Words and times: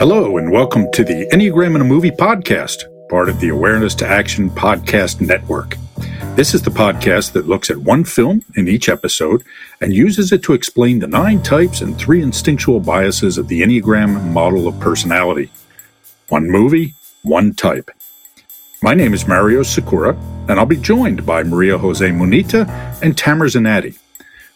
Hello, 0.00 0.38
and 0.38 0.50
welcome 0.50 0.90
to 0.92 1.04
the 1.04 1.26
Enneagram 1.26 1.74
in 1.74 1.82
a 1.82 1.84
Movie 1.84 2.10
podcast, 2.10 2.84
part 3.10 3.28
of 3.28 3.38
the 3.38 3.50
Awareness 3.50 3.94
to 3.96 4.08
Action 4.08 4.48
Podcast 4.48 5.20
Network. 5.20 5.76
This 6.36 6.54
is 6.54 6.62
the 6.62 6.70
podcast 6.70 7.32
that 7.32 7.46
looks 7.46 7.68
at 7.68 7.76
one 7.76 8.04
film 8.04 8.42
in 8.56 8.66
each 8.66 8.88
episode 8.88 9.44
and 9.82 9.92
uses 9.92 10.32
it 10.32 10.42
to 10.44 10.54
explain 10.54 11.00
the 11.00 11.06
nine 11.06 11.42
types 11.42 11.82
and 11.82 11.98
three 11.98 12.22
instinctual 12.22 12.80
biases 12.80 13.36
of 13.36 13.48
the 13.48 13.60
Enneagram 13.60 14.32
model 14.32 14.66
of 14.66 14.80
personality. 14.80 15.52
One 16.30 16.48
movie, 16.48 16.94
one 17.20 17.52
type. 17.52 17.90
My 18.82 18.94
name 18.94 19.12
is 19.12 19.28
Mario 19.28 19.62
Sikora, 19.62 20.16
and 20.48 20.52
I'll 20.52 20.64
be 20.64 20.78
joined 20.78 21.26
by 21.26 21.42
Maria 21.42 21.76
Jose 21.76 22.08
Munita 22.08 22.66
and 23.02 23.18
Tamer 23.18 23.48
Zanatti. 23.48 23.98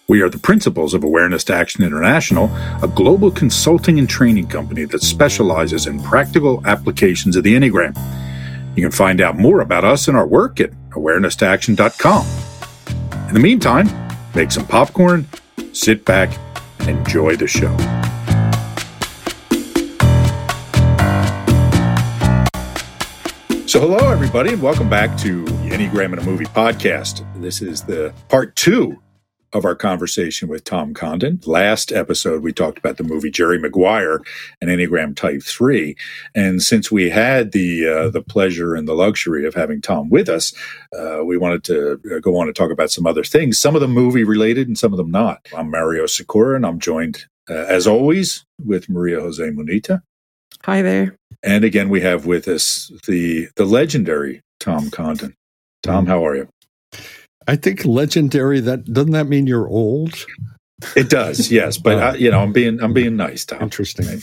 We 0.07 0.21
are 0.21 0.29
the 0.29 0.39
principals 0.39 0.93
of 0.93 1.03
Awareness 1.03 1.45
to 1.45 1.55
Action 1.55 1.83
International, 1.83 2.55
a 2.83 2.93
global 2.95 3.31
consulting 3.31 3.99
and 3.99 4.07
training 4.07 4.49
company 4.49 4.85
that 4.85 5.03
specializes 5.03 5.87
in 5.87 5.99
practical 6.03 6.61
applications 6.67 7.37
of 7.37 7.43
the 7.43 7.55
Enneagram. 7.55 7.97
You 8.77 8.83
can 8.83 8.93
find 8.93 9.23
out 9.23 9.39
more 9.39 9.63
about 9.63 9.83
us 9.83 10.07
and 10.07 10.15
our 10.15 10.27
work 10.27 10.61
at 10.61 10.73
awareness2action.com. 10.91 12.27
In 13.29 13.35
the 13.35 13.41
meantime, 13.41 13.89
make 14.35 14.51
some 14.51 14.67
popcorn, 14.67 15.27
sit 15.73 16.05
back, 16.05 16.39
and 16.81 16.99
enjoy 16.99 17.37
the 17.37 17.47
show. 17.47 17.75
So, 23.67 23.81
hello, 23.81 24.11
everybody, 24.11 24.53
and 24.53 24.61
welcome 24.61 24.91
back 24.91 25.17
to 25.21 25.47
Enneagram 25.47 26.13
in 26.13 26.19
a 26.19 26.25
Movie 26.25 26.45
podcast. 26.45 27.25
This 27.41 27.63
is 27.63 27.83
the 27.83 28.13
part 28.29 28.55
two 28.55 29.01
of 29.55 29.65
our 29.65 29.77
conversation 29.77 30.49
with 30.49 30.65
Tom 30.65 30.93
Condon. 30.93 31.41
Last 31.47 31.93
episode, 31.93 32.43
we 32.43 32.53
talked 32.53 32.79
about 32.79 32.97
the 32.97 33.05
movie 33.05 33.31
Jerry 33.31 33.59
Maguire 33.59 34.21
and 34.61 34.69
Enneagram 34.69 35.17
Type 35.17 35.43
3. 35.43 35.97
And 36.35 36.61
since 36.61 36.91
we 36.91 37.09
had 37.09 37.53
the, 37.53 37.89
uh, 37.89 38.11
the 38.11 38.21
pleasure 38.21 38.75
and 38.75 38.89
the 38.89 38.95
luxury 38.95 39.47
of 39.47 39.55
having 39.55 39.81
Tom 39.81 40.11
with 40.11 40.29
us, 40.29 40.53
uh, 40.99 41.25
we 41.25 41.37
wanted 41.37 41.63
to 41.65 42.01
uh, 42.15 42.19
go 42.19 42.37
on 42.37 42.49
to 42.49 42.53
talk 42.53 42.73
about 42.73 42.91
some 42.91 43.07
other 43.07 43.23
things, 43.23 43.61
some 43.61 43.77
of 43.77 43.81
them 43.81 43.93
movie 43.93 44.25
related 44.25 44.67
and 44.67 44.77
some 44.77 44.93
of 44.93 44.97
them 44.97 45.13
not. 45.13 45.47
I'm 45.57 45.71
Mario 45.71 46.07
Sikora, 46.07 46.57
and 46.57 46.67
I'm 46.67 46.81
joined, 46.81 47.25
uh, 47.49 47.55
as 47.55 47.87
always, 47.87 48.45
with 48.65 48.89
Maria 48.89 49.21
Jose 49.21 49.43
Munita. 49.43 50.03
Hi 50.65 50.83
there. 50.83 51.17
And 51.45 51.63
again, 51.65 51.91
we 51.91 52.01
have 52.01 52.27
with 52.27 52.49
us 52.49 52.91
the, 53.07 53.49
the 53.55 53.65
legendary 53.65 54.43
Tom 54.59 54.91
Condon. 54.91 55.35
Tom, 55.83 56.07
how 56.07 56.27
are 56.27 56.35
you? 56.35 56.49
I 57.47 57.57
think 57.57 57.85
legendary. 57.85 58.61
That 58.61 58.85
doesn't 58.85 59.13
that 59.13 59.29
mean 59.29 59.47
you're 59.47 59.69
old? 59.69 60.25
It 60.97 61.09
does, 61.09 61.51
yes. 61.51 61.79
But 61.79 61.99
oh. 61.99 62.01
I, 62.01 62.15
you 62.15 62.31
know, 62.31 62.41
I'm 62.41 62.53
being 62.53 62.83
I'm 62.83 62.93
being 62.93 63.17
nice, 63.17 63.45
Tom. 63.45 63.63
Interesting. 63.63 64.23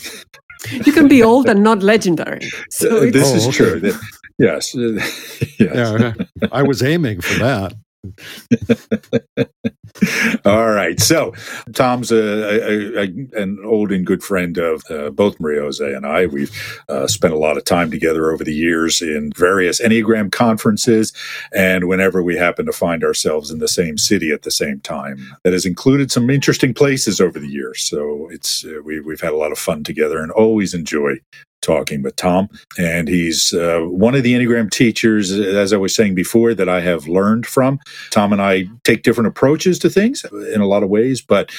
You 0.70 0.92
can 0.92 1.08
be 1.08 1.22
old 1.22 1.48
and 1.48 1.62
not 1.62 1.82
legendary. 1.82 2.48
So 2.70 3.10
this 3.10 3.32
oh, 3.32 3.36
is 3.36 3.46
okay. 3.48 3.56
true. 3.56 3.80
That, 3.80 4.00
yes. 4.38 4.74
yes. 5.58 5.58
Yeah, 5.58 6.12
I 6.52 6.62
was 6.62 6.82
aiming 6.82 7.20
for 7.20 7.38
that. 7.40 7.74
All 10.44 10.70
right. 10.70 10.98
So, 10.98 11.32
Tom's 11.72 12.10
a, 12.10 12.16
a, 12.16 13.02
a, 13.02 13.40
an 13.40 13.58
old 13.64 13.92
and 13.92 14.04
good 14.04 14.22
friend 14.22 14.58
of 14.58 14.82
uh, 14.90 15.10
both 15.10 15.38
Maria 15.38 15.62
Jose 15.62 15.92
and 15.92 16.06
I. 16.06 16.26
We've 16.26 16.50
uh, 16.88 17.06
spent 17.06 17.32
a 17.32 17.38
lot 17.38 17.56
of 17.56 17.64
time 17.64 17.90
together 17.90 18.32
over 18.32 18.42
the 18.42 18.54
years 18.54 19.00
in 19.00 19.32
various 19.36 19.80
Enneagram 19.80 20.32
conferences, 20.32 21.12
and 21.54 21.86
whenever 21.86 22.22
we 22.22 22.36
happen 22.36 22.66
to 22.66 22.72
find 22.72 23.04
ourselves 23.04 23.50
in 23.50 23.58
the 23.58 23.68
same 23.68 23.98
city 23.98 24.32
at 24.32 24.42
the 24.42 24.50
same 24.50 24.80
time, 24.80 25.36
that 25.44 25.52
has 25.52 25.66
included 25.66 26.10
some 26.10 26.30
interesting 26.30 26.74
places 26.74 27.20
over 27.20 27.38
the 27.38 27.48
years. 27.48 27.84
So, 27.84 28.28
it's 28.30 28.64
uh, 28.64 28.82
we, 28.84 29.00
we've 29.00 29.20
had 29.20 29.32
a 29.32 29.36
lot 29.36 29.52
of 29.52 29.58
fun 29.58 29.84
together 29.84 30.18
and 30.18 30.32
always 30.32 30.74
enjoy 30.74 31.18
talking 31.62 32.02
with 32.02 32.16
Tom. 32.16 32.48
And 32.78 33.08
he's 33.08 33.52
uh, 33.54 33.80
one 33.80 34.14
of 34.14 34.22
the 34.22 34.34
Enneagram 34.34 34.70
teachers, 34.70 35.32
as 35.32 35.72
I 35.72 35.76
was 35.76 35.94
saying 35.94 36.14
before, 36.14 36.54
that 36.54 36.68
I 36.68 36.80
have 36.80 37.08
learned 37.08 37.46
from. 37.46 37.80
Tom 38.10 38.32
and 38.32 38.42
I 38.42 38.66
take 38.84 39.02
different 39.02 39.28
approaches 39.28 39.78
to 39.80 39.90
things 39.90 40.24
in 40.52 40.60
a 40.60 40.66
lot 40.66 40.82
of 40.82 40.90
ways, 40.90 41.22
but 41.22 41.50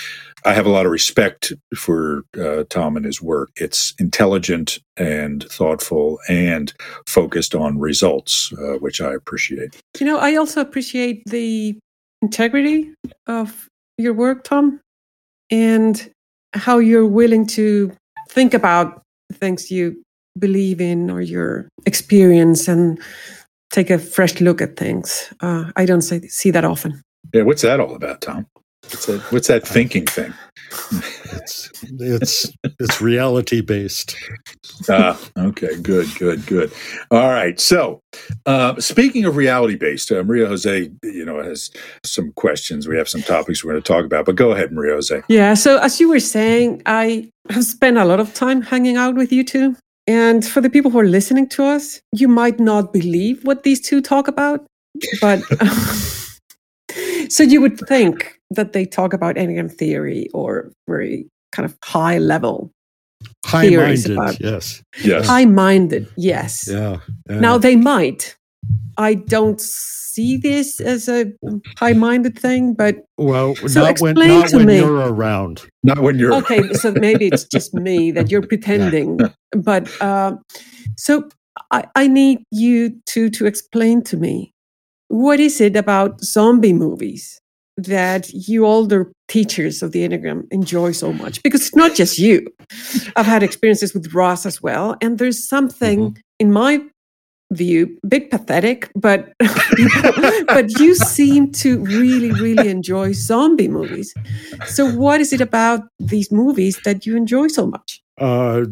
I 0.45 0.53
have 0.53 0.65
a 0.65 0.69
lot 0.69 0.85
of 0.85 0.91
respect 0.91 1.53
for 1.75 2.25
uh, 2.37 2.65
Tom 2.69 2.97
and 2.97 3.05
his 3.05 3.21
work. 3.21 3.51
It's 3.55 3.93
intelligent 3.97 4.79
and 4.97 5.43
thoughtful 5.49 6.19
and 6.27 6.73
focused 7.07 7.55
on 7.55 7.79
results, 7.79 8.51
uh, 8.53 8.77
which 8.79 8.99
I 8.99 9.13
appreciate. 9.13 9.79
You 9.99 10.05
know, 10.05 10.17
I 10.17 10.35
also 10.35 10.59
appreciate 10.59 11.23
the 11.25 11.79
integrity 12.21 12.91
of 13.27 13.67
your 13.97 14.13
work, 14.13 14.43
Tom, 14.43 14.81
and 15.49 16.11
how 16.53 16.77
you're 16.79 17.05
willing 17.05 17.47
to 17.47 17.95
think 18.29 18.53
about 18.53 19.02
things 19.33 19.71
you 19.71 20.01
believe 20.37 20.81
in 20.81 21.09
or 21.09 21.21
your 21.21 21.67
experience 21.85 22.67
and 22.67 22.99
take 23.71 23.89
a 23.89 23.99
fresh 23.99 24.39
look 24.39 24.61
at 24.61 24.77
things. 24.77 25.33
Uh, 25.41 25.71
I 25.75 25.85
don't 25.85 26.01
say, 26.01 26.21
see 26.21 26.51
that 26.51 26.65
often. 26.65 27.01
Yeah, 27.33 27.43
what's 27.43 27.61
that 27.63 27.79
all 27.79 27.95
about, 27.95 28.21
Tom? 28.21 28.45
What's 28.83 29.05
that, 29.05 29.21
what's 29.31 29.47
that 29.47 29.67
thinking 29.67 30.05
thing? 30.05 30.33
it's 31.35 31.71
it's 31.99 32.51
it's 32.79 33.01
reality 33.01 33.61
based. 33.61 34.15
ah, 34.89 35.19
okay, 35.37 35.79
good, 35.81 36.07
good, 36.17 36.45
good. 36.45 36.71
All 37.11 37.29
right. 37.29 37.59
So, 37.59 38.01
uh, 38.45 38.79
speaking 38.79 39.25
of 39.25 39.35
reality 39.35 39.75
based, 39.75 40.11
uh, 40.11 40.23
Maria 40.23 40.47
Jose, 40.47 40.89
you 41.03 41.25
know, 41.25 41.41
has 41.41 41.71
some 42.03 42.31
questions. 42.33 42.87
We 42.87 42.97
have 42.97 43.09
some 43.09 43.21
topics 43.21 43.63
we're 43.63 43.71
going 43.71 43.83
to 43.83 43.87
talk 43.87 44.05
about. 44.05 44.25
But 44.25 44.35
go 44.35 44.51
ahead, 44.51 44.71
Maria 44.71 44.95
Jose. 44.95 45.21
Yeah. 45.27 45.53
So, 45.53 45.77
as 45.79 45.99
you 45.99 46.09
were 46.09 46.19
saying, 46.19 46.81
I 46.85 47.29
have 47.49 47.65
spent 47.65 47.97
a 47.97 48.05
lot 48.05 48.19
of 48.19 48.33
time 48.33 48.61
hanging 48.61 48.97
out 48.97 49.15
with 49.15 49.31
you 49.31 49.43
two. 49.43 49.75
And 50.05 50.45
for 50.45 50.59
the 50.59 50.69
people 50.69 50.91
who 50.91 50.99
are 50.99 51.07
listening 51.07 51.47
to 51.49 51.63
us, 51.63 52.01
you 52.11 52.27
might 52.27 52.59
not 52.59 52.91
believe 52.91 53.45
what 53.45 53.63
these 53.63 53.79
two 53.79 54.01
talk 54.01 54.27
about, 54.27 54.65
but. 55.21 55.41
so 57.29 57.43
you 57.43 57.61
would 57.61 57.79
think 57.87 58.39
that 58.53 58.73
they 58.73 58.85
talk 58.85 59.13
about 59.13 59.35
Enneagram 59.35 59.71
theory 59.71 60.29
or 60.33 60.71
very 60.87 61.27
kind 61.51 61.65
of 61.65 61.77
high 61.83 62.17
level 62.17 62.71
high 63.45 63.69
minded 63.69 64.39
yes. 64.39 64.83
Yes. 65.03 65.27
High 65.27 65.45
minded 65.45 66.07
yes. 66.17 66.67
Yeah, 66.67 66.97
yeah, 67.29 67.39
now 67.39 67.57
they 67.57 67.75
might. 67.75 68.35
I 68.97 69.15
don't 69.15 69.59
see 69.59 70.37
this 70.37 70.79
as 70.79 71.09
a 71.09 71.31
high 71.77 71.93
minded 71.93 72.37
thing 72.37 72.75
but 72.75 72.97
well 73.17 73.55
so 73.55 73.81
not 73.81 73.99
when, 73.99 74.15
not 74.15 74.53
when 74.53 74.67
me. 74.67 74.77
you're 74.77 75.11
around. 75.11 75.63
Not 75.83 75.99
when 75.99 76.19
you're 76.19 76.33
okay 76.35 76.73
so 76.73 76.91
maybe 76.91 77.27
it's 77.27 77.45
just 77.45 77.73
me 77.87 78.11
that 78.11 78.29
you're 78.29 78.45
pretending 78.45 79.19
yeah. 79.19 79.29
but 79.57 79.89
uh, 80.01 80.35
so 80.97 81.27
I, 81.71 81.85
I 81.95 82.07
need 82.07 82.43
you 82.51 82.95
to 83.07 83.29
to 83.31 83.45
explain 83.47 84.03
to 84.03 84.17
me 84.17 84.53
what 85.07 85.39
is 85.39 85.59
it 85.59 85.75
about 85.75 86.21
zombie 86.21 86.73
movies 86.73 87.41
that 87.77 88.29
you 88.33 88.65
older 88.65 89.11
teachers 89.27 89.81
of 89.81 89.91
the 89.91 90.07
Enneagram 90.07 90.43
enjoy 90.51 90.91
so 90.91 91.11
much 91.11 91.41
because 91.43 91.61
it's 91.61 91.75
not 91.75 91.95
just 91.95 92.19
you. 92.19 92.45
I've 93.15 93.25
had 93.25 93.43
experiences 93.43 93.93
with 93.93 94.13
Ross 94.13 94.45
as 94.45 94.61
well. 94.61 94.95
And 95.01 95.17
there's 95.17 95.47
something, 95.47 96.11
mm-hmm. 96.11 96.19
in 96.39 96.51
my 96.51 96.81
view, 97.51 97.97
a 98.03 98.07
bit 98.07 98.29
pathetic, 98.29 98.91
but 98.95 99.33
but 100.47 100.79
you 100.79 100.95
seem 100.95 101.51
to 101.53 101.79
really, 101.79 102.31
really 102.31 102.69
enjoy 102.69 103.13
zombie 103.13 103.67
movies. 103.67 104.13
So 104.65 104.89
what 104.91 105.19
is 105.21 105.33
it 105.33 105.41
about 105.41 105.81
these 105.99 106.31
movies 106.31 106.79
that 106.85 107.05
you 107.05 107.15
enjoy 107.15 107.47
so 107.47 107.67
much? 107.67 108.01
Uh, 108.19 108.65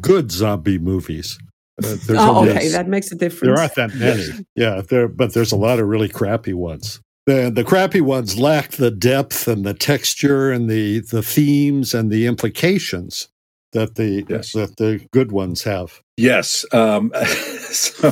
good 0.00 0.30
zombie 0.30 0.78
movies. 0.78 1.38
Uh, 1.82 1.96
oh, 2.10 2.48
okay, 2.48 2.68
that 2.68 2.86
makes 2.86 3.10
a 3.12 3.14
difference. 3.14 3.54
There 3.54 3.58
aren't 3.58 3.74
that 3.74 3.94
many, 3.94 4.46
yeah. 4.54 4.82
There, 4.82 5.08
but 5.08 5.32
there's 5.32 5.52
a 5.52 5.56
lot 5.56 5.78
of 5.78 5.88
really 5.88 6.08
crappy 6.08 6.52
ones. 6.52 7.00
The 7.26 7.52
the 7.54 7.64
crappy 7.64 8.00
ones 8.00 8.38
lack 8.38 8.72
the 8.72 8.90
depth 8.90 9.46
and 9.46 9.64
the 9.64 9.74
texture 9.74 10.50
and 10.50 10.68
the 10.68 11.00
the 11.00 11.22
themes 11.22 11.94
and 11.94 12.10
the 12.10 12.26
implications 12.26 13.28
that 13.72 13.94
the 13.94 14.24
yes. 14.28 14.52
that 14.52 14.76
the 14.76 15.06
good 15.12 15.32
ones 15.32 15.62
have. 15.62 16.00
Yes. 16.16 16.64
Um, 16.72 17.12
so, 17.70 18.10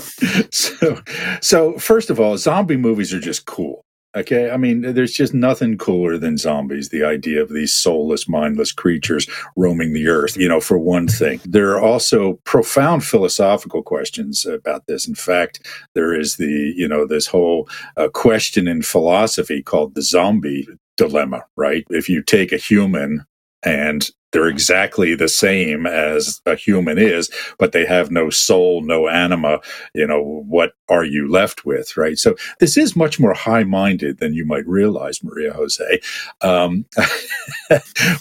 so, 0.50 1.02
so 1.40 1.79
first 1.79 2.11
of 2.11 2.19
all, 2.19 2.37
zombie 2.37 2.76
movies 2.76 3.12
are 3.12 3.20
just 3.20 3.46
cool. 3.46 3.84
Okay. 4.16 4.50
I 4.50 4.56
mean, 4.56 4.80
there's 4.80 5.12
just 5.12 5.34
nothing 5.34 5.78
cooler 5.78 6.18
than 6.18 6.36
zombies. 6.36 6.88
The 6.88 7.04
idea 7.04 7.40
of 7.42 7.50
these 7.50 7.72
soulless, 7.72 8.28
mindless 8.28 8.72
creatures 8.72 9.28
roaming 9.56 9.92
the 9.92 10.08
earth, 10.08 10.36
you 10.36 10.48
know, 10.48 10.60
for 10.60 10.78
one 10.78 11.06
thing. 11.06 11.40
There 11.50 11.70
are 11.70 11.80
also 11.80 12.34
profound 12.44 13.04
philosophical 13.04 13.82
questions 13.82 14.46
about 14.46 14.86
this. 14.86 15.06
In 15.06 15.14
fact, 15.14 15.66
there 15.94 16.14
is 16.18 16.36
the, 16.36 16.72
you 16.76 16.88
know, 16.88 17.06
this 17.06 17.26
whole 17.26 17.68
uh, 17.96 18.08
question 18.08 18.68
in 18.68 18.82
philosophy 18.82 19.62
called 19.62 19.94
the 19.94 20.02
zombie 20.02 20.68
dilemma, 20.96 21.44
right? 21.56 21.84
If 21.90 22.08
you 22.08 22.22
take 22.22 22.52
a 22.52 22.56
human 22.56 23.24
and 23.62 24.10
they're 24.32 24.48
exactly 24.48 25.14
the 25.14 25.28
same 25.28 25.86
as 25.86 26.40
a 26.46 26.54
human 26.54 26.98
is, 26.98 27.30
but 27.58 27.72
they 27.72 27.84
have 27.84 28.10
no 28.10 28.30
soul, 28.30 28.82
no 28.82 29.08
anima. 29.08 29.60
You 29.94 30.06
know, 30.06 30.44
what 30.46 30.72
are 30.88 31.04
you 31.04 31.28
left 31.28 31.64
with, 31.64 31.96
right? 31.96 32.16
So 32.16 32.36
this 32.60 32.76
is 32.76 32.94
much 32.94 33.18
more 33.18 33.34
high 33.34 33.64
minded 33.64 34.18
than 34.18 34.34
you 34.34 34.44
might 34.44 34.66
realize, 34.66 35.24
Maria 35.24 35.52
Jose. 35.52 36.00
Um, 36.42 36.86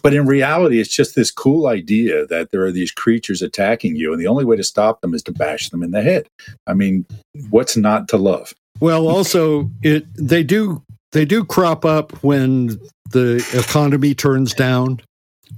but 0.01 0.13
in 0.13 0.25
reality, 0.25 0.79
it's 0.79 0.95
just 0.95 1.15
this 1.15 1.31
cool 1.31 1.67
idea 1.67 2.25
that 2.27 2.51
there 2.51 2.63
are 2.63 2.71
these 2.71 2.91
creatures 2.91 3.41
attacking 3.41 3.95
you, 3.95 4.11
and 4.11 4.21
the 4.21 4.27
only 4.27 4.45
way 4.45 4.55
to 4.55 4.63
stop 4.63 5.01
them 5.01 5.13
is 5.13 5.23
to 5.23 5.31
bash 5.31 5.69
them 5.69 5.83
in 5.83 5.91
the 5.91 6.01
head. 6.01 6.27
I 6.65 6.73
mean, 6.73 7.05
what's 7.49 7.77
not 7.77 8.07
to 8.09 8.17
love? 8.17 8.53
Well, 8.79 9.07
also, 9.07 9.69
it 9.83 10.07
they 10.15 10.43
do 10.43 10.83
they 11.11 11.25
do 11.25 11.43
crop 11.43 11.85
up 11.85 12.11
when 12.23 12.79
the 13.11 13.45
economy 13.53 14.13
turns 14.13 14.53
down 14.53 15.01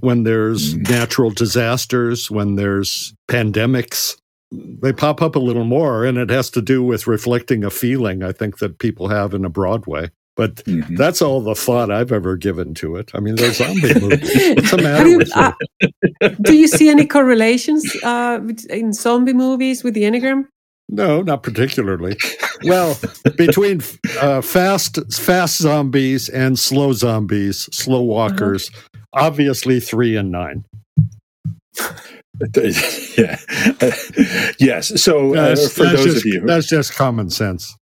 when 0.00 0.24
there's 0.24 0.74
natural 0.74 1.30
disasters, 1.30 2.30
when 2.30 2.56
there's 2.56 3.14
pandemics. 3.28 4.16
They 4.50 4.92
pop 4.92 5.22
up 5.22 5.34
a 5.34 5.38
little 5.38 5.64
more, 5.64 6.04
and 6.04 6.18
it 6.18 6.28
has 6.30 6.50
to 6.50 6.62
do 6.62 6.82
with 6.82 7.06
reflecting 7.06 7.64
a 7.64 7.70
feeling 7.70 8.22
I 8.22 8.32
think 8.32 8.58
that 8.58 8.78
people 8.78 9.08
have 9.08 9.32
in 9.32 9.44
a 9.44 9.50
broad 9.50 9.86
way. 9.86 10.10
But 10.34 10.56
mm-hmm. 10.56 10.96
that's 10.96 11.20
all 11.20 11.40
the 11.42 11.54
thought 11.54 11.90
I've 11.90 12.12
ever 12.12 12.36
given 12.36 12.72
to 12.74 12.96
it. 12.96 13.10
I 13.14 13.20
mean, 13.20 13.36
those 13.36 13.58
zombie 13.58 13.94
movies. 14.00 14.54
What's 14.56 14.70
the 14.70 14.80
matter 14.82 15.08
you, 15.08 15.18
with 15.18 15.36
uh, 15.36 15.52
Do 16.42 16.56
you 16.56 16.68
see 16.68 16.88
any 16.88 17.06
correlations 17.06 17.84
uh, 18.02 18.40
in 18.70 18.92
zombie 18.92 19.34
movies 19.34 19.84
with 19.84 19.94
the 19.94 20.02
Enneagram? 20.02 20.46
No, 20.88 21.22
not 21.22 21.42
particularly. 21.42 22.16
well, 22.64 22.98
between 23.36 23.82
uh, 24.20 24.40
fast 24.40 24.98
fast 25.12 25.58
zombies 25.58 26.28
and 26.28 26.58
slow 26.58 26.92
zombies, 26.92 27.68
slow 27.72 28.02
walkers, 28.02 28.70
uh-huh 28.70 28.91
obviously 29.12 29.80
three 29.80 30.16
and 30.16 30.30
nine. 30.30 30.64
yeah. 33.16 33.36
yes. 34.58 35.00
So 35.00 35.34
uh, 35.34 35.54
for 35.54 35.84
those 35.84 36.04
just, 36.04 36.16
of 36.18 36.24
you, 36.24 36.40
that's 36.40 36.66
just 36.66 36.94
common 36.94 37.30
sense. 37.30 37.76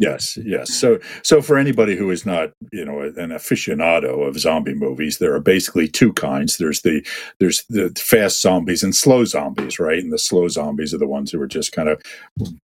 Yes. 0.00 0.36
Yes. 0.44 0.74
So 0.74 0.98
so 1.22 1.40
for 1.40 1.56
anybody 1.56 1.96
who 1.96 2.10
is 2.10 2.26
not 2.26 2.52
you 2.72 2.84
know 2.84 3.00
an 3.00 3.30
aficionado 3.30 4.26
of 4.26 4.38
zombie 4.38 4.74
movies, 4.74 5.18
there 5.18 5.34
are 5.34 5.40
basically 5.40 5.88
two 5.88 6.12
kinds. 6.12 6.58
There's 6.58 6.82
the 6.82 7.06
there's 7.38 7.64
the 7.70 7.90
fast 7.96 8.42
zombies 8.42 8.82
and 8.82 8.94
slow 8.94 9.24
zombies, 9.24 9.78
right? 9.78 9.98
And 9.98 10.12
the 10.12 10.18
slow 10.18 10.48
zombies 10.48 10.92
are 10.92 10.98
the 10.98 11.06
ones 11.06 11.30
who 11.30 11.40
are 11.40 11.46
just 11.46 11.72
kind 11.72 11.88
of 11.88 12.02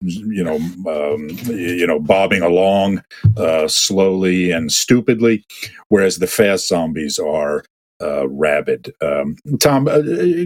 you 0.01 0.43
know 0.43 0.57
um, 0.87 1.29
you 1.47 1.87
know 1.87 1.99
bobbing 1.99 2.41
along 2.41 3.01
uh, 3.37 3.67
slowly 3.67 4.51
and 4.51 4.71
stupidly, 4.71 5.45
whereas 5.87 6.17
the 6.17 6.27
fast 6.27 6.67
zombies 6.67 7.17
are 7.17 7.63
rabid. 8.01 8.93
Um, 9.01 9.37
Tom, 9.59 9.87
uh, 9.87 10.01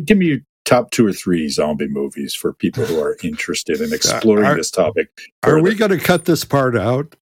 give 0.06 0.18
me 0.18 0.26
your 0.28 0.40
top 0.66 0.92
two 0.92 1.06
or 1.06 1.14
three 1.14 1.50
zombie 1.50 1.88
movies 1.88 2.34
for 2.34 2.54
people 2.54 2.86
who 2.86 3.00
are 3.00 3.18
interested 3.24 3.82
in 3.82 3.94
exploring 3.94 4.46
are, 4.46 4.56
this 4.56 4.72
topic. 4.72 5.10
Further. 5.44 5.58
Are 5.58 5.62
we 5.62 5.76
going 5.76 5.92
to 5.92 6.00
cut 6.00 6.26
this 6.26 6.46
part 6.46 6.78
out? 6.78 7.16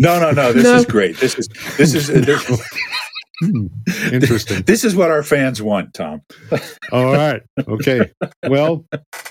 No, 0.00 0.18
no, 0.18 0.32
no. 0.32 0.52
This 0.52 0.64
no. 0.64 0.76
is 0.76 0.86
great. 0.86 1.18
This 1.18 1.38
is 1.38 1.48
this 1.76 1.94
is. 1.94 2.10
Hmm, 3.42 3.68
interesting. 4.12 4.60
This 4.64 4.84
is 4.84 4.94
what 4.94 5.10
our 5.10 5.22
fans 5.22 5.62
want, 5.62 5.94
Tom. 5.94 6.20
All 6.92 7.12
right. 7.14 7.40
Okay. 7.66 8.10
Well, 8.46 8.84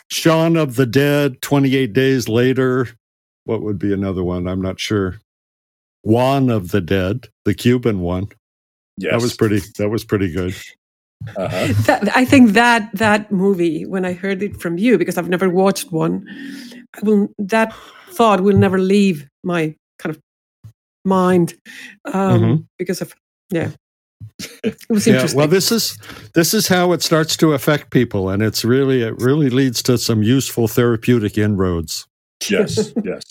Shaun 0.09 0.57
of 0.57 0.77
the 0.77 0.87
Dead, 0.87 1.39
28 1.43 1.93
Days 1.93 2.27
Later. 2.27 2.87
What 3.43 3.61
would 3.61 3.77
be 3.77 3.93
another 3.93 4.23
one? 4.23 4.47
I'm 4.47 4.61
not 4.61 4.79
sure. 4.79 5.19
Juan 6.01 6.49
of 6.49 6.71
the 6.71 6.81
Dead, 6.81 7.27
the 7.45 7.53
Cuban 7.53 7.99
one. 7.99 8.29
Yes. 8.99 9.13
That 9.13 9.21
was 9.21 9.35
pretty. 9.35 9.61
That 9.77 9.89
was 9.89 10.03
pretty 10.03 10.31
good. 10.31 10.53
Uh-huh. 11.35 11.73
That, 11.85 12.15
I 12.15 12.25
think 12.25 12.51
that 12.51 12.89
that 12.93 13.31
movie, 13.31 13.85
when 13.85 14.05
I 14.05 14.13
heard 14.13 14.43
it 14.43 14.59
from 14.61 14.77
you, 14.77 14.97
because 14.97 15.17
I've 15.17 15.29
never 15.29 15.49
watched 15.49 15.91
one, 15.91 16.25
I 16.95 16.99
will 17.03 17.29
that 17.37 17.73
thought 18.11 18.41
will 18.41 18.57
never 18.57 18.77
leave 18.77 19.27
my 19.43 19.75
kind 19.99 20.15
of 20.15 20.21
mind 21.05 21.55
um, 22.05 22.41
mm-hmm. 22.41 22.61
because 22.77 23.01
of 23.01 23.15
yeah. 23.49 23.71
It 24.63 24.77
was 24.89 25.07
yeah, 25.07 25.27
well, 25.33 25.47
this 25.47 25.71
is 25.71 25.97
this 26.33 26.53
is 26.53 26.67
how 26.67 26.91
it 26.91 27.01
starts 27.01 27.37
to 27.37 27.53
affect 27.53 27.89
people, 27.89 28.29
and 28.29 28.43
it's 28.43 28.65
really 28.65 29.01
it 29.01 29.15
really 29.21 29.49
leads 29.49 29.81
to 29.83 29.97
some 29.97 30.23
useful 30.23 30.67
therapeutic 30.67 31.37
inroads. 31.37 32.05
Yes, 32.49 32.93
yes. 33.03 33.23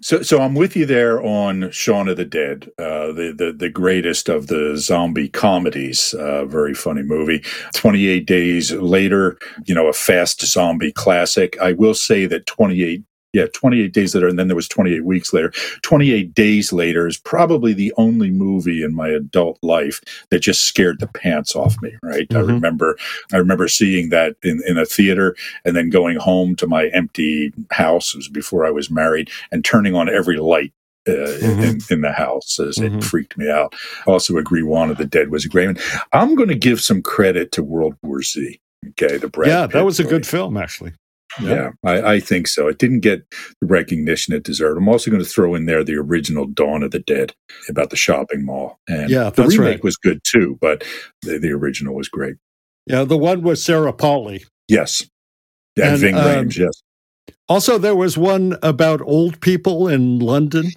So, 0.00 0.22
so 0.22 0.40
I'm 0.40 0.54
with 0.54 0.76
you 0.76 0.86
there 0.86 1.22
on 1.22 1.70
Shaun 1.70 2.08
of 2.08 2.16
the 2.16 2.24
Dead, 2.24 2.70
uh, 2.78 3.12
the, 3.12 3.34
the 3.36 3.52
the 3.52 3.68
greatest 3.68 4.28
of 4.28 4.46
the 4.46 4.76
zombie 4.76 5.28
comedies. 5.28 6.14
Uh, 6.14 6.44
very 6.46 6.74
funny 6.74 7.02
movie. 7.02 7.42
28 7.74 8.26
Days 8.26 8.72
Later, 8.72 9.38
you 9.64 9.74
know, 9.74 9.88
a 9.88 9.92
fast 9.92 10.46
zombie 10.46 10.92
classic. 10.92 11.58
I 11.60 11.72
will 11.72 11.94
say 11.94 12.26
that 12.26 12.46
28 12.46 13.02
yeah, 13.32 13.46
28 13.52 13.92
days 13.92 14.14
later, 14.14 14.28
and 14.28 14.38
then 14.38 14.48
there 14.48 14.56
was 14.56 14.68
28 14.68 15.04
weeks 15.04 15.32
later. 15.32 15.52
28 15.82 16.34
days 16.34 16.72
later 16.72 17.06
is 17.06 17.16
probably 17.16 17.72
the 17.72 17.92
only 17.96 18.30
movie 18.30 18.82
in 18.82 18.94
my 18.94 19.08
adult 19.08 19.58
life 19.62 20.00
that 20.30 20.40
just 20.40 20.62
scared 20.62 20.98
the 21.00 21.06
pants 21.06 21.54
off 21.54 21.80
me. 21.80 21.92
Right? 22.02 22.28
Mm-hmm. 22.28 22.50
I 22.50 22.52
remember, 22.52 22.98
I 23.32 23.36
remember 23.36 23.68
seeing 23.68 24.08
that 24.10 24.36
in, 24.42 24.60
in 24.66 24.78
a 24.78 24.84
theater, 24.84 25.36
and 25.64 25.76
then 25.76 25.90
going 25.90 26.16
home 26.16 26.56
to 26.56 26.66
my 26.66 26.88
empty 26.88 27.52
house. 27.70 28.14
It 28.14 28.18
was 28.18 28.28
before 28.28 28.66
I 28.66 28.70
was 28.70 28.90
married, 28.90 29.30
and 29.52 29.64
turning 29.64 29.94
on 29.94 30.08
every 30.08 30.36
light 30.36 30.72
uh, 31.08 31.12
mm-hmm. 31.12 31.62
in, 31.62 31.78
in, 31.88 32.00
the 32.02 32.12
house 32.12 32.58
as 32.58 32.76
mm-hmm. 32.76 32.98
it 32.98 33.04
freaked 33.04 33.38
me 33.38 33.50
out. 33.50 33.74
I 34.06 34.10
also 34.10 34.36
agree 34.36 34.62
Juan 34.62 34.90
of 34.90 34.98
the 34.98 35.06
Dead 35.06 35.30
was 35.30 35.44
a 35.44 35.48
great 35.48 35.66
one. 35.66 35.78
I'm 36.12 36.34
going 36.34 36.48
to 36.48 36.54
give 36.54 36.80
some 36.80 37.00
credit 37.00 37.52
to 37.52 37.62
World 37.62 37.94
War 38.02 38.22
Z. 38.22 38.60
Okay, 38.90 39.18
the 39.18 39.28
Brad 39.28 39.48
yeah, 39.48 39.66
Pitt 39.66 39.74
that 39.74 39.84
was 39.84 40.00
a 40.00 40.04
good 40.04 40.26
film 40.26 40.56
actually. 40.56 40.92
Yeah, 41.40 41.70
I, 41.84 42.02
I, 42.14 42.20
think 42.20 42.48
so. 42.48 42.66
It 42.66 42.78
didn't 42.78 43.00
get 43.00 43.28
the 43.60 43.66
recognition 43.66 44.34
it 44.34 44.42
deserved. 44.42 44.78
I'm 44.78 44.88
also 44.88 45.10
going 45.10 45.22
to 45.22 45.28
throw 45.28 45.54
in 45.54 45.66
there 45.66 45.84
the 45.84 45.94
original 45.94 46.46
Dawn 46.46 46.82
of 46.82 46.90
the 46.90 46.98
Dead 46.98 47.34
about 47.68 47.90
the 47.90 47.96
shopping 47.96 48.44
mall. 48.44 48.78
And 48.88 49.10
yeah, 49.10 49.30
the 49.30 49.44
remake 49.44 49.58
right. 49.58 49.84
was 49.84 49.96
good 49.96 50.20
too, 50.24 50.58
but 50.60 50.82
the, 51.22 51.38
the, 51.38 51.52
original 51.52 51.94
was 51.94 52.08
great. 52.08 52.36
Yeah, 52.86 53.04
the 53.04 53.16
one 53.16 53.42
with 53.42 53.58
Sarah 53.58 53.92
Polley. 53.92 54.44
Yes. 54.66 55.02
And, 55.76 55.86
and 55.86 55.98
Ving 55.98 56.14
um, 56.16 56.24
Rhames, 56.24 56.56
yes. 56.56 56.82
Also, 57.48 57.78
there 57.78 57.96
was 57.96 58.18
one 58.18 58.56
about 58.62 59.00
old 59.02 59.40
people 59.40 59.88
in 59.88 60.18
London 60.18 60.72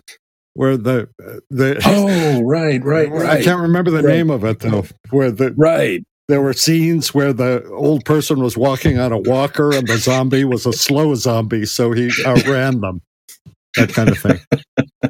where 0.55 0.77
the 0.77 1.09
the 1.49 1.81
oh 1.85 2.41
right 2.43 2.83
right 2.83 3.09
right 3.11 3.29
I 3.29 3.43
can't 3.43 3.61
remember 3.61 3.91
the 3.91 4.03
right. 4.03 4.17
name 4.17 4.29
of 4.29 4.43
it 4.43 4.59
though 4.59 4.85
where 5.09 5.31
the 5.31 5.51
right 5.53 6.03
there 6.27 6.41
were 6.41 6.53
scenes 6.53 7.13
where 7.13 7.33
the 7.33 7.65
old 7.69 8.05
person 8.05 8.39
was 8.39 8.57
walking 8.57 8.99
on 8.99 9.11
a 9.11 9.17
walker 9.17 9.73
and 9.73 9.87
the 9.87 9.97
zombie 9.97 10.45
was 10.45 10.65
a 10.65 10.73
slow 10.73 11.15
zombie, 11.15 11.65
so 11.65 11.91
he 11.91 12.11
outran 12.25 12.79
them. 12.81 13.01
That 13.75 13.89
kind 13.89 14.09
of 14.09 14.17
thing. 14.17 14.39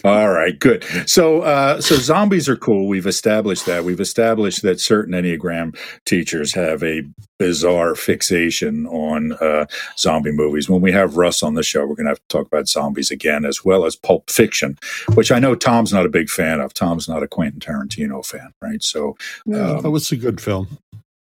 All 0.04 0.32
right, 0.32 0.58
good. 0.58 0.84
So, 1.06 1.42
uh, 1.42 1.80
so 1.80 1.96
zombies 1.96 2.50
are 2.50 2.56
cool. 2.56 2.88
We've 2.88 3.06
established 3.06 3.68
that. 3.68 3.84
We've 3.84 4.00
established 4.00 4.64
that 4.64 4.80
certain 4.80 5.14
Enneagram 5.14 5.78
teachers 6.06 6.54
have 6.54 6.82
a 6.82 7.04
bizarre 7.38 7.94
fixation 7.94 8.88
on 8.88 9.34
uh, 9.34 9.68
zombie 9.98 10.32
movies. 10.32 10.70
When 10.70 10.82
we 10.82 10.92
have 10.92 11.18
Russ 11.18 11.44
on 11.44 11.54
the 11.54 11.62
show, 11.62 11.82
we're 11.82 11.96
going 11.96 12.06
to 12.06 12.12
have 12.12 12.20
to 12.20 12.28
talk 12.30 12.48
about 12.48 12.68
zombies 12.68 13.12
again, 13.12 13.46
as 13.46 13.64
well 13.64 13.86
as 13.86 13.96
Pulp 13.96 14.30
Fiction, 14.32 14.78
which 15.14 15.32
I 15.32 15.38
know 15.38 15.54
Tom's 15.54 15.94
not 15.94 16.06
a 16.06 16.10
big 16.10 16.30
fan 16.30 16.60
of. 16.60 16.74
Tom's 16.74 17.08
not 17.08 17.22
a 17.22 17.28
Quentin 17.28 17.60
Tarantino 17.60 18.26
fan, 18.26 18.54
right? 18.60 18.82
So, 18.82 19.16
um, 19.54 19.82
that 19.82 19.92
was 19.92 20.12
a 20.12 20.16
good 20.16 20.42
film. 20.42 20.80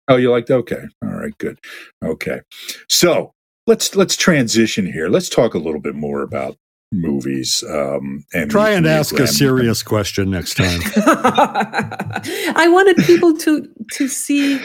Oh, 0.09 0.17
you 0.17 0.31
liked? 0.31 0.51
Okay, 0.51 0.83
all 1.01 1.13
right, 1.13 1.37
good. 1.37 1.59
Okay, 2.03 2.41
so 2.89 3.31
let's 3.67 3.95
let's 3.95 4.17
transition 4.17 4.85
here. 4.85 5.07
Let's 5.07 5.29
talk 5.29 5.53
a 5.53 5.59
little 5.59 5.81
bit 5.81 5.95
more 5.95 6.21
about 6.21 6.57
movies 6.91 7.63
um, 7.69 8.25
and 8.33 8.49
try 8.49 8.69
and 8.71 8.87
ask 8.87 9.19
a 9.19 9.27
serious 9.27 9.83
question 9.83 10.31
next 10.31 10.55
time. 10.55 10.79
I 10.95 12.67
wanted 12.71 12.97
people 13.05 13.35
to 13.37 13.67
to 13.93 14.07
see 14.07 14.59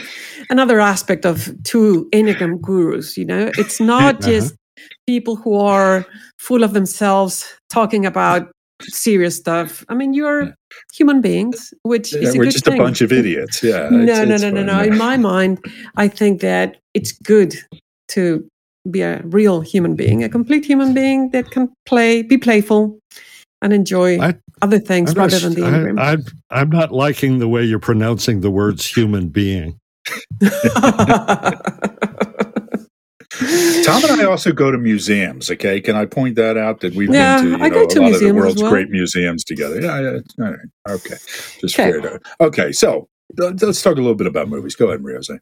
another 0.48 0.80
aspect 0.80 1.26
of 1.26 1.50
two 1.64 2.08
enneagram 2.12 2.60
gurus 2.60 3.16
you 3.16 3.24
know? 3.24 3.50
It's 3.58 3.80
not 3.80 4.16
uh-huh. 4.16 4.30
just 4.30 4.54
people 5.06 5.36
who 5.36 5.56
are 5.56 6.06
full 6.38 6.62
of 6.62 6.72
themselves 6.72 7.46
talking 7.70 8.06
about 8.06 8.50
serious 8.82 9.36
stuff. 9.36 9.84
I 9.88 9.94
mean 9.94 10.14
you're 10.14 10.54
human 10.94 11.20
beings 11.20 11.74
which 11.82 12.14
yeah, 12.14 12.20
is 12.20 12.34
a 12.34 12.38
we're 12.38 12.44
good 12.44 12.52
just 12.52 12.64
thing. 12.64 12.80
a 12.80 12.82
bunch 12.82 13.00
of 13.00 13.12
idiots. 13.12 13.62
Yeah 13.62 13.88
no 13.90 14.24
no 14.24 14.36
no 14.36 14.50
no 14.50 14.62
no. 14.62 14.80
in 14.80 14.96
my 14.96 15.16
mind 15.16 15.62
i 15.96 16.08
think 16.08 16.40
that 16.40 16.76
it's 16.94 17.12
good 17.12 17.54
to 18.08 18.48
be 18.90 19.02
a 19.02 19.20
real 19.24 19.60
human 19.60 19.94
being, 19.94 20.24
a 20.24 20.28
complete 20.28 20.64
human 20.64 20.94
being 20.94 21.30
that 21.30 21.50
can 21.50 21.72
play, 21.86 22.22
be 22.22 22.36
playful, 22.36 22.98
and 23.60 23.72
enjoy 23.72 24.20
I, 24.20 24.34
other 24.60 24.78
things 24.78 25.12
I'm 25.12 25.18
rather 25.18 25.40
not, 25.40 25.42
than 25.42 25.54
the 25.54 25.60
Enneagram. 25.60 26.00
I, 26.00 26.12
I'm, 26.12 26.24
I'm 26.50 26.70
not 26.70 26.92
liking 26.92 27.38
the 27.38 27.48
way 27.48 27.62
you're 27.62 27.78
pronouncing 27.78 28.40
the 28.40 28.50
words 28.50 28.86
human 28.86 29.28
being. 29.28 29.78
Tom 33.84 34.02
and 34.04 34.20
I 34.20 34.24
also 34.24 34.52
go 34.52 34.70
to 34.70 34.78
museums. 34.78 35.50
Okay, 35.50 35.80
can 35.80 35.96
I 35.96 36.06
point 36.06 36.36
that 36.36 36.56
out 36.56 36.80
that 36.80 36.94
we've 36.94 37.12
yeah, 37.12 37.40
been 37.40 37.52
to, 37.52 37.58
you 37.58 37.64
I 37.64 37.68
know, 37.68 37.86
to 37.86 37.98
a 37.98 38.02
lot 38.02 38.14
of 38.14 38.20
the 38.20 38.32
world's 38.32 38.62
well. 38.62 38.70
great 38.70 38.90
museums 38.90 39.44
together? 39.44 39.80
Yeah, 39.80 40.00
yeah. 40.00 40.44
All 40.44 40.50
right. 40.50 40.58
Okay, 40.90 41.16
just 41.60 41.78
okay. 41.78 41.92
fair 41.92 42.00
to. 42.00 42.20
Okay, 42.40 42.72
so 42.72 43.08
uh, 43.40 43.52
let's 43.60 43.82
talk 43.82 43.94
a 43.94 44.00
little 44.00 44.14
bit 44.14 44.26
about 44.26 44.48
movies. 44.48 44.76
Go 44.76 44.88
ahead, 44.88 45.00
Mariose. 45.00 45.38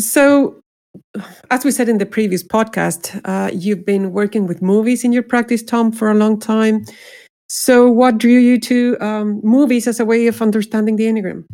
So, 0.00 0.60
as 1.50 1.64
we 1.64 1.70
said 1.70 1.88
in 1.88 1.98
the 1.98 2.06
previous 2.06 2.42
podcast, 2.42 3.20
uh, 3.24 3.50
you've 3.52 3.84
been 3.84 4.12
working 4.12 4.46
with 4.46 4.62
movies 4.62 5.04
in 5.04 5.12
your 5.12 5.22
practice, 5.22 5.62
Tom, 5.62 5.92
for 5.92 6.10
a 6.10 6.14
long 6.14 6.38
time. 6.38 6.84
So, 7.48 7.88
what 7.90 8.18
drew 8.18 8.38
you 8.38 8.58
to 8.60 8.96
um, 9.00 9.40
movies 9.44 9.86
as 9.86 10.00
a 10.00 10.04
way 10.04 10.26
of 10.26 10.40
understanding 10.40 10.96
the 10.96 11.04
Enneagram? 11.04 11.44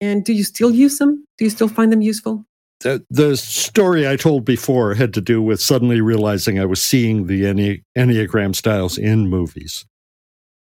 And 0.00 0.24
do 0.24 0.32
you 0.32 0.44
still 0.44 0.70
use 0.70 0.98
them? 0.98 1.26
Do 1.38 1.44
you 1.44 1.50
still 1.50 1.68
find 1.68 1.92
them 1.92 2.00
useful? 2.00 2.44
The, 2.80 3.04
the 3.10 3.36
story 3.36 4.08
I 4.08 4.16
told 4.16 4.44
before 4.44 4.94
had 4.94 5.14
to 5.14 5.20
do 5.20 5.40
with 5.40 5.60
suddenly 5.60 6.00
realizing 6.00 6.58
I 6.58 6.64
was 6.64 6.82
seeing 6.82 7.26
the 7.26 7.42
Enne- 7.42 7.82
Enneagram 7.96 8.56
styles 8.56 8.98
in 8.98 9.28
movies, 9.28 9.84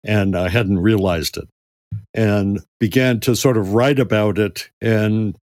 and 0.03 0.35
I 0.35 0.49
hadn't 0.49 0.79
realized 0.79 1.37
it, 1.37 1.47
and 2.13 2.59
began 2.79 3.19
to 3.21 3.35
sort 3.35 3.57
of 3.57 3.73
write 3.73 3.99
about 3.99 4.39
it 4.39 4.69
and 4.81 5.37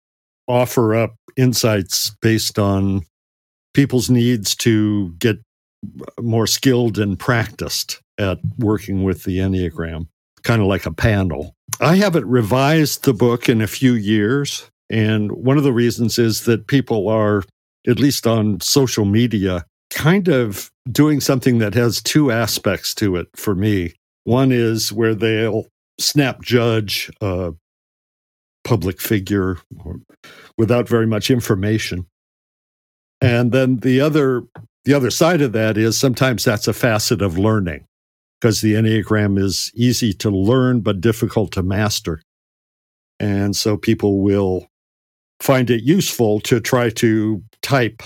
offer 0.47 0.95
up 0.95 1.15
insights 1.37 2.15
based 2.21 2.59
on 2.59 3.03
people's 3.73 4.11
needs 4.11 4.55
to 4.57 5.13
get 5.19 5.39
more 6.21 6.47
skilled 6.47 6.99
and 6.99 7.19
practiced 7.19 8.01
at 8.19 8.39
working 8.59 9.03
with 9.03 9.25
the 9.25 9.39
Enneagram, 9.39 10.07
kind 10.43 10.63
of 10.63 10.69
like 10.69 10.87
a 10.87 10.93
panel. 10.93 11.55
I 11.81 11.97
haven't 11.97 12.27
revised 12.27 13.05
the 13.05 13.15
book 13.15 13.49
in 13.49 13.61
a 13.61 13.67
few 13.67 13.95
years. 13.95 14.71
And 14.91 15.33
one 15.33 15.57
of 15.57 15.65
the 15.65 15.73
reasons 15.73 16.19
is 16.19 16.45
that 16.45 16.69
people 16.69 17.09
are, 17.09 17.43
at 17.87 17.99
least 17.99 18.27
on 18.27 18.61
social 18.61 19.05
media, 19.05 19.65
kind 19.91 20.29
of 20.29 20.71
doing 20.91 21.21
something 21.21 21.59
that 21.59 21.75
has 21.75 22.03
two 22.03 22.31
aspects 22.31 22.95
to 22.95 23.17
it 23.17 23.29
for 23.35 23.55
me. 23.55 23.95
One 24.25 24.53
is 24.53 24.93
where 24.93 25.15
they'll 25.15 25.67
snap 25.99 26.43
judge 26.43 27.11
a 27.21 27.55
public 28.65 29.01
figure 29.01 29.59
without 30.57 30.89
very 30.89 31.07
much 31.07 31.31
information. 31.31 32.07
And 33.21 33.53
then 33.53 33.79
the 33.79 34.01
other 34.01 34.43
the 34.85 34.95
other 34.95 35.11
side 35.11 35.41
of 35.41 35.53
that 35.53 35.79
is 35.79 35.99
sometimes 35.99 36.45
that's 36.45 36.69
a 36.69 36.73
facet 36.75 37.23
of 37.23 37.39
learning 37.39 37.87
because 38.41 38.61
the 38.61 38.75
Enneagram 38.75 39.39
is 39.39 39.73
easy 39.75 40.13
to 40.13 40.29
learn 40.29 40.81
but 40.81 41.01
difficult 41.01 41.53
to 41.53 41.63
master. 41.63 42.21
And 43.19 43.57
so 43.57 43.79
people 43.79 44.21
will 44.21 44.67
find 45.41 45.71
it 45.71 45.83
useful 45.83 46.41
to 46.41 46.61
try 46.61 46.91
to 46.91 47.43
type 47.63 48.03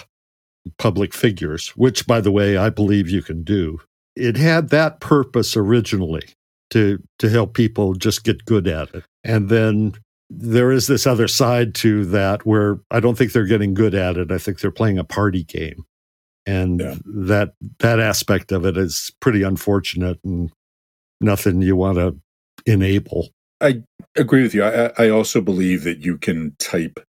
public 0.78 1.14
figures, 1.14 1.70
which, 1.70 2.06
by 2.06 2.20
the 2.20 2.30
way, 2.30 2.56
I 2.56 2.70
believe 2.70 3.10
you 3.10 3.22
can 3.22 3.42
do. 3.42 3.80
It 4.14 4.36
had 4.36 4.68
that 4.68 5.00
purpose 5.00 5.56
originally 5.56 6.28
to, 6.70 7.02
to 7.18 7.28
help 7.28 7.54
people 7.54 7.94
just 7.94 8.22
get 8.22 8.44
good 8.44 8.68
at 8.68 8.94
it. 8.94 9.04
And 9.24 9.48
then 9.48 9.94
there 10.30 10.70
is 10.70 10.86
this 10.86 11.06
other 11.06 11.28
side 11.28 11.74
to 11.76 12.04
that 12.06 12.44
where 12.44 12.78
I 12.90 13.00
don't 13.00 13.16
think 13.16 13.32
they're 13.32 13.44
getting 13.44 13.74
good 13.74 13.94
at 13.94 14.16
it. 14.16 14.30
I 14.30 14.38
think 14.38 14.60
they're 14.60 14.70
playing 14.70 14.98
a 14.98 15.04
party 15.04 15.44
game 15.44 15.84
and 16.48 16.80
yeah. 16.80 16.94
that 17.04 17.52
that 17.80 18.00
aspect 18.00 18.52
of 18.52 18.64
it 18.64 18.78
is 18.78 19.12
pretty 19.20 19.42
unfortunate 19.42 20.18
and 20.24 20.50
nothing 21.20 21.60
you 21.60 21.76
want 21.76 21.98
to 21.98 22.16
enable. 22.64 23.28
I 23.60 23.82
agree 24.16 24.42
with 24.42 24.54
you. 24.54 24.64
I, 24.64 24.92
I 24.96 25.10
also 25.10 25.42
believe 25.42 25.84
that 25.84 25.98
you 25.98 26.16
can 26.16 26.56
type 26.58 27.00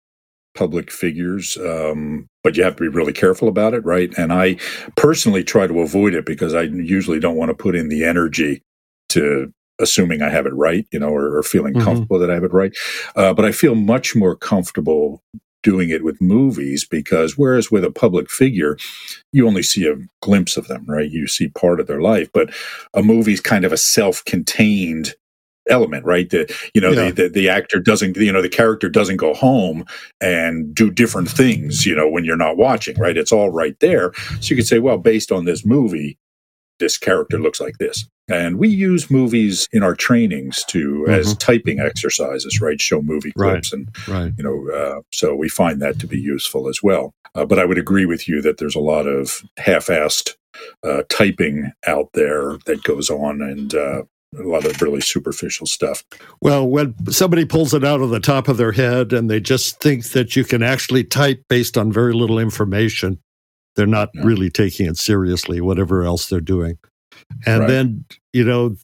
public 0.55 0.91
figures, 0.91 1.57
um, 1.59 2.27
but 2.43 2.57
you 2.57 2.65
have 2.65 2.75
to 2.77 2.83
be 2.83 2.89
really 2.89 3.13
careful 3.13 3.47
about 3.47 3.75
it, 3.75 3.85
right? 3.85 4.13
And 4.19 4.33
I 4.33 4.57
personally 4.97 5.45
try 5.45 5.69
to 5.69 5.81
avoid 5.81 6.15
it 6.15 6.27
because 6.27 6.53
I 6.55 6.63
usually 6.63 7.21
don't 7.21 7.37
want 7.37 7.51
to 7.51 7.55
put 7.55 7.77
in 7.77 7.89
the 7.89 8.05
energy 8.05 8.63
to 9.11 9.53
assuming 9.81 10.23
I 10.23 10.29
have 10.29 10.47
it 10.47 10.55
right, 10.55 10.87
you 10.91 10.99
know, 10.99 11.11
or, 11.11 11.37
or 11.37 11.43
feeling 11.43 11.75
mm-hmm. 11.75 11.85
comfortable 11.85 12.19
that 12.19 12.31
I 12.31 12.35
have 12.35 12.45
it 12.45 12.53
right. 12.53 12.77
Uh, 13.17 13.33
but 13.35 13.45
I 13.45 13.53
feel 13.53 13.75
much 13.75 14.15
more 14.17 14.37
comfortable 14.37 15.23
doing 15.63 15.91
it 15.91 16.05
with 16.05 16.21
movies 16.21 16.85
because 16.85 17.37
whereas 17.37 17.71
with 17.71 17.85
a 17.85 17.91
public 17.91 18.31
figure 18.31 18.77
you 19.33 19.47
only 19.47 19.63
see 19.63 19.87
a 19.87 19.97
glimpse 20.23 20.57
of 20.57 20.69
them 20.69 20.85
right 20.87 21.11
you 21.11 21.27
see 21.27 21.49
part 21.49 21.81
of 21.81 21.87
their 21.87 22.01
life 22.01 22.31
but 22.33 22.49
a 22.95 23.03
movie's 23.03 23.41
kind 23.41 23.65
of 23.65 23.73
a 23.73 23.77
self-contained 23.77 25.15
element 25.69 26.05
right 26.05 26.31
the 26.31 26.51
you 26.75 26.81
know 26.81 26.91
yeah. 26.91 27.11
the, 27.11 27.25
the, 27.25 27.29
the 27.29 27.49
actor 27.49 27.79
doesn't 27.79 28.17
you 28.17 28.33
know 28.33 28.41
the 28.41 28.49
character 28.49 28.89
doesn't 28.89 29.17
go 29.17 29.35
home 29.35 29.85
and 30.21 30.75
do 30.75 30.91
different 30.91 31.29
things 31.29 31.85
you 31.85 31.95
know 31.95 32.09
when 32.09 32.25
you're 32.25 32.37
not 32.37 32.57
watching 32.57 32.97
right 32.99 33.17
it's 33.17 33.33
all 33.33 33.51
right 33.51 33.79
there 33.81 34.13
so 34.41 34.51
you 34.51 34.57
could 34.57 34.67
say 34.67 34.79
well 34.79 34.99
based 34.99 35.31
on 35.33 35.45
this 35.45 35.67
movie 35.67 36.17
this 36.79 36.97
character 36.97 37.39
looks 37.39 37.61
like 37.61 37.77
this 37.79 38.09
and 38.29 38.59
we 38.59 38.69
use 38.69 39.11
movies 39.11 39.69
in 39.73 39.83
our 39.83 39.95
trainings 39.95 40.65
to 40.65 41.03
mm-hmm. 41.03 41.11
as 41.11 41.37
typing 41.37 41.81
exercises, 41.81 42.61
right? 42.61 42.81
Show 42.81 43.03
movie 43.03 43.33
clips, 43.33 43.73
right. 43.73 43.79
and 43.79 43.97
right. 44.09 44.33
you 44.37 44.45
know, 44.45 44.71
uh, 44.75 45.01
so 45.13 45.35
we 45.35 45.49
find 45.49 45.81
that 45.83 45.99
to 46.01 46.07
be 46.07 46.21
useful 46.21 46.69
as 46.69 46.83
well. 46.83 47.13
Uh, 47.35 47.45
but 47.45 47.59
I 47.59 47.65
would 47.65 47.79
agree 47.79 48.07
with 48.07 48.29
you 48.29 48.43
that 48.43 48.59
there's 48.59 48.75
a 48.75 48.81
lot 48.81 49.07
of 49.07 49.43
half-assed 49.59 50.35
uh, 50.83 51.03
typing 51.09 51.73
out 51.87 52.11
there 52.15 52.57
that 52.67 52.83
goes 52.83 53.11
on, 53.11 53.43
and 53.43 53.75
uh, 53.75 54.03
a 54.39 54.43
lot 54.43 54.65
of 54.65 54.81
really 54.83 55.01
superficial 55.01 55.67
stuff. 55.67 56.05
Well, 56.41 56.69
when 56.69 56.95
somebody 57.11 57.45
pulls 57.45 57.73
it 57.73 57.85
out 57.85 58.01
of 58.01 58.11
the 58.11 58.21
top 58.21 58.49
of 58.49 58.57
their 58.57 58.73
head 58.73 59.13
and 59.13 59.31
they 59.31 59.41
just 59.41 59.81
think 59.81 60.05
that 60.11 60.37
you 60.37 60.45
can 60.45 60.63
actually 60.63 61.05
type 61.05 61.43
based 61.49 61.79
on 61.79 61.93
very 61.93 62.13
little 62.13 62.39
information, 62.39 63.21
they're 63.77 63.87
not 63.87 64.11
yeah. 64.15 64.23
really 64.25 64.51
taking 64.51 64.87
it 64.87 64.99
seriously, 64.99 65.61
whatever 65.61 66.03
else 66.03 66.29
they're 66.29 66.41
doing. 66.41 66.79
And 67.47 67.61
right. 67.61 67.69
then, 67.69 68.05
you 68.33 68.45
know, 68.45 68.77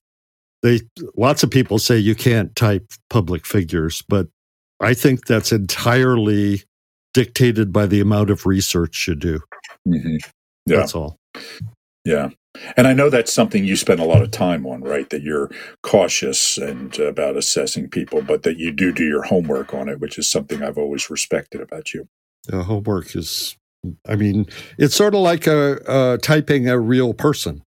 they 0.62 0.80
lots 1.16 1.42
of 1.42 1.50
people 1.50 1.78
say 1.78 1.98
you 1.98 2.14
can't 2.14 2.54
type 2.56 2.92
public 3.10 3.46
figures, 3.46 4.02
but 4.08 4.28
I 4.80 4.94
think 4.94 5.26
that's 5.26 5.52
entirely 5.52 6.62
dictated 7.12 7.72
by 7.72 7.86
the 7.86 8.00
amount 8.00 8.30
of 8.30 8.46
research 8.46 9.06
you 9.06 9.14
do. 9.14 9.40
Mm-hmm. 9.86 10.16
Yeah. 10.66 10.78
That's 10.78 10.94
all. 10.94 11.18
Yeah. 12.04 12.30
And 12.76 12.86
I 12.86 12.92
know 12.92 13.10
that's 13.10 13.32
something 13.32 13.64
you 13.64 13.76
spend 13.76 14.00
a 14.00 14.04
lot 14.04 14.22
of 14.22 14.30
time 14.30 14.64
on, 14.66 14.82
right? 14.82 15.08
That 15.10 15.22
you're 15.22 15.50
cautious 15.82 16.56
and 16.56 16.96
about 16.98 17.36
assessing 17.36 17.88
people, 17.88 18.22
but 18.22 18.42
that 18.44 18.58
you 18.58 18.70
do 18.70 18.92
do 18.92 19.04
your 19.04 19.22
homework 19.22 19.74
on 19.74 19.88
it, 19.88 20.00
which 20.00 20.18
is 20.18 20.30
something 20.30 20.62
I've 20.62 20.78
always 20.78 21.10
respected 21.10 21.60
about 21.60 21.92
you. 21.92 22.06
The 22.46 22.62
homework 22.62 23.16
is, 23.16 23.56
I 24.08 24.16
mean, 24.16 24.46
it's 24.78 24.94
sort 24.94 25.14
of 25.14 25.20
like 25.20 25.46
a, 25.46 25.82
uh, 25.88 26.16
typing 26.18 26.68
a 26.68 26.78
real 26.78 27.12
person. 27.12 27.62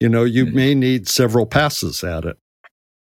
You 0.00 0.08
know, 0.08 0.24
you 0.24 0.46
mm-hmm. 0.46 0.56
may 0.56 0.74
need 0.74 1.08
several 1.08 1.46
passes 1.46 2.04
at 2.04 2.24
it. 2.24 2.38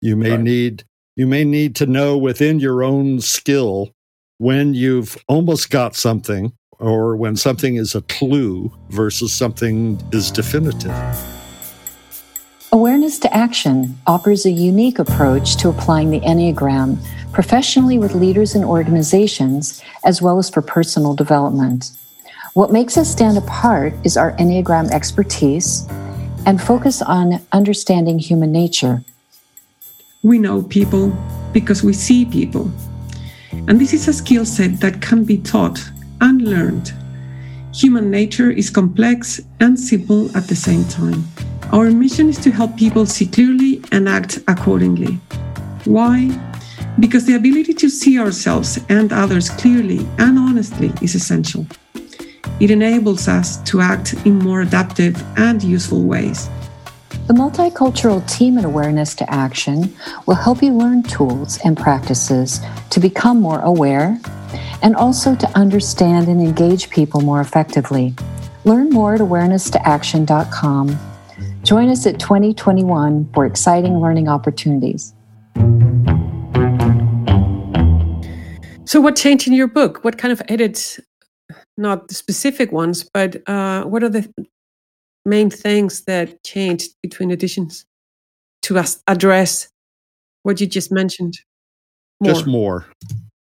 You 0.00 0.16
may 0.16 0.32
right. 0.32 0.40
need 0.40 0.84
you 1.16 1.26
may 1.26 1.44
need 1.44 1.76
to 1.76 1.87
know 1.87 2.16
within 2.16 2.58
your 2.58 2.82
own 2.82 3.20
skill 3.20 3.90
when 4.38 4.75
you've 4.75 5.16
almost 5.28 5.70
got 5.70 5.94
something 5.94 6.52
or 6.78 7.16
when 7.16 7.37
something 7.37 7.76
is 7.76 7.94
a 7.94 8.02
clue 8.02 8.72
versus 8.88 9.32
something 9.32 10.00
is 10.12 10.30
definitive. 10.30 10.90
Awareness 12.72 13.18
to 13.20 13.37
Action 13.37 13.99
offers 14.06 14.46
a 14.46 14.50
unique 14.50 14.99
approach 14.99 15.56
to 15.58 15.68
applying 15.68 16.11
the 16.11 16.20
Enneagram 16.20 16.99
professionally 17.30 17.99
with 17.99 18.14
leaders 18.14 18.54
and 18.54 18.64
organizations, 18.64 19.82
as 20.04 20.22
well 20.22 20.38
as 20.38 20.49
for 20.49 20.62
personal 20.62 21.14
development. 21.14 21.90
What 22.54 22.72
makes 22.72 22.96
us 22.96 23.11
stand 23.11 23.38
apart 23.38 23.94
is 24.04 24.16
our 24.16 24.32
Enneagram 24.37 24.90
expertise 24.90 25.87
and 26.46 26.61
focus 26.61 27.02
on 27.02 27.40
understanding 27.52 28.18
human 28.18 28.52
nature. 28.52 29.02
We 30.22 30.38
know 30.38 30.62
people 30.62 31.12
because 31.52 31.82
we 31.82 31.92
see 31.92 32.25
people. 32.25 32.70
And 33.68 33.80
this 33.80 33.92
is 33.92 34.08
a 34.08 34.12
skill 34.12 34.44
set 34.44 34.80
that 34.80 35.02
can 35.02 35.25
be 35.25 35.38
taught 35.38 35.78
and 36.20 36.42
learned. 36.42 36.92
Human 37.75 38.11
nature 38.11 38.50
is 38.50 38.70
complex 38.70 39.40
and 39.61 39.78
simple 39.78 40.37
at 40.37 40.46
the 40.49 40.56
same 40.56 40.84
time. 40.84 41.25
Our 41.72 41.90
mission 41.90 42.28
is 42.28 42.38
to 42.38 42.50
help 42.50 42.76
people 42.76 43.06
see 43.06 43.26
clearly 43.26 43.82
and 43.92 44.08
act 44.08 44.40
accordingly. 44.46 45.18
Why? 45.84 46.30
Because 47.00 47.25
the 47.25 47.34
ability 47.34 47.72
to 47.75 47.88
see 47.88 48.18
ourselves 48.18 48.78
and 48.88 49.12
others 49.12 49.49
clearly 49.49 50.06
and 50.18 50.38
honestly 50.38 50.92
is 51.00 51.14
essential. 51.14 51.66
It 52.62 52.71
enables 52.71 53.26
us 53.26 53.61
to 53.64 53.81
act 53.81 54.14
in 54.25 54.38
more 54.38 54.61
adaptive 54.61 55.21
and 55.37 55.61
useful 55.61 56.04
ways. 56.04 56.49
The 57.26 57.35
multicultural 57.35 58.25
team 58.31 58.57
and 58.57 58.64
awareness 58.64 59.16
to 59.16 59.28
action 59.28 59.92
will 60.26 60.37
help 60.37 60.62
you 60.62 60.73
learn 60.73 61.02
tools 61.02 61.59
and 61.64 61.76
practices 61.76 62.61
to 62.90 63.00
become 63.00 63.40
more 63.40 63.59
aware 63.62 64.16
and 64.81 64.95
also 64.95 65.35
to 65.35 65.59
understand 65.59 66.28
and 66.28 66.40
engage 66.40 66.88
people 66.88 67.21
more 67.21 67.40
effectively. 67.40 68.14
Learn 68.64 68.90
more 68.90 69.14
at 69.14 69.21
awareness2action.com. 69.21 70.99
Join 71.64 71.88
us 71.88 72.07
at 72.07 72.21
2021 72.21 73.28
for 73.35 73.45
exciting 73.45 73.99
learning 73.99 74.28
opportunities. 74.28 75.14
So, 78.85 79.00
what 79.00 79.16
changed 79.16 79.49
in 79.49 79.52
your 79.52 79.66
book? 79.66 80.04
What 80.04 80.16
kind 80.16 80.31
of 80.31 80.40
edits 80.49 81.00
not 81.76 82.09
the 82.09 82.14
specific 82.14 82.73
ones, 82.73 83.09
but 83.12 83.37
uh, 83.49 83.85
what 83.85 84.02
are 84.02 84.09
the 84.09 84.33
main 85.25 85.50
things 85.50 86.02
that 86.05 86.43
changed 86.45 86.91
between 87.02 87.31
editions 87.31 87.87
to 88.62 88.83
address 89.07 89.69
what 90.43 90.61
you 90.61 90.67
just 90.67 90.93
mentioned? 90.93 91.35
More. 92.21 92.33
Just 92.33 92.47
more. 92.47 92.87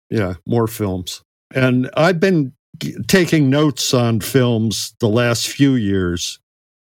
yeah, 0.10 0.36
more 0.46 0.68
films. 0.68 1.22
And 1.56 1.90
I've 1.96 2.20
been 2.20 2.54
g- 2.80 2.96
taking 3.08 3.50
notes 3.50 3.94
on 3.94 4.20
films 4.20 4.94
the 5.00 5.10
last 5.10 5.48
few 5.48 5.74
years, 5.76 6.40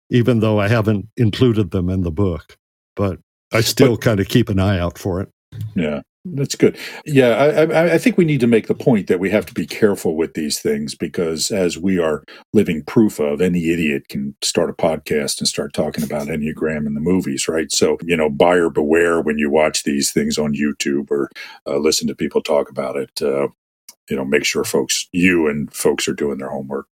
even 0.10 0.40
though 0.40 0.60
I 0.60 0.68
haven't 0.68 1.08
included 1.18 1.72
them 1.72 1.90
in 1.90 2.02
the 2.02 2.12
book. 2.12 2.58
But 2.96 3.20
I 3.54 3.62
still 3.62 3.98
kind 3.98 4.20
of 4.20 4.28
keep 4.28 4.50
an 4.50 4.60
eye 4.60 4.80
out 4.80 4.98
for 4.98 5.22
it. 5.22 5.30
Yeah. 5.76 6.02
That's 6.26 6.56
good. 6.56 6.76
Yeah, 7.06 7.36
I, 7.36 7.48
I, 7.66 7.94
I, 7.94 7.98
think 8.00 8.18
we 8.18 8.26
need 8.26 8.40
to 8.40 8.48
make 8.48 8.66
the 8.66 8.74
point 8.74 9.06
that 9.08 9.20
we 9.20 9.30
have 9.30 9.46
to 9.46 9.54
be 9.54 9.68
careful 9.68 10.16
with 10.16 10.34
these 10.34 10.60
things 10.60 10.96
because, 10.96 11.52
as 11.52 11.78
we 11.78 12.00
are 12.00 12.24
living 12.52 12.84
proof 12.84 13.20
of, 13.20 13.42
any 13.42 13.70
idiot 13.70 14.08
can 14.10 14.36
start 14.42 14.72
a 14.72 14.74
podcast 14.74 15.38
and 15.38 15.48
start 15.48 15.74
talking 15.74 16.04
about 16.04 16.28
Enneagram 16.28 16.88
in 16.88 16.96
the 16.96 17.00
movies, 17.00 17.48
right? 17.48 17.72
So, 17.72 18.00
you 18.02 18.18
know, 18.18 18.28
buyer 18.28 18.72
beware 18.72 19.22
when 19.22 19.38
you 19.38 19.52
watch 19.52 19.84
these 19.84 20.12
things 20.12 20.40
on 20.40 20.56
YouTube 20.56 21.12
or 21.12 21.30
uh, 21.68 21.78
listen 21.78 22.08
to 22.08 22.16
people 22.16 22.42
talk 22.42 22.72
about 22.72 22.96
it. 22.96 23.22
Uh, 23.22 23.50
you 24.10 24.16
know, 24.16 24.26
make 24.26 24.46
sure 24.46 24.64
folks, 24.64 25.08
you 25.12 25.48
and 25.48 25.72
folks 25.72 26.08
are 26.08 26.14
doing 26.14 26.40
their 26.40 26.50
homework. 26.50 26.88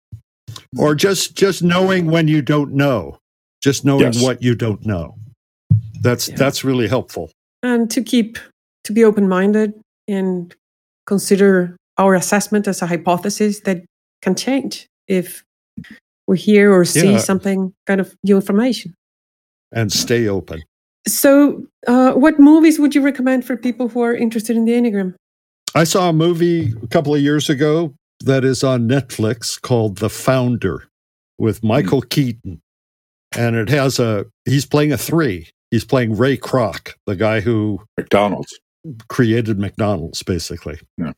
Or 0.78 0.94
just 0.94 1.36
just 1.36 1.60
knowing 1.60 2.06
when 2.06 2.28
you 2.28 2.40
don't 2.40 2.72
know, 2.72 3.18
just 3.60 3.84
knowing 3.84 4.12
yes. 4.12 4.22
what 4.22 4.42
you 4.42 4.54
don't 4.54 4.86
know. 4.86 5.16
That's 6.02 6.28
yeah. 6.28 6.36
that's 6.36 6.62
really 6.62 6.86
helpful. 6.86 7.32
And 7.64 7.90
to 7.90 8.02
keep 8.02 8.38
to 8.84 8.92
be 8.92 9.04
open 9.04 9.28
minded 9.28 9.74
and 10.08 10.54
consider 11.06 11.76
our 11.98 12.14
assessment 12.14 12.66
as 12.66 12.82
a 12.82 12.86
hypothesis 12.86 13.60
that 13.60 13.84
can 14.22 14.34
change 14.34 14.86
if 15.08 15.44
we 16.26 16.38
hear 16.38 16.72
or 16.72 16.84
see 16.84 17.12
yeah. 17.12 17.18
something 17.18 17.72
kind 17.86 18.00
of 18.00 18.16
new 18.24 18.36
information. 18.36 18.94
And 19.72 19.92
stay 19.92 20.28
open. 20.28 20.62
So, 21.06 21.66
uh, 21.86 22.12
what 22.12 22.40
movies 22.40 22.78
would 22.78 22.94
you 22.94 23.02
recommend 23.02 23.44
for 23.44 23.56
people 23.56 23.88
who 23.88 24.00
are 24.00 24.14
interested 24.14 24.56
in 24.56 24.64
the 24.64 24.72
Enneagram? 24.72 25.14
I 25.74 25.84
saw 25.84 26.08
a 26.08 26.12
movie 26.12 26.72
a 26.82 26.86
couple 26.86 27.14
of 27.14 27.20
years 27.20 27.50
ago 27.50 27.94
that 28.20 28.44
is 28.44 28.64
on 28.64 28.88
Netflix 28.88 29.60
called 29.60 29.98
The 29.98 30.08
Founder 30.08 30.88
with. 31.38 31.62
Michael 31.62 32.02
mm. 32.02 32.08
Keaton. 32.08 32.60
And 33.36 33.56
it 33.56 33.68
has 33.68 33.98
a, 33.98 34.26
he's 34.44 34.64
playing 34.64 34.92
a 34.92 34.96
three. 34.96 35.48
He's 35.70 35.84
playing 35.84 36.16
Ray 36.16 36.36
Kroc, 36.36 36.92
the 37.04 37.16
guy 37.16 37.40
who 37.40 37.80
McDonald's 37.98 38.56
created 39.08 39.58
McDonald's, 39.58 40.22
basically. 40.22 40.78
Yeah. 40.98 41.12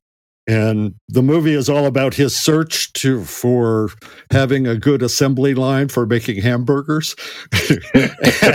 And 0.49 0.95
the 1.09 1.25
movie 1.25 1.55
is 1.55 1.69
all 1.69 1.87
about 1.87 2.15
his 2.15 2.39
search 2.39 2.93
to 2.95 3.25
for 3.25 3.91
having 4.31 4.65
a 4.65 4.77
good 4.77 5.03
assembly 5.03 5.55
line 5.55 5.89
for 5.89 6.07
making 6.07 6.41
hamburgers, 6.41 7.17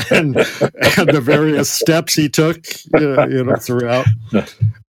and, 0.09 0.37
and 0.37 1.09
the 1.09 1.21
various 1.21 1.69
steps 1.69 2.13
he 2.13 2.29
took, 2.29 2.65
you 2.93 3.43
know, 3.43 3.57
throughout. 3.57 4.05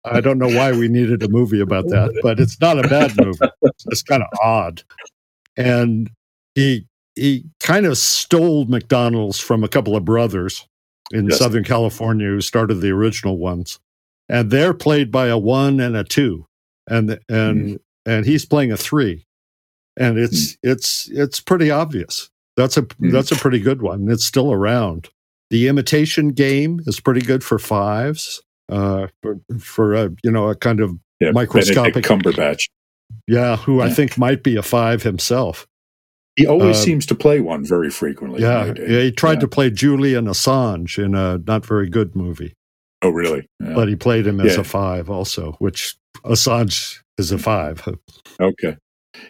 I 0.05 0.21
don't 0.21 0.37
know 0.37 0.47
why 0.47 0.73
we 0.73 0.87
needed 0.87 1.23
a 1.23 1.27
movie 1.27 1.59
about 1.59 1.87
that, 1.87 2.19
but 2.21 2.39
it's 2.39 2.61
not 2.61 2.83
a 2.83 2.87
bad 2.87 3.13
movie. 3.17 3.49
It's 3.87 4.03
kind 4.03 4.21
of 4.21 4.29
odd, 4.43 4.83
and 5.57 6.07
he 6.53 6.85
he 7.15 7.45
kind 7.59 7.87
of 7.87 7.97
stole 7.97 8.65
McDonald's 8.65 9.39
from 9.39 9.63
a 9.63 9.67
couple 9.67 9.95
of 9.95 10.05
brothers 10.05 10.67
in 11.11 11.29
yes. 11.29 11.39
Southern 11.39 11.63
California 11.63 12.27
who 12.27 12.41
started 12.41 12.75
the 12.75 12.91
original 12.91 13.39
ones 13.39 13.79
and 14.31 14.49
they're 14.49 14.73
played 14.73 15.11
by 15.11 15.27
a 15.27 15.37
one 15.37 15.79
and 15.79 15.95
a 15.95 16.03
two, 16.03 16.47
and 16.87 17.19
and 17.29 17.65
mm. 17.65 17.79
and 18.05 18.25
he's 18.25 18.45
playing 18.45 18.71
a 18.71 18.77
three, 18.77 19.25
and 19.97 20.17
it's 20.17 20.53
mm. 20.53 20.57
it's 20.63 21.09
it's 21.09 21.39
pretty 21.39 21.69
obvious. 21.69 22.31
That's 22.55 22.77
a 22.77 22.83
mm. 22.83 23.11
that's 23.11 23.31
a 23.31 23.35
pretty 23.35 23.59
good 23.59 23.81
one. 23.81 24.09
It's 24.09 24.25
still 24.25 24.51
around. 24.51 25.09
The 25.49 25.67
imitation 25.67 26.29
game 26.29 26.79
is 26.87 27.01
pretty 27.01 27.21
good 27.21 27.43
for 27.43 27.59
fives. 27.59 28.41
Uh, 28.69 29.07
for, 29.21 29.37
for 29.59 29.93
a 29.93 30.09
you 30.23 30.31
know 30.31 30.47
a 30.47 30.55
kind 30.55 30.79
of 30.79 30.97
yeah, 31.19 31.31
microscopic 31.31 32.05
Cumberbatch. 32.05 32.69
Yeah, 33.27 33.57
who 33.57 33.79
yeah. 33.79 33.85
I 33.85 33.89
think 33.89 34.17
might 34.17 34.43
be 34.43 34.55
a 34.55 34.63
five 34.63 35.03
himself. 35.03 35.67
He 36.37 36.47
always 36.47 36.77
uh, 36.77 36.79
seems 36.79 37.05
to 37.07 37.15
play 37.15 37.41
one 37.41 37.65
very 37.65 37.89
frequently. 37.89 38.41
Yeah, 38.41 38.73
yeah 38.77 39.01
he 39.01 39.11
tried 39.11 39.41
to 39.41 39.47
play 39.49 39.69
Julian 39.69 40.27
Assange 40.27 41.03
in 41.03 41.13
a 41.15 41.39
not 41.39 41.65
very 41.65 41.89
good 41.89 42.15
movie. 42.15 42.53
Oh, 43.01 43.09
really? 43.09 43.47
Yeah. 43.59 43.73
But 43.73 43.87
he 43.87 43.95
played 43.95 44.27
him 44.27 44.39
as 44.39 44.55
yeah. 44.55 44.61
a 44.61 44.63
five 44.63 45.09
also, 45.09 45.53
which 45.59 45.95
Assange 46.23 46.99
is 47.17 47.31
a 47.31 47.37
five. 47.37 47.87
Okay. 48.39 48.75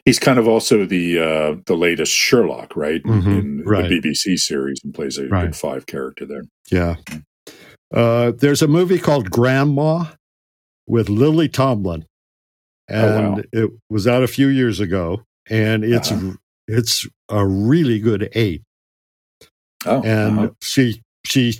He's 0.06 0.20
kind 0.20 0.40
of 0.40 0.48
also 0.48 0.86
the 0.86 1.20
uh, 1.20 1.56
the 1.66 1.76
latest 1.76 2.14
Sherlock, 2.14 2.78
right? 2.78 3.04
Mm-hmm. 3.04 3.30
In 3.30 3.64
right. 3.66 3.90
the 3.90 4.00
BBC 4.00 4.38
series 4.40 4.80
and 4.86 4.94
plays 4.94 5.18
a 5.18 5.28
right. 5.28 5.48
good 5.48 5.56
five 5.56 5.86
character 5.86 6.26
there. 6.26 6.44
Yeah. 6.72 6.96
Uh, 7.94 8.32
there's 8.32 8.62
a 8.62 8.70
movie 8.70 9.00
called 9.00 9.30
Grandma 9.30 10.06
with 10.88 11.10
Lily 11.10 11.50
Tomlin, 11.50 12.06
and 12.88 13.26
oh, 13.26 13.32
wow. 13.32 13.42
it 13.52 13.72
was 13.90 14.08
out 14.08 14.24
a 14.24 14.28
few 14.28 14.48
years 14.48 14.80
ago, 14.80 15.24
and 15.50 15.84
it's 15.84 16.12
uh-huh. 16.12 16.34
it's 16.68 17.06
a 17.28 17.46
really 17.46 18.00
good 18.00 18.30
eight. 18.34 18.62
Oh, 19.86 20.02
and 20.04 20.40
uh-huh. 20.40 20.50
she 20.62 21.02
she 21.26 21.60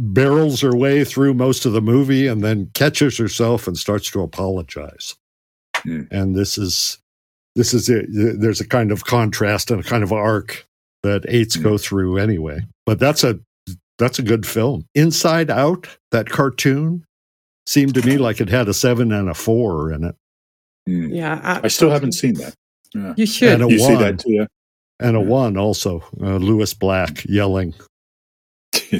barrels 0.00 0.62
her 0.62 0.74
way 0.74 1.04
through 1.04 1.34
most 1.34 1.66
of 1.66 1.72
the 1.72 1.82
movie 1.82 2.26
and 2.26 2.42
then 2.42 2.70
catches 2.72 3.18
herself 3.18 3.68
and 3.68 3.76
starts 3.76 4.10
to 4.10 4.22
apologize. 4.22 5.14
Mm. 5.76 6.08
And 6.10 6.34
this 6.34 6.56
is 6.56 6.98
this 7.54 7.74
is 7.74 7.88
it. 7.88 8.06
There's 8.10 8.60
a 8.60 8.66
kind 8.66 8.90
of 8.92 9.04
contrast 9.04 9.70
and 9.70 9.80
a 9.80 9.88
kind 9.88 10.02
of 10.02 10.12
arc 10.12 10.66
that 11.02 11.24
eights 11.28 11.56
mm. 11.56 11.62
go 11.62 11.78
through 11.78 12.16
anyway. 12.16 12.60
But 12.86 12.98
that's 12.98 13.24
a 13.24 13.38
that's 13.98 14.18
a 14.18 14.22
good 14.22 14.46
film. 14.46 14.86
Inside 14.94 15.50
Out, 15.50 15.86
that 16.12 16.30
cartoon 16.30 17.04
seemed 17.66 17.94
to 17.94 18.06
me 18.06 18.16
like 18.16 18.40
it 18.40 18.48
had 18.48 18.68
a 18.68 18.74
seven 18.74 19.12
and 19.12 19.28
a 19.28 19.34
four 19.34 19.92
in 19.92 20.04
it. 20.04 20.16
Mm. 20.88 21.14
Yeah, 21.14 21.40
I, 21.42 21.66
I 21.66 21.68
still 21.68 21.90
haven't 21.90 22.12
seen 22.12 22.34
that. 22.34 22.54
Yeah. 22.94 23.14
You 23.16 23.26
should. 23.26 23.60
And 23.60 23.62
a 23.64 23.70
you 23.70 23.80
one, 23.80 23.90
see 23.90 23.96
that 23.96 24.18
too, 24.20 24.32
yeah. 24.32 24.46
And 24.98 25.16
a 25.16 25.20
one 25.20 25.58
also, 25.58 26.02
uh, 26.20 26.36
Lewis 26.36 26.72
Black 26.72 27.24
yelling 27.26 27.74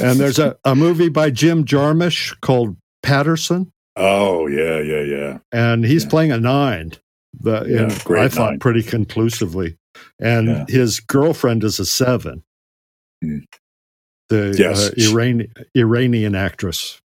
and 0.00 0.20
there's 0.20 0.38
a, 0.38 0.56
a 0.64 0.74
movie 0.74 1.08
by 1.08 1.30
Jim 1.30 1.64
Jarmusch 1.64 2.38
called 2.40 2.76
Paterson. 3.02 3.72
Oh 3.96 4.46
yeah, 4.46 4.80
yeah, 4.80 5.02
yeah. 5.02 5.38
And 5.52 5.84
he's 5.84 6.04
yeah. 6.04 6.10
playing 6.10 6.32
a 6.32 6.38
nine. 6.38 6.92
The, 7.40 7.64
yeah, 7.64 7.98
great 8.04 8.24
I 8.24 8.28
thought 8.28 8.50
nine. 8.50 8.58
pretty 8.60 8.82
conclusively. 8.82 9.76
And 10.20 10.48
yeah. 10.48 10.64
his 10.68 11.00
girlfriend 11.00 11.64
is 11.64 11.78
a 11.78 11.86
seven. 11.86 12.42
Mm. 13.24 13.44
The 14.28 14.54
yes. 14.58 14.88
uh, 14.88 15.10
Iran- 15.10 15.48
Iranian 15.74 16.34
actress. 16.34 17.00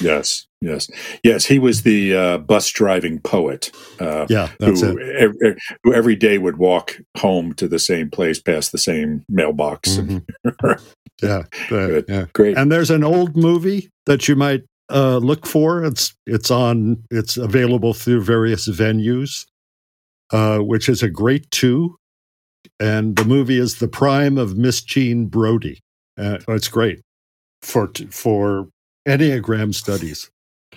Yes, 0.00 0.46
yes, 0.60 0.88
yes. 1.24 1.46
He 1.46 1.58
was 1.58 1.82
the 1.82 2.14
uh, 2.14 2.38
bus 2.38 2.70
driving 2.70 3.18
poet. 3.18 3.72
Uh, 3.98 4.26
yeah, 4.28 4.50
that's 4.60 4.82
who, 4.82 4.96
it. 4.98 5.16
Every, 5.16 5.56
who 5.82 5.92
every 5.92 6.16
day 6.16 6.38
would 6.38 6.58
walk 6.58 7.00
home 7.16 7.54
to 7.54 7.66
the 7.66 7.80
same 7.80 8.08
place, 8.08 8.40
past 8.40 8.70
the 8.70 8.78
same 8.78 9.24
mailbox. 9.28 9.96
Mm-hmm. 9.96 10.70
Yeah, 11.22 11.42
Good. 11.68 12.04
yeah, 12.08 12.26
great. 12.32 12.56
And 12.56 12.70
there's 12.70 12.90
an 12.90 13.04
old 13.04 13.36
movie 13.36 13.90
that 14.06 14.28
you 14.28 14.36
might 14.36 14.62
uh, 14.90 15.18
look 15.18 15.46
for. 15.46 15.84
It's 15.84 16.14
it's 16.26 16.50
on. 16.50 17.02
It's 17.10 17.36
available 17.36 17.94
through 17.94 18.22
various 18.22 18.68
venues, 18.68 19.46
uh, 20.32 20.58
which 20.58 20.88
is 20.88 21.02
a 21.02 21.08
great 21.08 21.50
two. 21.50 21.96
And 22.78 23.16
the 23.16 23.24
movie 23.24 23.58
is 23.58 23.76
The 23.76 23.88
Prime 23.88 24.36
of 24.36 24.56
Miss 24.56 24.82
Jean 24.82 25.26
Brodie. 25.26 25.80
Uh, 26.18 26.38
it's 26.48 26.68
great 26.68 27.00
for 27.62 27.90
for 28.10 28.68
Enneagram 29.08 29.74
studies. 29.74 30.30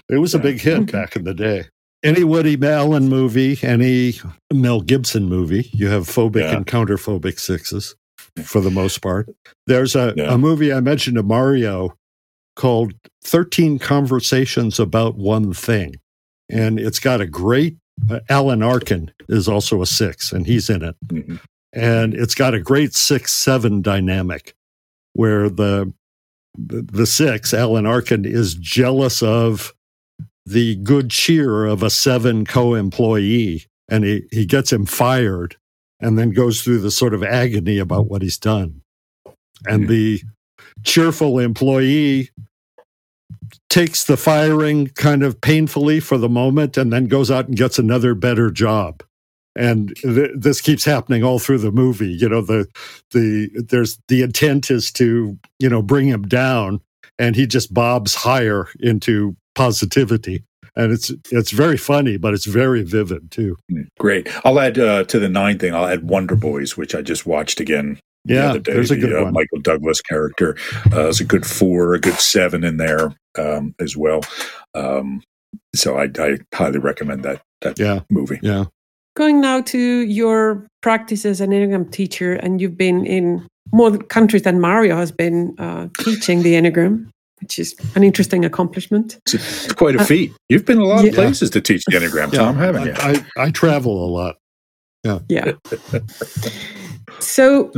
It 0.10 0.18
was 0.18 0.34
a 0.34 0.40
big 0.40 0.60
hit 0.60 0.80
okay. 0.82 0.92
back 0.92 1.16
in 1.16 1.24
the 1.24 1.34
day. 1.34 1.66
Any 2.04 2.26
Woody 2.26 2.58
Allen 2.62 3.08
movie, 3.08 3.58
any 3.64 4.16
Mel 4.52 4.82
Gibson 4.82 5.30
movie, 5.30 5.70
you 5.72 5.88
have 5.88 6.04
phobic 6.04 6.42
yeah. 6.42 6.58
and 6.58 6.68
counterphobic 6.68 7.40
sixes 7.40 7.96
for 8.43 8.62
the 8.62 8.72
most 8.72 9.02
part. 9.02 9.30
There's 9.67 9.96
a, 9.96 10.13
yeah. 10.15 10.34
a 10.34 10.38
movie 10.38 10.74
I 10.74 10.80
mentioned 10.80 11.17
to 11.17 11.24
Mario 11.24 11.98
called 12.56 12.93
13 13.24 13.80
Conversations 13.80 14.80
About 14.80 15.15
One 15.15 15.54
Thing. 15.54 15.96
And 16.50 16.80
it's 16.80 17.00
got 17.00 17.22
a 17.22 17.28
great, 17.28 17.78
uh, 18.10 18.19
Alan 18.30 18.63
Arkin 18.63 19.12
is 19.30 19.48
also 19.48 19.82
a 19.82 19.86
six, 19.86 20.32
and 20.32 20.46
he's 20.46 20.69
in 20.69 20.84
it. 20.84 20.96
Mm-hmm. 21.08 21.36
And 21.74 22.13
it's 22.13 22.36
got 22.36 22.54
a 22.54 22.60
great 22.60 22.93
six 22.93 23.34
seven 23.34 23.82
dynamic 23.82 24.54
where 25.13 25.50
the, 25.50 25.93
the, 26.56 27.08
six, 27.08 27.54
Alan 27.54 27.88
Arkin, 27.88 28.26
is 28.26 28.54
jealous 28.56 29.24
of 29.24 29.74
the 30.46 30.76
good 30.78 31.10
cheer 31.10 31.65
of 31.65 31.82
a 31.82 31.89
seven 31.89 32.46
co 32.46 32.76
employee 32.76 33.65
and 33.89 34.04
he, 34.04 34.24
he 34.32 34.46
gets 34.46 34.72
him 34.72 34.86
fired 34.86 35.56
and 36.04 36.18
then 36.18 36.32
goes 36.32 36.62
through 36.62 36.80
the 36.80 36.92
sort 36.92 37.13
of 37.13 37.24
agony 37.24 37.80
about 37.80 38.08
what 38.08 38.22
he's 38.22 38.38
done. 38.38 38.82
And 39.66 39.88
the 39.88 40.22
cheerful 40.84 41.39
employee 41.39 42.30
takes 43.70 44.04
the 44.04 44.18
firing 44.18 44.88
kind 44.88 45.24
of 45.24 45.39
painfully 45.39 46.00
for 46.00 46.18
the 46.18 46.30
moment 46.30 46.78
and 46.78 46.92
then 46.92 47.06
goes 47.06 47.32
out 47.32 47.48
and 47.48 47.56
gets 47.56 47.80
another 47.80 48.13
better 48.13 48.52
job. 48.52 49.02
And 49.56 49.96
th- 49.98 50.32
this 50.36 50.60
keeps 50.60 50.84
happening 50.84 51.24
all 51.24 51.39
through 51.39 51.60
the 51.60 51.72
movie 51.72 52.08
you 52.08 52.28
know 52.28 52.42
the 52.42 52.68
the 53.12 53.50
there's 53.70 54.00
the 54.08 54.24
intent 54.24 54.72
is 54.72 54.92
to 54.94 55.38
you 55.60 55.70
know 55.70 55.84
bring 55.84 56.08
him 56.08 56.24
down 56.24 56.82
and 57.20 57.36
he 57.36 57.46
just 57.46 57.72
bobs 57.72 58.16
higher 58.16 58.68
into 58.80 59.36
positivity 59.54 60.44
and 60.76 60.92
it's 60.92 61.12
it's 61.32 61.52
very 61.52 61.78
funny, 61.78 62.18
but 62.18 62.34
it's 62.34 62.46
very 62.46 62.82
vivid 62.84 63.32
too. 63.32 63.58
Great. 64.00 64.28
I'll 64.46 64.60
add 64.60 64.78
uh, 64.80 65.04
to 65.06 65.20
the 65.20 65.30
nine 65.30 65.60
thing. 65.60 65.74
I'll 65.74 65.88
add 65.88 66.04
Wonder 66.08 66.36
Boys, 66.36 66.76
which 66.78 66.96
I 66.96 67.02
just 67.02 67.26
watched 67.26 67.60
again. 67.60 68.00
The 68.26 68.34
Yeah, 68.36 68.50
other 68.52 68.60
day. 68.60 68.74
there's 68.74 68.92
a 68.92 68.96
good 68.96 69.12
the, 69.12 69.20
uh, 69.20 69.24
one. 69.26 69.34
Michael 69.34 69.60
Douglas 69.60 70.02
character. 70.02 70.56
Uh, 70.88 71.04
there's 71.04 71.20
a 71.20 71.26
good 71.26 71.46
four, 71.46 71.94
a 71.94 72.00
good 72.00 72.16
seven 72.16 72.64
in 72.64 72.78
there 72.78 73.14
um, 73.38 73.76
as 73.80 73.98
well. 73.98 74.22
Um, 74.74 75.22
so 75.76 75.98
I, 75.98 76.10
I 76.18 76.38
highly 76.54 76.80
recommend 76.80 77.24
that 77.24 77.42
that 77.62 77.78
Yeah, 77.80 78.00
movie. 78.10 78.40
yeah. 78.42 78.66
Going 79.16 79.42
now 79.42 79.62
to 79.62 79.78
your 79.78 80.66
practice 80.82 81.24
as 81.26 81.40
an 81.42 81.52
Enneagram 81.52 81.92
teacher, 81.92 82.34
and 82.34 82.60
you've 82.60 82.78
been 82.78 83.06
in 83.06 83.46
more 83.72 83.96
countries 83.98 84.42
than 84.44 84.60
Mario 84.60 84.96
has 84.96 85.12
been 85.12 85.54
uh, 85.60 85.88
teaching 86.00 86.42
the 86.44 86.54
Enneagram, 86.54 87.10
which 87.44 87.60
is 87.60 87.76
an 87.96 88.04
interesting 88.04 88.46
accomplishment. 88.46 89.20
It's, 89.26 89.66
it's 89.66 89.74
quite 89.74 89.96
a 89.96 90.00
uh, 90.00 90.06
feat. 90.06 90.32
You've 90.48 90.66
been 90.66 90.78
a 90.78 90.86
lot 90.86 91.06
of 91.06 91.14
places 91.14 91.50
to 91.50 91.60
teach 91.60 91.84
the 91.86 91.98
Enneagram, 91.98 92.32
Tom, 92.32 92.56
haven't 92.56 92.86
you? 92.86 92.94
I, 92.96 93.22
I, 93.38 93.48
I 93.48 93.52
travel 93.52 94.06
a 94.06 94.08
lot. 94.08 94.38
Yeah. 95.04 95.20
Yeah. 95.28 95.52
so, 97.20 97.72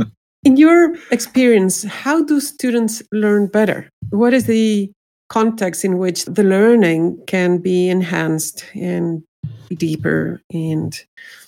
in 0.44 0.56
your 0.56 0.94
experience, 1.10 1.82
how 1.82 2.22
do 2.22 2.38
students 2.38 3.02
learn 3.10 3.48
better? 3.48 3.90
What 4.10 4.32
is 4.32 4.46
the 4.46 4.92
context 5.28 5.84
in 5.84 5.98
which 5.98 6.24
the 6.26 6.44
learning 6.44 7.20
can 7.26 7.58
be 7.58 7.88
enhanced 7.88 8.64
and 8.76 9.24
be 9.68 9.74
deeper 9.74 10.40
and 10.52 11.04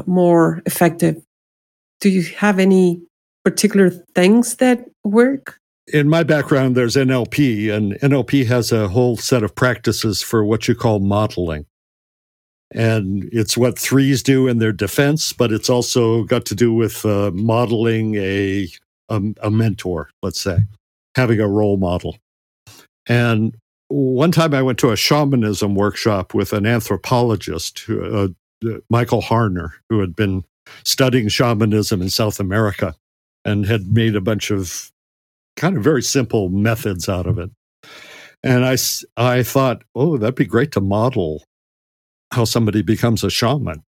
more 0.06 0.60
effective? 0.66 1.22
Do 2.00 2.08
you 2.10 2.24
have 2.36 2.58
any 2.58 3.00
particular 3.44 3.90
things 4.16 4.56
that 4.56 4.84
work? 5.04 5.57
In 5.92 6.08
my 6.08 6.22
background, 6.22 6.76
there's 6.76 6.96
NLP, 6.96 7.72
and 7.72 7.94
NLP 7.94 8.46
has 8.46 8.72
a 8.72 8.88
whole 8.88 9.16
set 9.16 9.42
of 9.42 9.54
practices 9.54 10.22
for 10.22 10.44
what 10.44 10.68
you 10.68 10.74
call 10.74 11.00
modeling. 11.00 11.66
And 12.72 13.28
it's 13.32 13.56
what 13.56 13.78
threes 13.78 14.22
do 14.22 14.46
in 14.46 14.58
their 14.58 14.72
defense, 14.72 15.32
but 15.32 15.52
it's 15.52 15.70
also 15.70 16.24
got 16.24 16.44
to 16.46 16.54
do 16.54 16.72
with 16.72 17.04
uh, 17.06 17.30
modeling 17.32 18.16
a, 18.16 18.68
a 19.08 19.22
a 19.42 19.50
mentor, 19.50 20.10
let's 20.22 20.40
say, 20.40 20.58
having 21.14 21.40
a 21.40 21.48
role 21.48 21.78
model. 21.78 22.18
And 23.06 23.56
one 23.88 24.32
time 24.32 24.52
I 24.52 24.62
went 24.62 24.78
to 24.80 24.90
a 24.90 24.96
shamanism 24.96 25.74
workshop 25.74 26.34
with 26.34 26.52
an 26.52 26.66
anthropologist, 26.66 27.86
uh, 27.88 28.28
Michael 28.90 29.22
Harner, 29.22 29.70
who 29.88 30.00
had 30.00 30.14
been 30.14 30.44
studying 30.84 31.28
shamanism 31.28 32.02
in 32.02 32.10
South 32.10 32.38
America 32.38 32.94
and 33.46 33.64
had 33.64 33.92
made 33.92 34.14
a 34.14 34.20
bunch 34.20 34.50
of 34.50 34.92
kind 35.58 35.76
of 35.76 35.84
very 35.84 36.02
simple 36.02 36.48
methods 36.48 37.08
out 37.08 37.26
of 37.26 37.38
it. 37.38 37.50
And 38.42 38.64
I, 38.64 38.76
I 39.16 39.42
thought, 39.42 39.82
oh, 39.94 40.16
that'd 40.16 40.36
be 40.36 40.46
great 40.46 40.72
to 40.72 40.80
model 40.80 41.44
how 42.32 42.44
somebody 42.44 42.82
becomes 42.82 43.24
a 43.24 43.30
shaman. 43.30 43.82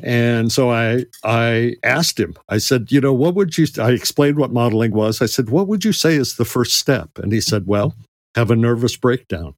And 0.00 0.52
so 0.52 0.70
I, 0.70 1.06
I 1.24 1.74
asked 1.82 2.20
him, 2.20 2.34
I 2.48 2.58
said, 2.58 2.92
you 2.92 3.00
know, 3.00 3.14
what 3.14 3.34
would 3.34 3.56
you, 3.56 3.66
I 3.80 3.92
explained 3.92 4.38
what 4.38 4.52
modeling 4.52 4.92
was. 4.92 5.22
I 5.22 5.26
said, 5.26 5.48
what 5.48 5.66
would 5.66 5.84
you 5.84 5.92
say 5.92 6.14
is 6.14 6.36
the 6.36 6.44
first 6.44 6.74
step? 6.74 7.10
And 7.16 7.32
he 7.32 7.40
said, 7.40 7.66
well, 7.66 7.94
have 8.34 8.50
a 8.50 8.56
nervous 8.56 8.96
breakdown. 8.96 9.54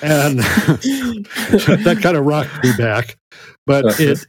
and 0.00 0.38
that 0.40 1.98
kind 2.00 2.16
of 2.16 2.24
rocked 2.24 2.62
me 2.62 2.70
back. 2.78 3.18
But 3.66 3.98
it, 3.98 4.24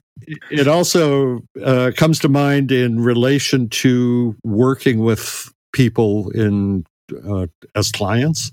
it 0.49 0.67
also 0.67 1.41
uh, 1.63 1.91
comes 1.95 2.17
to 2.19 2.29
mind 2.29 2.71
in 2.71 2.99
relation 2.99 3.69
to 3.69 4.35
working 4.43 4.99
with 4.99 5.53
people 5.73 6.29
in 6.31 6.85
uh, 7.27 7.47
as 7.75 7.91
clients 7.91 8.51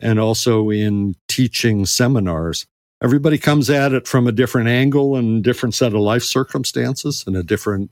and 0.00 0.18
also 0.20 0.70
in 0.70 1.14
teaching 1.28 1.86
seminars. 1.86 2.66
Everybody 3.02 3.38
comes 3.38 3.68
at 3.68 3.92
it 3.92 4.06
from 4.08 4.26
a 4.26 4.32
different 4.32 4.68
angle 4.68 5.16
and 5.16 5.42
different 5.44 5.74
set 5.74 5.92
of 5.92 6.00
life 6.00 6.22
circumstances 6.22 7.24
and 7.26 7.36
a 7.36 7.42
different 7.42 7.90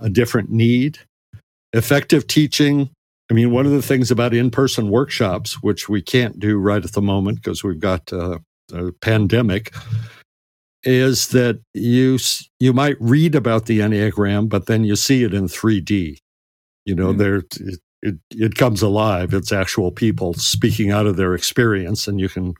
a 0.00 0.08
different 0.10 0.50
need. 0.50 0.98
Effective 1.72 2.26
teaching 2.26 2.90
i 3.30 3.34
mean 3.34 3.50
one 3.50 3.66
of 3.66 3.72
the 3.72 3.82
things 3.82 4.10
about 4.10 4.32
in-person 4.32 4.88
workshops 4.88 5.60
which 5.62 5.88
we 5.88 6.00
can't 6.00 6.38
do 6.38 6.56
right 6.58 6.84
at 6.84 6.92
the 6.92 7.02
moment 7.02 7.36
because 7.42 7.64
we've 7.64 7.80
got 7.80 8.10
uh, 8.12 8.38
a 8.72 8.92
pandemic 9.02 9.74
is 10.84 11.28
that 11.28 11.60
you 11.74 12.18
you 12.60 12.72
might 12.72 12.96
read 13.00 13.34
about 13.34 13.66
the 13.66 13.80
enneagram 13.80 14.48
but 14.48 14.66
then 14.66 14.84
you 14.84 14.94
see 14.96 15.24
it 15.24 15.34
in 15.34 15.48
3d 15.48 16.18
you 16.84 16.94
know 16.94 17.12
Mhm. 17.12 17.18
there 17.18 17.42
it, 18.06 18.14
it, 18.30 18.54
comes 18.54 18.82
alive. 18.82 19.34
It's 19.34 19.52
actual 19.52 19.90
people 19.90 20.34
speaking 20.34 20.90
out 20.90 21.06
of 21.06 21.16
their 21.16 21.34
experience 21.34 22.06
and 22.06 22.20
you 22.20 22.28
can 22.28 22.54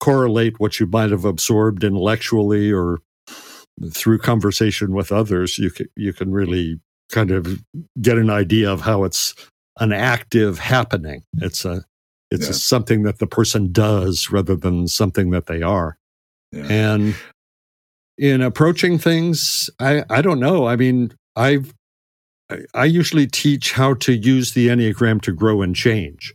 correlate 0.00 0.60
what 0.60 0.78
you 0.78 0.86
might 0.86 1.10
have 1.10 1.24
absorbed 1.24 1.82
intellectually 1.84 2.70
or 2.72 2.98
through 3.90 4.18
conversation 4.18 4.92
with 4.92 5.10
others. 5.10 5.58
You 5.58 5.70
can, 5.70 5.86
you 5.96 6.12
can 6.12 6.32
really 6.32 6.80
kind 7.10 7.30
of 7.30 7.62
get 8.00 8.18
an 8.18 8.30
idea 8.30 8.70
of 8.70 8.82
how 8.82 9.04
it's 9.04 9.34
an 9.80 9.92
active 9.92 10.58
happening. 10.58 11.22
It's 11.40 11.64
a 11.64 11.84
it's 12.30 12.46
Yeah. 12.46 12.52
something 12.52 13.02
that 13.04 13.18
the 13.18 13.26
person 13.26 13.70
does 13.72 14.30
rather 14.30 14.56
than 14.56 14.88
something 14.88 15.30
that 15.30 15.46
they 15.46 15.62
are. 15.62 15.96
Yeah. 16.52 16.66
and 16.70 17.14
in 18.16 18.40
approaching 18.42 18.96
things 18.96 19.68
i 19.80 20.04
i 20.08 20.22
don't 20.22 20.38
know. 20.38 20.66
I 20.66 20.76
mean 20.76 21.12
i've 21.34 21.74
I- 22.74 22.84
usually 22.84 23.26
teach 23.26 23.72
how 23.72 23.94
to 23.94 24.12
use 24.14 24.52
the 24.52 24.68
enneagram 24.68 25.20
to 25.22 25.32
grow 25.32 25.62
and 25.62 25.74
change 25.74 26.34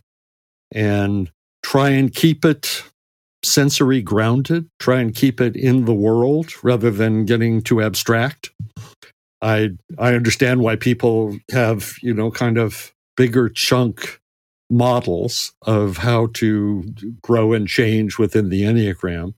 and 0.72 1.32
try 1.64 1.90
and 1.90 2.14
keep 2.14 2.46
it 2.46 2.84
sensory 3.44 4.02
grounded 4.02 4.70
try 4.80 5.00
and 5.00 5.16
keep 5.16 5.40
it 5.40 5.56
in 5.56 5.86
the 5.86 5.94
world 5.94 6.52
rather 6.64 6.92
than 6.92 7.26
getting 7.26 7.62
too 7.62 7.82
abstract. 7.82 8.50
I 9.42 9.70
i 9.98 10.14
understand 10.14 10.62
why 10.62 10.76
people 10.76 11.38
have 11.52 11.96
you 12.02 12.14
know 12.14 12.32
kind 12.32 12.58
of 12.58 12.94
bigger 13.16 13.48
chunk 13.50 14.20
models 14.70 15.54
of 15.64 15.98
how 15.98 16.28
to 16.34 16.84
grow 17.22 17.54
and 17.54 17.68
change 17.68 18.18
within 18.18 18.50
the 18.50 18.64
enneagram. 18.64 19.34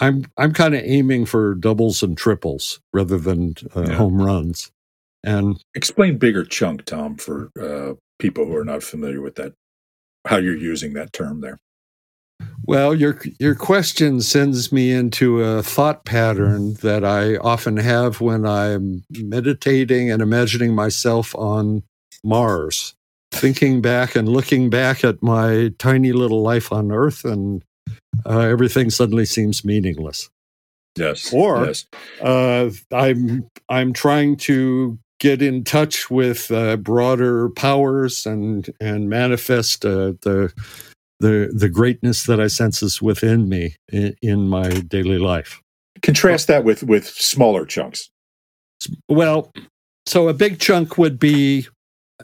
I'm 0.00 0.26
i'm 0.36 0.52
kind 0.52 0.74
of 0.74 0.82
aiming 0.84 1.26
for 1.26 1.54
doubles 1.54 2.02
and 2.02 2.16
triples 2.18 2.80
rather 2.92 3.18
than 3.18 3.54
uh, 3.76 3.84
Yeah. 3.88 3.94
home 3.94 4.20
runs 4.20 4.71
and 5.24 5.62
Explain 5.74 6.18
bigger 6.18 6.44
chunk, 6.44 6.84
Tom, 6.84 7.16
for 7.16 7.50
uh, 7.60 7.94
people 8.18 8.46
who 8.46 8.56
are 8.56 8.64
not 8.64 8.82
familiar 8.82 9.20
with 9.20 9.36
that. 9.36 9.52
How 10.26 10.36
you're 10.36 10.56
using 10.56 10.92
that 10.92 11.12
term 11.12 11.40
there. 11.40 11.58
Well, 12.64 12.94
your 12.94 13.20
your 13.40 13.54
question 13.54 14.20
sends 14.20 14.72
me 14.72 14.92
into 14.92 15.40
a 15.40 15.62
thought 15.62 16.04
pattern 16.04 16.74
that 16.74 17.04
I 17.04 17.36
often 17.36 17.76
have 17.76 18.20
when 18.20 18.46
I'm 18.46 19.04
meditating 19.10 20.10
and 20.10 20.22
imagining 20.22 20.74
myself 20.74 21.34
on 21.34 21.82
Mars, 22.22 22.94
thinking 23.32 23.80
back 23.80 24.14
and 24.14 24.28
looking 24.28 24.70
back 24.70 25.04
at 25.04 25.22
my 25.22 25.72
tiny 25.78 26.12
little 26.12 26.42
life 26.42 26.72
on 26.72 26.92
Earth, 26.92 27.24
and 27.24 27.64
uh, 28.24 28.40
everything 28.40 28.90
suddenly 28.90 29.26
seems 29.26 29.64
meaningless. 29.64 30.30
Yes. 30.96 31.32
Or- 31.32 31.66
yes. 31.66 31.86
Uh, 32.20 32.70
I'm 32.92 33.48
I'm 33.68 33.92
trying 33.92 34.36
to 34.36 34.98
get 35.22 35.40
in 35.40 35.62
touch 35.62 36.10
with 36.10 36.50
uh, 36.50 36.76
broader 36.76 37.48
powers 37.50 38.26
and 38.26 38.68
and 38.80 39.08
manifest 39.08 39.84
uh, 39.86 40.14
the 40.22 40.52
the 41.20 41.52
the 41.54 41.68
greatness 41.68 42.26
that 42.26 42.40
I 42.40 42.48
sense 42.48 42.82
is 42.82 43.00
within 43.00 43.48
me 43.48 43.76
in, 43.92 44.16
in 44.20 44.48
my 44.48 44.68
daily 44.68 45.18
life. 45.18 45.62
Contrast 46.02 46.48
that 46.48 46.64
with 46.64 46.82
with 46.82 47.06
smaller 47.06 47.64
chunks. 47.64 48.10
Well, 49.08 49.52
so 50.06 50.26
a 50.26 50.34
big 50.34 50.58
chunk 50.58 50.98
would 50.98 51.20
be 51.20 51.68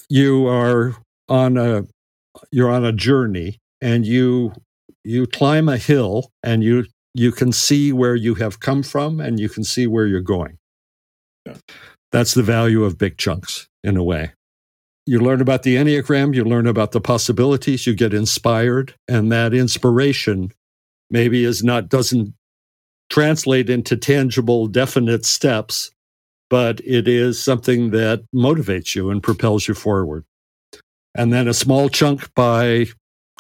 you 0.09 0.49
are 0.49 0.97
on 1.29 1.57
a 1.57 1.85
you're 2.51 2.71
on 2.71 2.85
a 2.85 2.93
journey 2.93 3.59
and 3.81 4.05
you 4.05 4.53
you 5.05 5.29
climb 5.29 5.69
a 5.69 5.77
hill 5.79 6.31
and 6.43 6.65
you 6.65 6.85
you 7.15 7.31
can 7.31 7.53
see 7.53 7.93
where 7.93 8.17
you 8.17 8.35
have 8.35 8.59
come 8.59 8.83
from 8.83 9.21
and 9.21 9.39
you 9.39 9.49
can 9.49 9.63
see 9.63 9.87
where 9.87 10.07
you're 10.07 10.21
going. 10.21 10.59
Yeah. 11.47 11.55
That's 12.13 12.35
the 12.35 12.43
value 12.43 12.85
of 12.85 12.99
big 12.99 13.19
chunks 13.19 13.69
in 13.85 13.97
a 13.97 14.03
way. 14.03 14.33
You 15.07 15.21
learn 15.21 15.41
about 15.41 15.63
the 15.63 15.77
Enneagram, 15.77 16.35
you 16.35 16.45
learn 16.45 16.67
about 16.67 16.93
the 16.93 17.01
possibilities, 17.01 17.87
you 17.87 17.95
get 17.95 18.13
inspired, 18.13 18.95
and 19.09 19.33
that 19.33 19.55
inspiration 19.55 20.53
maybe 21.11 21.45
is 21.45 21.65
not 21.65 21.89
doesn't 21.89 22.35
translate 23.11 23.71
into 23.71 23.97
tangible, 23.97 24.67
definite 24.67 25.25
steps, 25.25 25.91
but 26.51 26.81
it 26.81 27.09
is 27.09 27.43
something 27.43 27.91
that 27.91 28.23
motivates 28.35 28.95
you 28.95 29.11
and 29.11 29.23
propels 29.23 29.67
you 29.67 29.75
forward. 29.75 30.25
And 31.15 31.33
then 31.33 31.49
a 31.49 31.55
small 31.55 31.89
chunk 31.89 32.33
by 32.35 32.87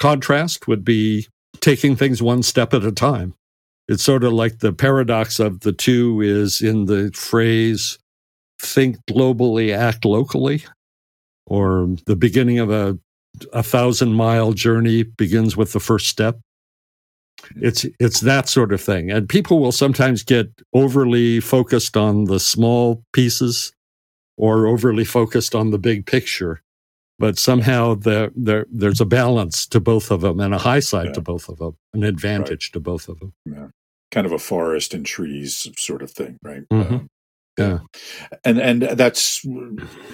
contrast 0.01 0.69
would 0.69 0.85
be 0.85 1.29
taking 1.61 1.97
things 1.97 2.23
one 2.23 2.43
step 2.43 2.73
at 2.73 2.85
a 2.85 2.93
time. 2.93 3.35
It's 3.89 4.03
sort 4.03 4.25
of 4.25 4.33
like 4.33 4.59
the 4.59 4.73
paradox 4.73 5.39
of 5.39 5.61
the 5.61 5.73
two 5.73 6.21
is 6.21 6.61
in 6.61 6.87
the 6.87 7.11
phrase 7.15 7.99
think 8.61 8.97
globally, 9.07 9.77
act 9.77 10.05
locally, 10.05 10.65
or 11.47 11.89
the 12.07 12.17
beginning 12.17 12.59
of 12.59 12.71
a, 12.71 12.99
a 13.53 13.63
thousand 13.63 14.15
mile 14.15 14.53
journey 14.53 15.03
begins 15.03 15.57
with 15.57 15.73
the 15.73 15.81
first 15.81 16.09
step. 16.09 16.39
it's 17.57 17.87
it's 18.01 18.21
that 18.21 18.49
sort 18.49 18.73
of 18.73 18.81
thing 18.81 19.11
and 19.13 19.29
people 19.29 19.61
will 19.61 19.73
sometimes 19.73 20.25
get 20.25 20.51
overly 20.75 21.41
focused 21.41 21.97
on 21.97 22.25
the 22.25 22.41
small 22.41 23.05
pieces 23.13 23.73
or 24.37 24.67
overly 24.67 25.05
focused 25.05 25.55
on 25.55 25.71
the 25.71 25.79
big 25.79 26.05
picture 26.05 26.61
but 27.19 27.39
somehow 27.39 27.95
there 27.95 28.31
there 28.35 28.67
there's 28.71 29.01
a 29.01 29.07
balance 29.07 29.67
to 29.67 29.81
both 29.81 30.11
of 30.11 30.21
them 30.21 30.41
and 30.41 30.53
a 30.53 30.59
high 30.59 30.81
side 30.81 31.07
yeah. 31.07 31.13
to 31.13 31.21
both 31.21 31.49
of 31.49 31.59
them 31.59 31.77
an 31.95 32.03
advantage 32.03 32.67
right. 32.69 32.73
to 32.73 32.81
both 32.81 33.09
of 33.09 33.19
them 33.21 33.33
yeah. 33.47 33.69
kind 34.11 34.27
of 34.27 34.33
a 34.33 34.39
forest 34.39 34.93
and 34.93 35.07
trees 35.07 35.69
sort 35.77 36.03
of 36.03 36.11
thing 36.11 36.39
right 36.43 36.69
mm-hmm. 36.73 36.95
um, 36.95 37.09
yeah. 37.59 37.79
And 38.45 38.59
and 38.59 38.83
that's 38.83 39.45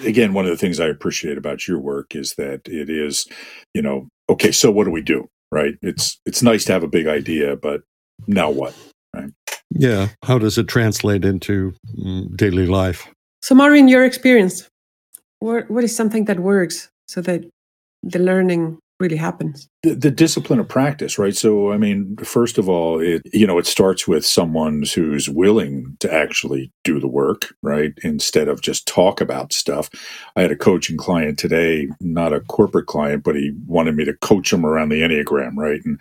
again 0.03 0.33
one 0.33 0.45
of 0.45 0.51
the 0.51 0.57
things 0.57 0.79
i 0.79 0.87
appreciate 0.87 1.37
about 1.37 1.67
your 1.67 1.79
work 1.79 2.15
is 2.15 2.33
that 2.35 2.61
it 2.67 2.89
is 2.89 3.27
you 3.73 3.81
know 3.81 4.07
okay 4.29 4.51
so 4.51 4.71
what 4.71 4.85
do 4.85 4.91
we 4.91 5.01
do 5.01 5.27
right? 5.55 5.75
It's 5.81 6.19
it's 6.25 6.43
nice 6.43 6.65
to 6.65 6.73
have 6.73 6.83
a 6.83 6.87
big 6.87 7.07
idea 7.07 7.55
but 7.55 7.81
now 8.27 8.49
what 8.49 8.75
right? 9.15 9.31
Yeah. 9.71 10.09
How 10.23 10.37
does 10.37 10.57
it 10.57 10.67
translate 10.67 11.25
into 11.25 11.73
mm, 11.97 12.35
daily 12.35 12.67
life? 12.67 13.07
So 13.41 13.55
Mario 13.55 13.79
in 13.79 13.87
your 13.87 14.05
experience 14.05 14.67
what 15.39 15.69
what 15.69 15.83
is 15.83 15.95
something 15.95 16.25
that 16.25 16.39
works 16.39 16.89
so 17.07 17.21
that 17.21 17.45
the 18.03 18.19
learning 18.19 18.77
really 18.99 19.17
happens. 19.17 19.67
The, 19.83 19.93
the, 19.95 20.11
discipline 20.11 20.59
of 20.59 20.69
practice 20.69 21.19
right? 21.19 21.35
So 21.35 21.71
i 21.71 21.77
mean 21.77 22.15
first 22.23 22.57
of 22.57 22.69
all 22.69 22.99
it 22.99 23.21
you 23.33 23.45
know 23.45 23.57
it 23.57 23.67
starts 23.67 24.07
with 24.07 24.25
someone 24.25 24.83
who's 24.95 25.29
willing 25.29 25.97
to 25.99 26.11
actually 26.11 26.71
do 26.83 26.99
the 26.99 27.07
work 27.07 27.53
right? 27.61 27.93
Instead 28.03 28.47
of 28.47 28.61
just 28.61 28.87
talk 28.87 29.19
about 29.19 29.53
stuff. 29.53 29.89
I 30.35 30.41
had 30.41 30.51
a 30.51 30.55
coaching 30.55 30.97
client 30.97 31.37
today 31.37 31.89
not 31.99 32.33
a 32.33 32.39
corporate 32.39 32.87
client 32.87 33.23
but 33.23 33.35
he 33.35 33.51
wanted 33.67 33.95
me 33.95 34.05
to 34.05 34.13
coach 34.13 34.51
him 34.51 34.65
around 34.65 34.89
the 34.89 35.01
enneagram 35.01 35.55
right? 35.57 35.81
And 35.83 35.99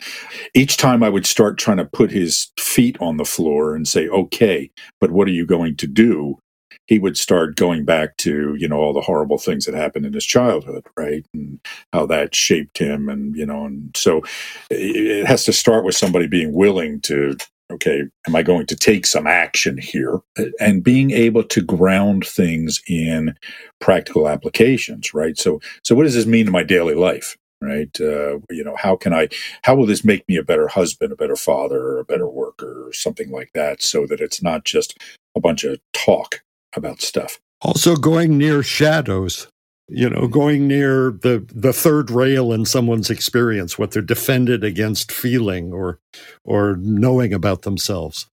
each 0.54 0.76
time 0.76 1.02
i 1.02 1.08
would 1.08 1.26
start 1.26 1.58
trying 1.58 1.78
to 1.78 1.84
put 1.84 2.10
his 2.10 2.52
feet 2.58 2.96
on 3.00 3.16
the 3.16 3.24
floor 3.24 3.74
and 3.74 3.88
say 3.88 4.08
okay 4.08 4.70
but 5.00 5.10
what 5.10 5.26
are 5.26 5.32
you 5.32 5.46
going 5.46 5.76
to 5.76 5.86
do 5.86 6.38
he 6.86 6.98
would 6.98 7.16
start 7.16 7.56
going 7.56 7.84
back 7.84 8.16
to 8.18 8.54
you 8.58 8.68
know 8.68 8.78
all 8.78 8.92
the 8.92 9.00
horrible 9.00 9.38
things 9.38 9.64
that 9.64 9.74
happened 9.74 10.06
in 10.06 10.12
his 10.12 10.24
childhood 10.24 10.84
right 10.96 11.26
and 11.34 11.60
how 11.92 12.06
that 12.06 12.34
shaped 12.34 12.78
him 12.78 13.08
and 13.08 13.36
you 13.36 13.46
know 13.46 13.64
and 13.66 13.96
so 13.96 14.22
it 14.70 15.26
has 15.26 15.44
to 15.44 15.52
start 15.52 15.84
with 15.84 15.96
somebody 15.96 16.26
being 16.26 16.52
willing 16.52 17.00
to 17.00 17.36
okay 17.72 18.02
am 18.26 18.36
i 18.36 18.42
going 18.42 18.66
to 18.66 18.76
take 18.76 19.06
some 19.06 19.26
action 19.26 19.78
here? 19.78 20.20
And 20.60 20.84
being 20.84 21.10
able 21.10 21.44
to 21.44 21.62
ground 21.62 22.26
things 22.26 22.82
in 22.88 23.34
practical 23.80 24.28
applications 24.28 25.14
right? 25.14 25.38
So 25.38 25.60
so 25.82 25.94
what 25.94 26.04
does 26.04 26.14
this 26.14 26.26
mean 26.26 26.46
to 26.46 26.52
my 26.52 26.62
daily 26.62 26.94
life 26.94 27.36
right? 27.60 27.98
Uh, 28.00 28.38
you 28.50 28.62
know 28.62 28.76
how 28.76 28.96
can 28.96 29.14
i 29.14 29.28
how 29.62 29.74
will 29.74 29.86
this 29.86 30.04
make 30.04 30.28
me 30.28 30.36
a 30.36 30.42
better 30.42 30.68
husband 30.68 31.12
a 31.12 31.16
better 31.16 31.36
father 31.36 31.98
a 31.98 32.04
better 32.04 32.28
worker 32.28 32.86
or 32.88 32.92
something 32.92 33.30
like 33.30 33.50
that 33.54 33.82
so 33.82 34.06
that 34.06 34.20
it's 34.20 34.42
not 34.42 34.64
just 34.64 34.98
a 35.34 35.40
bunch 35.40 35.64
of 35.64 35.78
talk 35.94 36.42
about 36.76 37.00
stuff. 37.00 37.38
Also, 37.60 37.96
going 37.96 38.36
near 38.36 38.62
shadows, 38.62 39.48
you 39.88 40.08
know, 40.08 40.26
going 40.26 40.66
near 40.66 41.10
the 41.10 41.46
the 41.54 41.72
third 41.72 42.10
rail 42.10 42.52
in 42.52 42.64
someone's 42.64 43.10
experience, 43.10 43.78
what 43.78 43.90
they're 43.90 44.02
defended 44.02 44.64
against 44.64 45.12
feeling 45.12 45.72
or 45.72 45.98
or 46.44 46.76
knowing 46.80 47.32
about 47.32 47.62
themselves. 47.62 48.26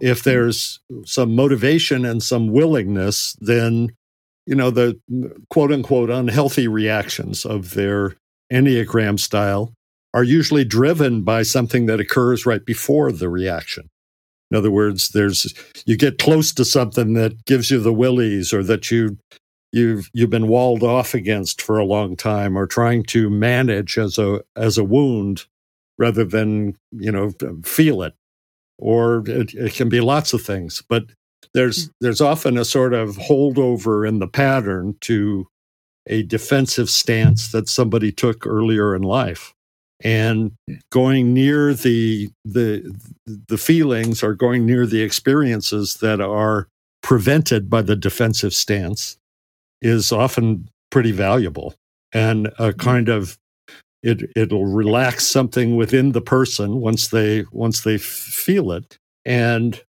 If 0.00 0.22
hmm. 0.22 0.30
there's 0.30 0.80
some 1.04 1.34
motivation 1.34 2.04
and 2.04 2.22
some 2.22 2.48
willingness, 2.48 3.36
then 3.40 3.92
you 4.46 4.54
know 4.54 4.70
the 4.70 4.98
quote 5.50 5.72
unquote 5.72 6.10
unhealthy 6.10 6.68
reactions 6.68 7.44
of 7.44 7.74
their 7.74 8.16
enneagram 8.52 9.18
style 9.18 9.72
are 10.12 10.24
usually 10.24 10.64
driven 10.64 11.22
by 11.22 11.42
something 11.42 11.86
that 11.86 12.00
occurs 12.00 12.44
right 12.44 12.64
before 12.64 13.12
the 13.12 13.28
reaction. 13.28 13.88
In 14.50 14.56
other 14.56 14.70
words, 14.70 15.10
there's 15.10 15.54
you 15.86 15.96
get 15.96 16.18
close 16.18 16.52
to 16.54 16.64
something 16.64 17.14
that 17.14 17.44
gives 17.44 17.70
you 17.70 17.78
the 17.78 17.92
willies 17.92 18.52
or 18.52 18.62
that 18.64 18.90
you 18.90 19.16
you've 19.72 20.10
you've 20.12 20.30
been 20.30 20.48
walled 20.48 20.82
off 20.82 21.14
against 21.14 21.62
for 21.62 21.78
a 21.78 21.84
long 21.84 22.16
time 22.16 22.56
or 22.56 22.66
trying 22.66 23.02
to 23.04 23.30
manage 23.30 23.98
as 23.98 24.18
a 24.18 24.42
as 24.56 24.76
a 24.78 24.84
wound 24.84 25.46
rather 25.98 26.24
than 26.24 26.76
you 26.90 27.12
know 27.12 27.32
feel 27.64 28.02
it 28.02 28.14
or 28.78 29.22
it, 29.26 29.54
it 29.54 29.74
can 29.74 29.88
be 29.88 30.00
lots 30.00 30.32
of 30.32 30.42
things 30.42 30.82
but 30.88 31.04
there's 31.54 31.86
hmm. 31.86 31.90
there's 32.00 32.20
often 32.20 32.58
a 32.58 32.64
sort 32.64 32.92
of 32.92 33.16
holdover 33.16 34.08
in 34.08 34.18
the 34.18 34.28
pattern 34.28 34.96
to 35.00 35.46
a 36.06 36.22
defensive 36.24 36.90
stance 36.90 37.52
that 37.52 37.68
somebody 37.68 38.10
took 38.10 38.46
earlier 38.46 38.96
in 38.96 39.02
life 39.02 39.54
and 40.02 40.52
going 40.90 41.34
near 41.34 41.74
the 41.74 42.30
the 42.44 42.96
the 43.26 43.58
feelings 43.58 44.22
or 44.22 44.34
going 44.34 44.64
near 44.64 44.86
the 44.86 45.02
experiences 45.02 45.98
that 45.98 46.20
are 46.20 46.68
prevented 47.02 47.68
by 47.68 47.82
the 47.82 47.96
defensive 47.96 48.54
stance 48.54 49.16
is 49.82 50.12
often 50.12 50.68
pretty 50.90 51.12
valuable. 51.12 51.74
And 52.12 52.46
a 52.46 52.50
mm-hmm. 52.50 52.80
kind 52.80 53.08
of 53.08 53.38
it 54.02 54.30
it'll 54.34 54.66
relax 54.66 55.26
something 55.26 55.76
within 55.76 56.12
the 56.12 56.22
person 56.22 56.80
once 56.80 57.08
they 57.08 57.44
once 57.52 57.82
they 57.82 57.98
feel 57.98 58.72
it. 58.72 58.96
And 59.24 59.80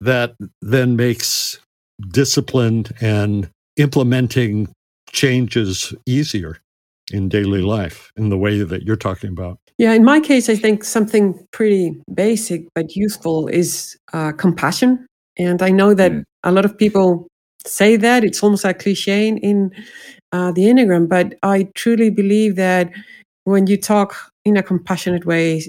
that 0.00 0.34
then 0.62 0.96
makes 0.96 1.58
discipline 2.08 2.86
and 3.00 3.50
implementing 3.76 4.68
changes 5.12 5.94
easier 6.06 6.58
in 7.10 7.28
daily 7.28 7.62
life 7.62 8.12
in 8.16 8.28
the 8.28 8.38
way 8.38 8.62
that 8.62 8.82
you're 8.82 8.96
talking 8.96 9.30
about? 9.30 9.58
Yeah, 9.78 9.92
in 9.94 10.04
my 10.04 10.20
case, 10.20 10.48
I 10.50 10.56
think 10.56 10.84
something 10.84 11.46
pretty 11.52 11.96
basic 12.12 12.66
but 12.74 12.94
useful 12.94 13.48
is 13.48 13.96
uh, 14.12 14.32
compassion. 14.32 15.06
And 15.38 15.62
I 15.62 15.70
know 15.70 15.94
that 15.94 16.12
mm. 16.12 16.22
a 16.44 16.52
lot 16.52 16.64
of 16.64 16.76
people 16.76 17.26
say 17.66 17.96
that 17.96 18.24
it's 18.24 18.42
almost 18.42 18.64
a 18.64 18.74
cliche 18.74 19.28
in 19.28 19.70
uh, 20.32 20.52
the 20.52 20.62
Enneagram, 20.62 21.08
but 21.08 21.34
I 21.42 21.68
truly 21.74 22.10
believe 22.10 22.56
that 22.56 22.90
when 23.44 23.66
you 23.66 23.76
talk 23.76 24.16
in 24.44 24.56
a 24.56 24.62
compassionate 24.62 25.24
way, 25.24 25.62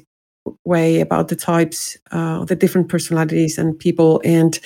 way 0.66 1.00
about 1.00 1.30
the 1.30 1.36
types, 1.36 1.98
uh, 2.12 2.44
the 2.46 2.56
different 2.56 2.90
personalities 2.90 3.58
and 3.58 3.78
people, 3.80 4.22
and 4.24 4.60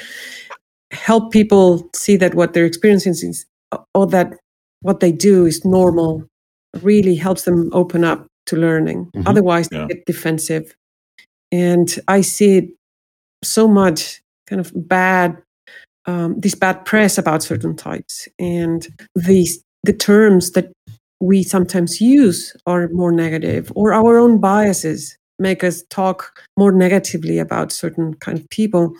help 0.91 1.31
people 1.31 1.87
see 1.93 2.17
that 2.17 2.35
what 2.35 2.53
they're 2.53 2.65
experiencing 2.65 3.13
is, 3.13 3.45
or 3.93 4.07
that 4.07 4.33
what 4.81 4.99
they 4.99 5.11
do 5.11 5.45
is 5.45 5.63
normal 5.65 6.27
really 6.81 7.15
helps 7.15 7.43
them 7.43 7.69
open 7.73 8.03
up 8.03 8.27
to 8.47 8.55
learning. 8.55 9.05
Mm-hmm. 9.05 9.27
Otherwise, 9.27 9.69
yeah. 9.71 9.81
they 9.81 9.95
get 9.95 10.05
defensive. 10.05 10.75
And 11.51 11.93
I 12.07 12.21
see 12.21 12.73
so 13.43 13.67
much 13.67 14.21
kind 14.47 14.59
of 14.59 14.71
bad, 14.75 15.37
um, 16.05 16.39
this 16.39 16.55
bad 16.55 16.85
press 16.85 17.17
about 17.17 17.43
certain 17.43 17.75
types. 17.75 18.27
And 18.39 18.87
these 19.15 19.61
the 19.83 19.93
terms 19.93 20.51
that 20.51 20.71
we 21.21 21.43
sometimes 21.43 22.01
use 22.01 22.55
are 22.65 22.89
more 22.89 23.11
negative, 23.11 23.71
or 23.75 23.93
our 23.93 24.17
own 24.17 24.39
biases 24.39 25.17
make 25.39 25.63
us 25.63 25.83
talk 25.89 26.41
more 26.57 26.71
negatively 26.71 27.39
about 27.39 27.71
certain 27.71 28.13
kind 28.15 28.39
of 28.39 28.49
people 28.49 28.95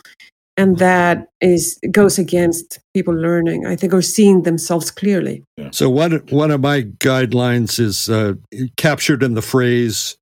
and 0.56 0.78
that 0.78 1.28
is 1.40 1.78
goes 1.90 2.18
against 2.18 2.80
people 2.94 3.14
learning 3.14 3.66
i 3.66 3.76
think 3.76 3.92
or 3.92 4.02
seeing 4.02 4.42
themselves 4.42 4.90
clearly 4.90 5.42
yeah. 5.56 5.68
so 5.70 5.88
one 5.88 6.12
one 6.30 6.50
of 6.50 6.60
my 6.60 6.82
guidelines 6.82 7.78
is 7.78 8.08
uh, 8.08 8.34
captured 8.76 9.22
in 9.22 9.34
the 9.34 9.42
phrase 9.42 10.16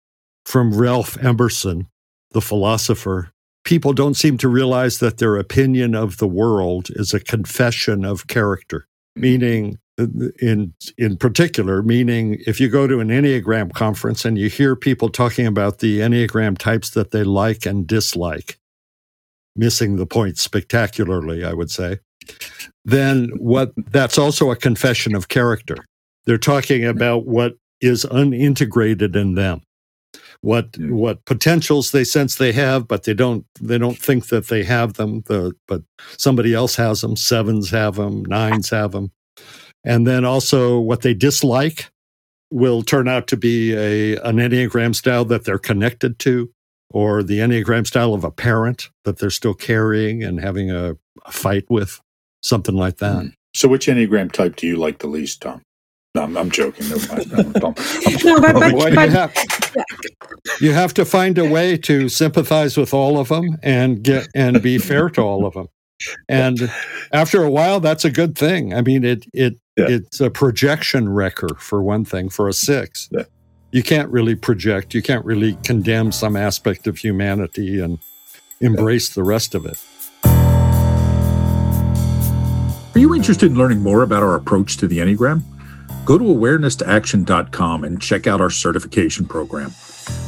from 0.45 0.75
ralph 0.75 1.17
emerson 1.19 1.87
the 2.33 2.41
philosopher 2.41 3.31
people 3.65 3.93
don't 3.93 4.15
seem 4.15 4.37
to 4.37 4.49
realize 4.49 4.99
that 4.99 5.19
their 5.19 5.37
opinion 5.37 5.95
of 5.95 6.19
the 6.19 6.29
world 6.29 6.89
is 6.91 7.15
a 7.15 7.21
confession 7.21 8.05
of 8.05 8.27
character 8.27 8.87
meaning 9.17 9.79
in 10.41 10.75
in 10.99 11.17
particular 11.17 11.81
meaning 11.83 12.37
if 12.47 12.61
you 12.61 12.69
go 12.69 12.89
to 12.89 12.99
an 12.99 13.09
enneagram 13.09 13.73
conference 13.73 14.25
and 14.25 14.37
you 14.37 14.49
hear 14.49 14.75
people 14.75 15.09
talking 15.09 15.47
about 15.47 15.79
the 15.79 16.01
enneagram 16.01 16.59
types 16.59 16.91
that 16.91 17.13
they 17.13 17.23
like 17.23 17.65
and 17.65 17.87
dislike 17.87 18.59
missing 19.57 19.97
the 19.97 20.07
point 20.07 20.39
spectacularly, 20.39 21.45
I 21.45 21.53
would 21.53 21.71
say, 21.71 21.99
then 22.85 23.31
what 23.39 23.73
that's 23.77 24.19
also 24.19 24.51
a 24.51 24.57
confession 24.57 25.15
of 25.15 25.29
character. 25.29 25.77
They're 26.27 26.39
talking 26.39 26.85
about 26.85 27.27
what 27.27 27.55
is 27.81 28.05
unintegrated 28.05 29.15
in 29.17 29.35
them. 29.35 29.63
What 30.41 30.77
what 30.79 31.25
potentials 31.25 31.91
they 31.91 32.05
sense 32.05 32.37
they 32.37 32.53
have, 32.53 32.87
but 32.87 33.05
they 33.05 33.15
don't 33.15 33.47
they 33.61 33.79
don't 33.79 33.99
think 33.99 34.27
that 34.27 34.49
they 34.49 34.63
have 34.65 34.95
them. 34.95 35.23
The, 35.27 35.53
but 35.67 35.83
somebody 36.19 36.53
else 36.53 36.77
has 36.77 37.01
them. 37.01 37.17
Sevens 37.17 37.71
have 37.71 37.97
them. 37.97 38.25
Nines 38.27 38.69
have 38.71 38.93
them, 38.93 39.11
and 39.85 40.07
then 40.07 40.25
also 40.25 40.79
what 40.79 41.01
they 41.01 41.15
dislike 41.15 41.91
will 42.51 42.83
turn 42.83 43.09
out 43.09 43.27
to 43.29 43.39
be 43.39 43.75
a 43.75 44.17
an 44.19 44.37
enneagram 44.37 44.95
style 44.95 45.25
that 45.25 45.45
they're 45.45 45.59
connected 45.59 46.19
to 46.21 46.51
or 46.91 47.23
the 47.23 47.39
Enneagram 47.39 47.87
style 47.87 48.15
of 48.15 48.25
a 48.25 48.31
parent 48.31 48.91
that 49.05 49.19
they're 49.19 49.31
still 49.31 49.55
carrying 49.55 50.23
and 50.23 50.41
having 50.41 50.71
a, 50.71 50.97
a 51.25 51.33
fight 51.33 51.65
with, 51.69 52.01
something 52.43 52.75
like 52.75 52.99
that. 52.99 53.25
Mm. 53.25 53.35
So, 53.55 53.69
which 53.69 53.87
Enneagram 53.87 54.33
type 54.33 54.57
do 54.57 54.67
you 54.67 54.77
like 54.77 54.99
the 54.99 55.07
least, 55.07 55.43
Tom? 55.43 55.63
No, 56.15 56.23
I'm, 56.23 56.37
I'm 56.37 56.51
joking. 56.51 56.89
Never 56.89 57.15
mind. 57.15 57.33
I'm, 57.37 57.53
no, 57.53 58.41
but, 58.41 58.53
but, 58.53 58.73
well, 58.75 58.91
you, 58.91 59.11
have, 59.11 59.35
you 60.61 60.73
have 60.73 60.95
to 60.95 61.05
find 61.05 61.39
a 61.39 61.49
way 61.49 61.77
to 61.79 62.09
sympathize 62.09 62.77
with 62.77 62.95
all 62.95 63.19
of 63.19 63.29
them 63.29 63.59
and 63.63 64.03
get 64.03 64.29
and 64.35 64.63
be 64.63 64.79
fair 64.79 65.09
to 65.11 65.21
all 65.21 65.45
of 65.45 65.55
them. 65.55 65.69
And 66.29 66.71
after 67.13 67.43
a 67.43 67.51
while, 67.51 67.81
that's 67.81 68.05
a 68.05 68.11
good 68.11 68.37
thing. 68.37 68.75
I 68.75 68.83
mean, 68.83 69.05
it 69.05 69.27
it 69.33 69.55
yeah. 69.77 69.87
it's 69.89 70.21
a 70.21 70.31
projection 70.31 71.09
wrecker 71.09 71.55
for 71.59 71.83
one 71.83 72.05
thing. 72.05 72.29
For 72.29 72.49
a 72.49 72.53
six, 72.53 73.09
yeah. 73.11 73.25
You 73.75 73.83
can't 73.83 74.09
really 74.11 74.37
project. 74.37 74.95
You 74.95 75.03
can't 75.03 75.25
really 75.25 75.59
condemn 75.65 76.13
some 76.13 76.37
aspect 76.37 76.87
of 76.87 76.97
humanity 76.97 77.81
and 77.81 77.99
embrace 78.61 79.13
the 79.13 79.25
rest 79.25 79.53
of 79.57 79.67
it. 79.67 79.85
Are 82.95 83.01
you 83.01 83.13
interested 83.17 83.51
in 83.51 83.59
learning 83.59 83.83
more 83.83 84.05
about 84.05 84.23
our 84.23 84.37
approach 84.37 84.77
to 84.77 84.87
the 84.87 84.99
Enneagram? 84.99 85.43
Go 86.05 86.19
to 86.19 86.25
awareness2action.com 86.25 87.83
and 87.83 88.01
check 88.01 88.29
out 88.29 88.41
our 88.41 88.49
certification 88.49 89.27
program. 89.27 89.73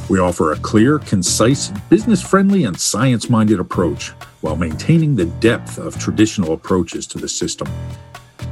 We 0.09 0.19
offer 0.19 0.51
a 0.51 0.57
clear, 0.57 0.99
concise, 0.99 1.69
business 1.89 2.21
friendly, 2.21 2.65
and 2.65 2.77
science 2.81 3.31
minded 3.31 3.61
approach 3.61 4.09
while 4.41 4.57
maintaining 4.57 5.15
the 5.15 5.27
depth 5.27 5.79
of 5.79 5.97
traditional 6.01 6.53
approaches 6.53 7.07
to 7.09 7.19
the 7.19 7.29
system. 7.29 7.69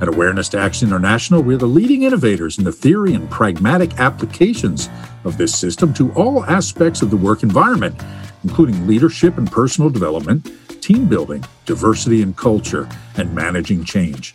At 0.01 0.09
Awareness 0.09 0.49
to 0.51 0.59
Action 0.59 0.89
International, 0.89 1.41
we're 1.41 1.57
the 1.57 1.67
leading 1.67 2.03
innovators 2.03 2.59
in 2.59 2.65
the 2.65 2.73
theory 2.73 3.15
and 3.15 3.31
pragmatic 3.31 4.01
applications 4.01 4.89
of 5.23 5.39
this 5.39 5.57
system 5.57 5.95
to 5.95 6.13
all 6.15 6.45
aspects 6.45 7.01
of 7.01 7.11
the 7.11 7.17
work 7.17 7.45
environment, 7.45 7.95
including 8.43 8.89
leadership 8.89 9.39
and 9.39 9.51
personal 9.51 9.89
development, 9.89 10.51
team 10.83 11.09
building, 11.09 11.45
diversity 11.65 12.23
and 12.23 12.37
culture, 12.37 12.89
and 13.17 13.33
managing 13.35 13.85
change. 13.85 14.35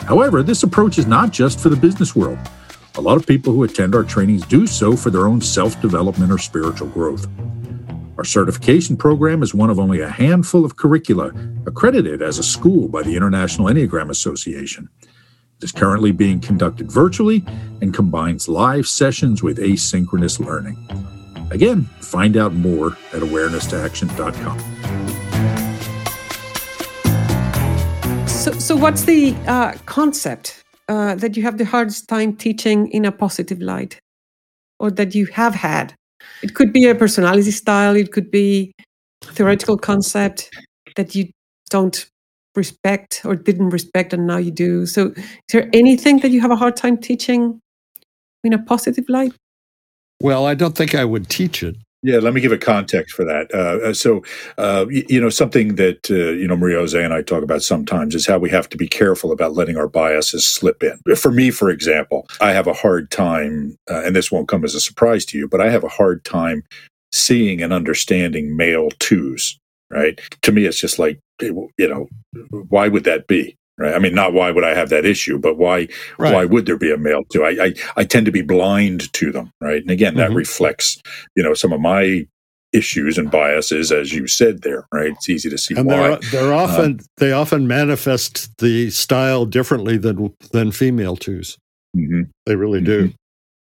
However, 0.00 0.42
this 0.42 0.64
approach 0.64 0.98
is 0.98 1.06
not 1.06 1.30
just 1.32 1.60
for 1.60 1.68
the 1.68 1.76
business 1.76 2.16
world. 2.16 2.38
A 2.96 3.00
lot 3.00 3.16
of 3.16 3.26
people 3.26 3.52
who 3.52 3.62
attend 3.62 3.94
our 3.94 4.04
trainings 4.04 4.44
do 4.44 4.66
so 4.66 4.96
for 4.96 5.10
their 5.10 5.28
own 5.28 5.40
self 5.40 5.80
development 5.80 6.32
or 6.32 6.38
spiritual 6.38 6.88
growth. 6.88 7.26
Our 8.18 8.24
certification 8.24 8.96
program 8.96 9.42
is 9.42 9.52
one 9.52 9.68
of 9.68 9.78
only 9.78 10.00
a 10.00 10.08
handful 10.08 10.64
of 10.64 10.76
curricula 10.76 11.32
accredited 11.66 12.22
as 12.22 12.38
a 12.38 12.42
school 12.42 12.88
by 12.88 13.02
the 13.02 13.14
International 13.14 13.68
Enneagram 13.68 14.08
Association. 14.08 14.88
It 15.02 15.64
is 15.64 15.72
currently 15.72 16.12
being 16.12 16.40
conducted 16.40 16.90
virtually 16.90 17.44
and 17.82 17.92
combines 17.92 18.48
live 18.48 18.88
sessions 18.88 19.42
with 19.42 19.58
asynchronous 19.58 20.40
learning. 20.40 20.78
Again, 21.50 21.82
find 22.00 22.38
out 22.38 22.54
more 22.54 22.92
at 23.12 23.20
awareness2action.com. 23.20 24.58
So, 28.28 28.52
so 28.52 28.76
what's 28.76 29.04
the 29.04 29.34
uh, 29.46 29.72
concept 29.84 30.62
uh, 30.88 31.16
that 31.16 31.36
you 31.36 31.42
have 31.42 31.58
the 31.58 31.66
hardest 31.66 32.08
time 32.08 32.34
teaching 32.34 32.90
in 32.92 33.04
a 33.04 33.12
positive 33.12 33.60
light, 33.60 34.00
or 34.78 34.90
that 34.92 35.14
you 35.14 35.26
have 35.26 35.54
had? 35.54 35.94
It 36.42 36.54
could 36.54 36.72
be 36.72 36.86
a 36.86 36.94
personality 36.94 37.50
style. 37.50 37.96
It 37.96 38.12
could 38.12 38.30
be 38.30 38.72
theoretical 39.22 39.76
concept 39.76 40.50
that 40.96 41.14
you 41.14 41.30
don't 41.70 42.06
respect 42.54 43.22
or 43.24 43.36
didn't 43.36 43.70
respect, 43.70 44.12
and 44.12 44.26
now 44.26 44.38
you 44.38 44.50
do. 44.50 44.86
So, 44.86 45.12
is 45.16 45.24
there 45.52 45.68
anything 45.72 46.20
that 46.20 46.30
you 46.30 46.40
have 46.40 46.50
a 46.50 46.56
hard 46.56 46.76
time 46.76 46.96
teaching 46.98 47.60
in 48.44 48.52
a 48.52 48.62
positive 48.62 49.08
light? 49.08 49.32
Well, 50.20 50.46
I 50.46 50.54
don't 50.54 50.76
think 50.76 50.94
I 50.94 51.04
would 51.04 51.28
teach 51.28 51.62
it. 51.62 51.76
Yeah, 52.06 52.18
let 52.18 52.34
me 52.34 52.40
give 52.40 52.52
a 52.52 52.58
context 52.58 53.16
for 53.16 53.24
that. 53.24 53.52
Uh, 53.52 53.88
uh 53.88 53.92
so, 53.92 54.22
uh, 54.58 54.86
you, 54.88 55.04
you, 55.08 55.20
know, 55.20 55.28
something 55.28 55.74
that 55.74 56.08
uh, 56.08 56.38
you 56.38 56.46
know 56.46 56.56
Maria 56.56 56.78
Jose 56.78 57.02
and 57.02 57.12
I 57.12 57.20
talk 57.20 57.42
about 57.42 57.62
sometimes 57.62 58.14
is 58.14 58.28
how 58.28 58.38
we 58.38 58.48
have 58.48 58.68
to 58.68 58.76
be 58.76 58.86
careful 58.86 59.32
about 59.32 59.54
letting 59.54 59.76
our 59.76 59.88
biases 59.88 60.46
slip 60.46 60.84
in. 60.84 61.00
For 61.16 61.32
me, 61.32 61.50
for 61.50 61.68
example, 61.68 62.28
I 62.40 62.52
have 62.52 62.68
a 62.68 62.72
hard 62.72 63.10
time, 63.10 63.76
uh, 63.90 64.04
and 64.04 64.14
this 64.14 64.30
won't 64.30 64.46
come 64.46 64.64
as 64.64 64.76
a 64.76 64.80
surprise 64.80 65.24
to 65.26 65.38
you, 65.38 65.48
but 65.48 65.60
I 65.60 65.68
have 65.68 65.82
a 65.82 65.88
hard 65.88 66.24
time 66.24 66.62
seeing 67.10 67.60
and 67.60 67.72
understanding 67.72 68.56
male 68.56 68.90
twos. 69.00 69.58
Right? 69.90 70.20
To 70.42 70.52
me, 70.52 70.64
it's 70.64 70.80
just 70.80 71.00
like, 71.00 71.18
you 71.40 71.68
know, 71.76 72.06
why 72.68 72.86
would 72.86 73.02
that 73.02 73.26
be? 73.26 73.56
Right? 73.78 73.94
I 73.94 73.98
mean, 73.98 74.14
not 74.14 74.32
why 74.32 74.50
would 74.50 74.64
I 74.64 74.74
have 74.74 74.88
that 74.90 75.04
issue, 75.04 75.38
but 75.38 75.56
why 75.56 75.88
right. 76.18 76.34
why 76.34 76.44
would 76.44 76.66
there 76.66 76.78
be 76.78 76.92
a 76.92 76.96
male 76.96 77.24
too? 77.24 77.44
I, 77.44 77.66
I, 77.66 77.74
I 77.96 78.04
tend 78.04 78.26
to 78.26 78.32
be 78.32 78.42
blind 78.42 79.12
to 79.14 79.32
them, 79.32 79.50
right? 79.60 79.80
And 79.80 79.90
again, 79.90 80.16
that 80.16 80.28
mm-hmm. 80.28 80.36
reflects, 80.36 81.00
you 81.34 81.42
know, 81.42 81.54
some 81.54 81.72
of 81.72 81.80
my 81.80 82.26
issues 82.72 83.16
and 83.16 83.30
biases, 83.30 83.92
as 83.92 84.12
you 84.12 84.26
said 84.26 84.62
there, 84.62 84.86
right? 84.92 85.12
It's 85.12 85.28
easy 85.28 85.48
to 85.50 85.58
see 85.58 85.74
and 85.74 85.86
why. 85.86 85.96
They're, 85.96 86.18
they're 86.30 86.54
uh, 86.54 86.64
often 86.64 87.00
uh, 87.00 87.04
they 87.18 87.32
often 87.32 87.66
manifest 87.66 88.56
the 88.58 88.90
style 88.90 89.46
differently 89.46 89.96
than 89.96 90.34
than 90.52 90.72
female 90.72 91.16
twos. 91.16 91.58
Mm-hmm. 91.96 92.22
They 92.46 92.56
really 92.56 92.80
do. 92.80 93.08
Mm-hmm. 93.08 93.16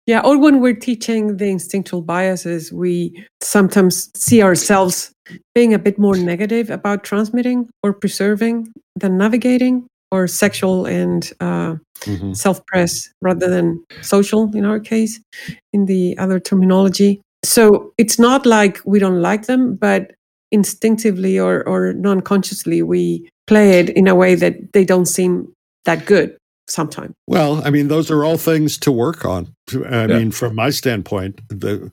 Yeah, 0.05 0.21
or 0.21 0.39
when 0.39 0.59
we're 0.59 0.73
teaching 0.73 1.37
the 1.37 1.49
instinctual 1.49 2.01
biases, 2.01 2.73
we 2.73 3.13
sometimes 3.41 4.09
see 4.15 4.41
ourselves 4.41 5.11
being 5.53 5.71
a 5.71 5.77
bit 5.77 5.99
more 5.99 6.17
negative 6.17 6.71
about 6.71 7.03
transmitting 7.03 7.69
or 7.83 7.93
preserving 7.93 8.73
than 8.95 9.19
navigating 9.19 9.85
or 10.11 10.27
sexual 10.27 10.85
and 10.85 11.31
uh, 11.39 11.75
mm-hmm. 12.01 12.33
self-press 12.33 13.09
rather 13.21 13.49
than 13.49 13.83
social 14.01 14.55
in 14.55 14.65
our 14.65 14.79
case 14.79 15.19
in 15.73 15.85
the 15.85 16.17
other 16.17 16.39
terminology 16.39 17.21
so 17.43 17.93
it's 17.97 18.19
not 18.19 18.45
like 18.45 18.79
we 18.85 18.99
don't 18.99 19.21
like 19.21 19.45
them 19.45 19.75
but 19.75 20.13
instinctively 20.51 21.39
or, 21.39 21.67
or 21.67 21.93
non-consciously 21.93 22.81
we 22.81 23.29
play 23.47 23.79
it 23.79 23.89
in 23.91 24.07
a 24.07 24.15
way 24.15 24.35
that 24.35 24.73
they 24.73 24.83
don't 24.83 25.05
seem 25.05 25.51
that 25.85 26.05
good 26.05 26.35
sometimes 26.67 27.13
well 27.27 27.61
i 27.65 27.69
mean 27.69 27.87
those 27.87 28.11
are 28.11 28.23
all 28.23 28.37
things 28.37 28.77
to 28.77 28.91
work 28.91 29.25
on 29.25 29.47
i 29.85 30.05
yeah. 30.05 30.07
mean 30.07 30.31
from 30.31 30.55
my 30.55 30.69
standpoint 30.69 31.39
the 31.49 31.91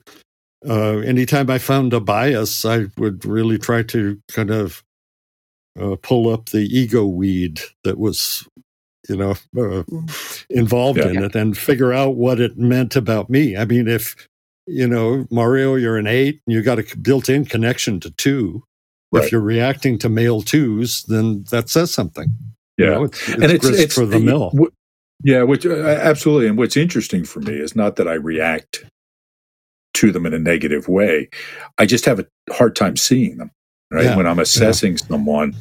uh, 0.67 0.97
anytime 0.99 1.49
i 1.49 1.57
found 1.57 1.93
a 1.93 1.99
bias 1.99 2.65
i 2.65 2.85
would 2.97 3.25
really 3.25 3.57
try 3.57 3.81
to 3.81 4.19
kind 4.31 4.51
of 4.51 4.83
uh, 5.79 5.95
pull 6.01 6.31
up 6.31 6.49
the 6.49 6.67
ego 6.75 7.05
weed 7.05 7.61
that 7.83 7.97
was 7.97 8.47
you 9.07 9.15
know 9.15 9.35
uh, 9.57 9.83
involved 10.49 10.99
yeah, 10.99 11.07
in 11.07 11.13
yeah. 11.15 11.25
it 11.25 11.35
and 11.35 11.57
figure 11.57 11.93
out 11.93 12.15
what 12.15 12.39
it 12.39 12.57
meant 12.57 12.95
about 12.95 13.29
me. 13.29 13.55
I 13.55 13.65
mean 13.65 13.87
if 13.87 14.15
you 14.65 14.87
know 14.87 15.25
mario 15.31 15.75
you're 15.75 15.97
an 15.97 16.07
eight 16.07 16.41
and 16.45 16.53
you 16.53 16.61
got 16.61 16.79
a 16.79 16.97
built-in 16.97 17.45
connection 17.45 18.01
to 18.01 18.11
two 18.11 18.63
right. 19.13 19.23
if 19.23 19.31
you're 19.31 19.39
reacting 19.39 19.97
to 19.99 20.09
male 20.09 20.41
twos 20.41 21.03
then 21.03 21.45
that 21.51 21.69
says 21.69 21.91
something. 21.91 22.33
Yeah. 22.77 22.85
you 22.85 22.91
know, 22.91 23.03
it's, 23.05 23.29
it's 23.29 23.41
and 23.41 23.51
it's, 23.51 23.65
it's 23.65 23.95
for 23.95 24.05
the 24.05 24.19
mill. 24.19 24.51
yeah 25.23 25.43
which 25.43 25.65
uh, 25.65 25.73
absolutely. 25.73 26.47
And 26.47 26.57
what's 26.57 26.77
interesting 26.77 27.23
for 27.23 27.39
me 27.39 27.53
is 27.53 27.75
not 27.75 27.95
that 27.95 28.07
i 28.07 28.13
react 28.13 28.83
to 29.93 30.11
them 30.11 30.27
in 30.27 30.33
a 30.33 30.39
negative 30.39 30.87
way. 30.87 31.27
I 31.79 31.87
just 31.87 32.05
have 32.05 32.19
a 32.19 32.27
hard 32.51 32.75
time 32.75 32.95
seeing 32.95 33.37
them 33.37 33.51
right 33.91 34.05
yeah. 34.05 34.15
when 34.15 34.27
i'm 34.27 34.39
assessing 34.39 34.93
yeah. 34.93 35.05
someone 35.07 35.55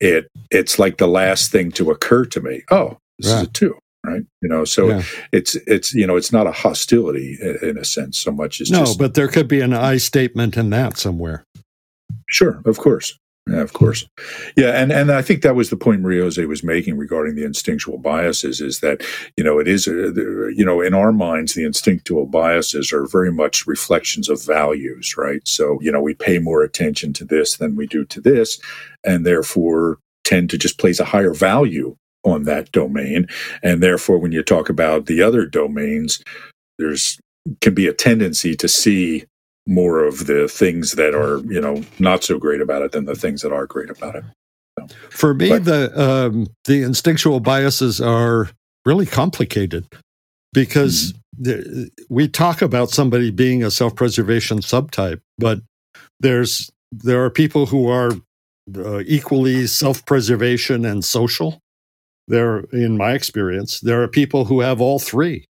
it 0.00 0.28
it's 0.50 0.78
like 0.78 0.98
the 0.98 1.06
last 1.06 1.50
thing 1.50 1.70
to 1.70 1.90
occur 1.90 2.24
to 2.24 2.40
me 2.40 2.62
oh 2.70 2.96
this 3.18 3.32
right. 3.32 3.42
is 3.42 3.48
a 3.48 3.50
two 3.50 3.76
right 4.04 4.22
you 4.40 4.48
know 4.48 4.64
so 4.64 4.88
yeah. 4.88 5.02
it's 5.32 5.54
it's 5.66 5.94
you 5.94 6.06
know 6.06 6.16
it's 6.16 6.32
not 6.32 6.46
a 6.46 6.52
hostility 6.52 7.38
in, 7.62 7.78
a 7.78 7.84
sense 7.84 8.18
so 8.18 8.30
much 8.30 8.60
as 8.60 8.70
no 8.70 8.80
just, 8.80 8.98
but 8.98 9.14
there 9.14 9.28
could 9.28 9.48
be 9.48 9.60
an 9.60 9.72
i 9.72 9.96
statement 9.96 10.56
in 10.56 10.70
that 10.70 10.96
somewhere 10.96 11.44
sure 12.28 12.60
of 12.64 12.78
course 12.78 13.18
yeah, 13.48 13.60
of 13.60 13.72
course. 13.72 14.06
Yeah, 14.56 14.80
and 14.80 14.92
and 14.92 15.10
I 15.10 15.20
think 15.20 15.42
that 15.42 15.56
was 15.56 15.68
the 15.68 15.76
point 15.76 16.00
Maria 16.00 16.24
was 16.24 16.62
making 16.62 16.96
regarding 16.96 17.34
the 17.34 17.44
instinctual 17.44 17.98
biases 17.98 18.60
is 18.60 18.80
that 18.80 19.02
you 19.36 19.42
know 19.42 19.58
it 19.58 19.66
is 19.66 19.88
uh, 19.88 20.12
you 20.54 20.64
know 20.64 20.80
in 20.80 20.94
our 20.94 21.12
minds 21.12 21.54
the 21.54 21.64
instinctual 21.64 22.26
biases 22.26 22.92
are 22.92 23.06
very 23.06 23.32
much 23.32 23.66
reflections 23.66 24.28
of 24.28 24.44
values, 24.44 25.16
right? 25.16 25.46
So 25.46 25.78
you 25.82 25.90
know 25.90 26.00
we 26.00 26.14
pay 26.14 26.38
more 26.38 26.62
attention 26.62 27.12
to 27.14 27.24
this 27.24 27.56
than 27.56 27.74
we 27.74 27.88
do 27.88 28.04
to 28.04 28.20
this, 28.20 28.60
and 29.04 29.26
therefore 29.26 29.98
tend 30.24 30.48
to 30.50 30.58
just 30.58 30.78
place 30.78 31.00
a 31.00 31.04
higher 31.04 31.34
value 31.34 31.96
on 32.24 32.44
that 32.44 32.70
domain, 32.70 33.26
and 33.64 33.82
therefore 33.82 34.18
when 34.18 34.30
you 34.30 34.44
talk 34.44 34.68
about 34.68 35.06
the 35.06 35.20
other 35.20 35.46
domains, 35.46 36.22
there's 36.78 37.18
can 37.60 37.74
be 37.74 37.88
a 37.88 37.92
tendency 37.92 38.54
to 38.54 38.68
see 38.68 39.24
more 39.66 40.04
of 40.04 40.26
the 40.26 40.48
things 40.48 40.92
that 40.92 41.14
are 41.14 41.38
you 41.52 41.60
know 41.60 41.82
not 41.98 42.24
so 42.24 42.38
great 42.38 42.60
about 42.60 42.82
it 42.82 42.92
than 42.92 43.04
the 43.04 43.14
things 43.14 43.42
that 43.42 43.52
are 43.52 43.66
great 43.66 43.90
about 43.90 44.16
it. 44.16 44.24
So, 44.78 44.86
For 45.10 45.34
me, 45.34 45.50
but, 45.50 45.64
the 45.64 46.00
um, 46.00 46.46
the 46.64 46.82
instinctual 46.82 47.40
biases 47.40 48.00
are 48.00 48.50
really 48.84 49.06
complicated 49.06 49.86
because 50.52 51.14
mm-hmm. 51.40 51.84
we 52.08 52.28
talk 52.28 52.62
about 52.62 52.90
somebody 52.90 53.30
being 53.30 53.62
a 53.62 53.70
self 53.70 53.94
preservation 53.94 54.58
subtype, 54.58 55.20
but 55.38 55.60
there's 56.20 56.70
there 56.90 57.24
are 57.24 57.30
people 57.30 57.66
who 57.66 57.88
are 57.88 58.12
uh, 58.76 59.00
equally 59.00 59.66
self 59.66 60.04
preservation 60.06 60.84
and 60.84 61.04
social. 61.04 61.58
There, 62.28 62.60
in 62.72 62.96
my 62.96 63.12
experience, 63.12 63.80
there 63.80 64.00
are 64.02 64.08
people 64.08 64.44
who 64.44 64.60
have 64.60 64.80
all 64.80 64.98
three. 64.98 65.46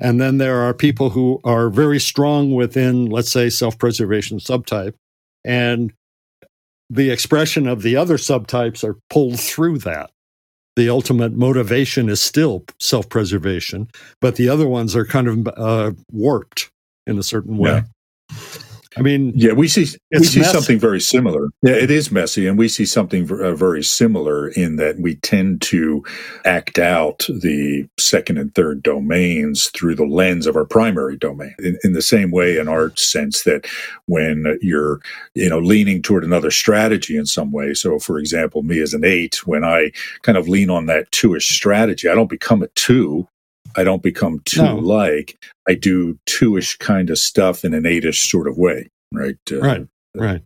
And 0.00 0.20
then 0.20 0.38
there 0.38 0.60
are 0.60 0.72
people 0.74 1.10
who 1.10 1.40
are 1.44 1.70
very 1.70 1.98
strong 1.98 2.54
within, 2.54 3.06
let's 3.06 3.32
say, 3.32 3.50
self 3.50 3.78
preservation 3.78 4.38
subtype. 4.38 4.94
And 5.44 5.92
the 6.90 7.10
expression 7.10 7.66
of 7.66 7.82
the 7.82 7.96
other 7.96 8.16
subtypes 8.16 8.82
are 8.84 8.96
pulled 9.10 9.40
through 9.40 9.78
that. 9.80 10.10
the 10.76 10.88
ultimate 10.88 11.32
motivation 11.32 12.08
is 12.08 12.20
still 12.20 12.64
self 12.78 13.08
preservation, 13.08 13.88
but 14.20 14.36
the 14.36 14.48
other 14.48 14.68
ones 14.68 14.94
are 14.94 15.04
kind 15.04 15.26
of 15.26 15.48
uh, 15.56 15.90
warped 16.12 16.70
in 17.06 17.18
a 17.18 17.22
certain 17.22 17.56
way. 17.58 17.70
Yeah. 17.70 17.82
I 18.96 19.02
mean, 19.02 19.32
yeah, 19.34 19.52
we 19.52 19.68
see 19.68 19.86
we 20.12 20.24
see 20.24 20.40
messy. 20.40 20.52
something 20.52 20.78
very 20.78 21.00
similar. 21.00 21.50
Yeah, 21.62 21.74
it 21.74 21.90
is 21.90 22.10
messy, 22.10 22.46
and 22.46 22.56
we 22.58 22.68
see 22.68 22.86
something 22.86 23.30
uh, 23.30 23.54
very 23.54 23.82
similar 23.82 24.48
in 24.48 24.76
that 24.76 24.98
we 24.98 25.16
tend 25.16 25.60
to 25.62 26.02
act 26.44 26.78
out 26.78 27.26
the 27.28 27.86
second 27.98 28.38
and 28.38 28.54
third 28.54 28.82
domains 28.82 29.70
through 29.74 29.94
the 29.94 30.06
lens 30.06 30.46
of 30.46 30.56
our 30.56 30.64
primary 30.64 31.16
domain. 31.16 31.54
In, 31.58 31.78
in 31.84 31.92
the 31.92 32.02
same 32.02 32.30
way, 32.30 32.56
in 32.58 32.66
our 32.66 32.94
sense 32.96 33.42
that 33.42 33.66
when 34.06 34.58
you're 34.62 35.00
you 35.34 35.48
know 35.48 35.58
leaning 35.58 36.00
toward 36.02 36.24
another 36.24 36.50
strategy 36.50 37.16
in 37.16 37.26
some 37.26 37.52
way. 37.52 37.74
So, 37.74 37.98
for 37.98 38.18
example, 38.18 38.62
me 38.62 38.80
as 38.80 38.94
an 38.94 39.04
eight, 39.04 39.46
when 39.46 39.64
I 39.64 39.90
kind 40.22 40.38
of 40.38 40.48
lean 40.48 40.70
on 40.70 40.86
that 40.86 41.10
two-ish 41.12 41.48
strategy, 41.48 42.08
I 42.08 42.14
don't 42.14 42.30
become 42.30 42.62
a 42.62 42.68
two. 42.68 43.28
I 43.76 43.84
don't 43.84 44.02
become 44.02 44.40
too 44.44 44.62
no. 44.62 44.76
like. 44.76 45.38
I 45.68 45.74
do 45.74 46.18
two-ish 46.26 46.76
kind 46.78 47.10
of 47.10 47.18
stuff 47.18 47.64
in 47.64 47.74
an 47.74 47.86
eight-ish 47.86 48.28
sort 48.28 48.48
of 48.48 48.56
way, 48.58 48.90
right? 49.12 49.36
Uh, 49.50 49.60
right. 49.60 49.86
Right. 50.16 50.42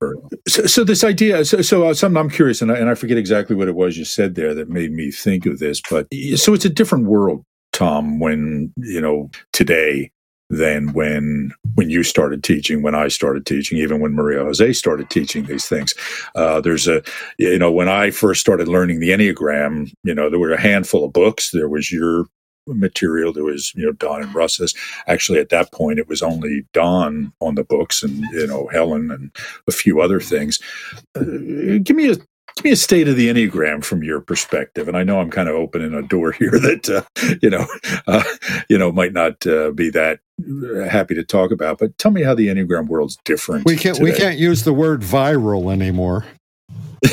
So, 0.48 0.66
so 0.66 0.84
this 0.84 1.02
idea, 1.02 1.44
so, 1.44 1.62
so 1.62 1.88
uh, 1.88 1.94
something 1.94 2.18
I'm 2.18 2.28
curious, 2.28 2.60
and 2.60 2.70
I, 2.70 2.76
and 2.76 2.90
I 2.90 2.94
forget 2.94 3.16
exactly 3.16 3.56
what 3.56 3.68
it 3.68 3.74
was 3.74 3.96
you 3.96 4.04
said 4.04 4.34
there 4.34 4.54
that 4.54 4.68
made 4.68 4.92
me 4.92 5.10
think 5.10 5.46
of 5.46 5.60
this, 5.60 5.80
but 5.88 6.08
so 6.36 6.52
it's 6.52 6.64
a 6.64 6.68
different 6.68 7.06
world, 7.06 7.44
Tom, 7.72 8.18
when, 8.18 8.72
you 8.76 9.00
know, 9.00 9.30
today 9.52 10.10
than 10.50 10.92
when 10.92 11.50
when 11.76 11.88
you 11.88 12.02
started 12.02 12.44
teaching, 12.44 12.82
when 12.82 12.94
I 12.94 13.08
started 13.08 13.46
teaching, 13.46 13.78
even 13.78 14.00
when 14.00 14.12
Maria 14.12 14.44
Jose 14.44 14.74
started 14.74 15.08
teaching 15.08 15.44
these 15.44 15.66
things. 15.66 15.94
Uh, 16.34 16.60
there's 16.60 16.86
a, 16.86 17.02
you 17.38 17.58
know, 17.58 17.72
when 17.72 17.88
I 17.88 18.10
first 18.10 18.42
started 18.42 18.68
learning 18.68 19.00
the 19.00 19.10
Enneagram, 19.10 19.90
you 20.04 20.14
know, 20.14 20.28
there 20.28 20.38
were 20.38 20.52
a 20.52 20.60
handful 20.60 21.04
of 21.06 21.12
books. 21.14 21.52
There 21.52 21.70
was 21.70 21.90
your 21.90 22.26
material. 22.66 23.32
There 23.32 23.44
was, 23.44 23.74
you 23.74 23.86
know, 23.86 23.92
Don 23.92 24.22
and 24.22 24.34
Russ's. 24.34 24.74
Actually, 25.06 25.38
at 25.38 25.50
that 25.50 25.72
point, 25.72 25.98
it 25.98 26.08
was 26.08 26.22
only 26.22 26.66
Don 26.72 27.32
on 27.40 27.54
the 27.54 27.64
books, 27.64 28.02
and 28.02 28.24
you 28.32 28.46
know, 28.46 28.68
Helen 28.72 29.10
and 29.10 29.30
a 29.66 29.72
few 29.72 30.00
other 30.00 30.20
things. 30.20 30.60
Uh, 31.14 31.78
give 31.82 31.96
me 31.96 32.10
a 32.10 32.16
give 32.56 32.64
me 32.64 32.70
a 32.70 32.76
state 32.76 33.08
of 33.08 33.16
the 33.16 33.28
enneagram 33.28 33.82
from 33.82 34.02
your 34.02 34.20
perspective 34.20 34.88
and 34.88 34.96
i 34.96 35.02
know 35.02 35.20
i'm 35.20 35.30
kind 35.30 35.48
of 35.48 35.54
opening 35.54 35.94
a 35.94 36.02
door 36.02 36.32
here 36.38 36.50
that 36.50 36.88
uh, 36.88 37.36
you 37.40 37.48
know 37.48 37.66
uh, 38.06 38.22
you 38.68 38.76
know 38.76 38.92
might 38.92 39.12
not 39.12 39.46
uh, 39.46 39.70
be 39.70 39.90
that 39.90 40.20
happy 40.90 41.14
to 41.14 41.22
talk 41.22 41.50
about 41.50 41.78
but 41.78 41.96
tell 41.98 42.10
me 42.10 42.22
how 42.22 42.34
the 42.34 42.48
enneagram 42.48 42.88
world's 42.88 43.16
different 43.24 43.64
we 43.64 43.76
can't 43.76 43.96
today. 43.96 44.10
we 44.10 44.16
can't 44.16 44.38
use 44.38 44.64
the 44.64 44.72
word 44.72 45.00
viral 45.00 45.72
anymore 45.72 46.24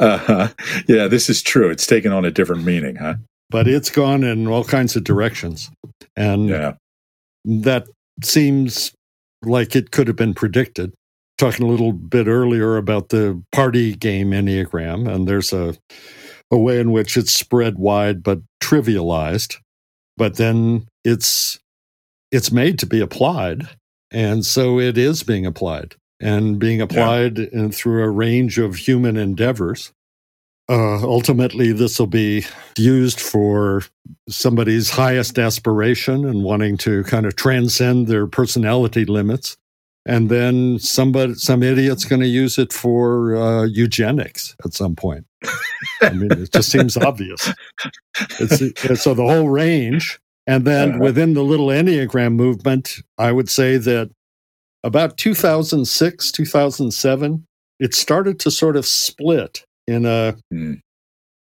uh-huh. 0.00 0.48
Yeah, 0.86 1.08
this 1.08 1.28
is 1.28 1.42
true. 1.42 1.70
It's 1.70 1.86
taken 1.86 2.12
on 2.12 2.24
a 2.24 2.30
different 2.30 2.64
meaning, 2.64 2.96
huh? 2.96 3.14
But 3.50 3.68
it's 3.68 3.90
gone 3.90 4.24
in 4.24 4.46
all 4.46 4.64
kinds 4.64 4.96
of 4.96 5.04
directions. 5.04 5.70
And 6.16 6.48
yeah. 6.48 6.72
that 7.44 7.86
seems 8.22 8.92
like 9.44 9.76
it 9.76 9.90
could 9.90 10.08
have 10.08 10.16
been 10.16 10.34
predicted. 10.34 10.92
Talking 11.38 11.66
a 11.66 11.68
little 11.68 11.92
bit 11.92 12.28
earlier 12.28 12.78
about 12.78 13.10
the 13.10 13.42
party 13.52 13.94
game 13.94 14.30
Enneagram, 14.30 15.06
and 15.06 15.28
there's 15.28 15.52
a, 15.52 15.74
a 16.50 16.56
way 16.56 16.80
in 16.80 16.92
which 16.92 17.18
it's 17.18 17.32
spread 17.32 17.78
wide 17.78 18.22
but 18.22 18.40
trivialized. 18.62 19.58
But 20.16 20.36
then 20.36 20.86
it's 21.04 21.58
it's 22.32 22.50
made 22.50 22.78
to 22.78 22.86
be 22.86 23.00
applied. 23.00 23.68
And 24.10 24.46
so 24.46 24.80
it 24.80 24.96
is 24.96 25.22
being 25.22 25.44
applied 25.44 25.96
and 26.20 26.58
being 26.58 26.80
applied 26.80 27.38
yeah. 27.38 27.68
through 27.68 28.02
a 28.02 28.10
range 28.10 28.58
of 28.58 28.76
human 28.76 29.16
endeavors. 29.16 29.92
Uh, 30.68 31.00
ultimately, 31.02 31.72
this 31.72 31.98
will 31.98 32.08
be 32.08 32.44
used 32.76 33.20
for 33.20 33.82
somebody's 34.28 34.90
highest 34.90 35.38
aspiration 35.38 36.24
and 36.24 36.42
wanting 36.42 36.76
to 36.76 37.04
kind 37.04 37.24
of 37.24 37.36
transcend 37.36 38.08
their 38.08 38.26
personality 38.26 39.04
limits. 39.04 39.56
And 40.06 40.28
then 40.28 40.78
somebody, 40.78 41.34
some 41.34 41.62
idiot's 41.62 42.04
going 42.04 42.20
to 42.20 42.28
use 42.28 42.58
it 42.58 42.72
for 42.72 43.36
uh, 43.36 43.64
eugenics 43.64 44.56
at 44.64 44.72
some 44.72 44.94
point. 44.96 45.26
I 46.00 46.10
mean, 46.10 46.32
it 46.32 46.52
just 46.52 46.70
seems 46.70 46.96
obvious. 46.96 47.52
It's, 48.40 49.02
so 49.02 49.14
the 49.14 49.24
whole 49.24 49.48
range. 49.48 50.20
And 50.46 50.64
then 50.64 50.90
uh-huh. 50.90 50.98
within 51.00 51.34
the 51.34 51.42
little 51.42 51.68
Enneagram 51.68 52.34
movement, 52.34 52.98
I 53.18 53.32
would 53.32 53.48
say 53.48 53.78
that 53.78 54.10
about 54.86 55.16
2006, 55.16 56.32
2007, 56.32 57.44
it 57.80 57.94
started 57.94 58.38
to 58.40 58.50
sort 58.50 58.76
of 58.76 58.86
split 58.86 59.64
in 59.86 60.06
a 60.06 60.36
mm. 60.52 60.80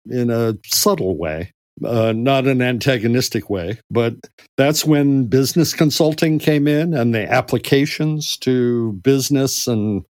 in 0.09 0.29
a 0.29 0.57
subtle 0.65 1.17
way, 1.17 1.51
uh, 1.85 2.13
not 2.15 2.47
an 2.47 2.61
antagonistic 2.61 3.49
way. 3.49 3.79
But 3.91 4.15
that's 4.57 4.85
when 4.85 5.25
business 5.25 5.73
consulting 5.73 6.39
came 6.39 6.67
in 6.67 6.93
and 6.93 7.13
the 7.13 7.29
applications 7.29 8.37
to 8.37 8.93
business 9.03 9.67
and 9.67 10.03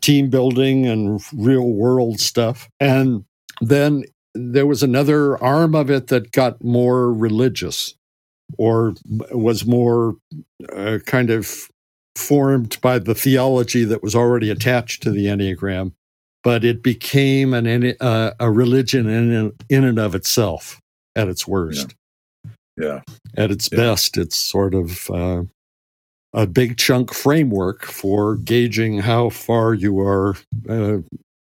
team 0.00 0.30
building 0.30 0.86
and 0.86 1.20
real 1.34 1.70
world 1.70 2.20
stuff. 2.20 2.68
And 2.80 3.24
then 3.60 4.04
there 4.34 4.66
was 4.66 4.82
another 4.82 5.36
arm 5.42 5.74
of 5.74 5.90
it 5.90 6.06
that 6.06 6.32
got 6.32 6.64
more 6.64 7.12
religious 7.12 7.94
or 8.58 8.94
was 9.30 9.66
more 9.66 10.16
uh, 10.74 10.98
kind 11.04 11.30
of 11.30 11.68
formed 12.16 12.80
by 12.80 12.98
the 12.98 13.14
theology 13.14 13.84
that 13.84 14.02
was 14.02 14.14
already 14.14 14.50
attached 14.50 15.02
to 15.02 15.10
the 15.10 15.26
Enneagram, 15.26 15.92
but 16.42 16.64
it 16.64 16.82
became 16.82 17.54
an, 17.54 17.94
uh, 18.00 18.32
a 18.40 18.50
religion 18.50 19.08
in, 19.08 19.52
in 19.68 19.84
and 19.84 19.98
of 19.98 20.14
itself 20.14 20.80
at 21.16 21.28
its 21.28 21.46
worst. 21.46 21.94
Yeah. 22.76 22.84
yeah. 22.84 23.00
At 23.36 23.50
its 23.50 23.68
yeah. 23.70 23.78
best, 23.78 24.16
it's 24.16 24.36
sort 24.36 24.74
of 24.74 25.10
uh, 25.10 25.42
a 26.32 26.46
big 26.46 26.76
chunk 26.76 27.12
framework 27.12 27.84
for 27.84 28.36
gauging 28.36 28.98
how 28.98 29.30
far 29.30 29.74
you 29.74 30.00
are 30.00 30.36
uh, 30.68 30.98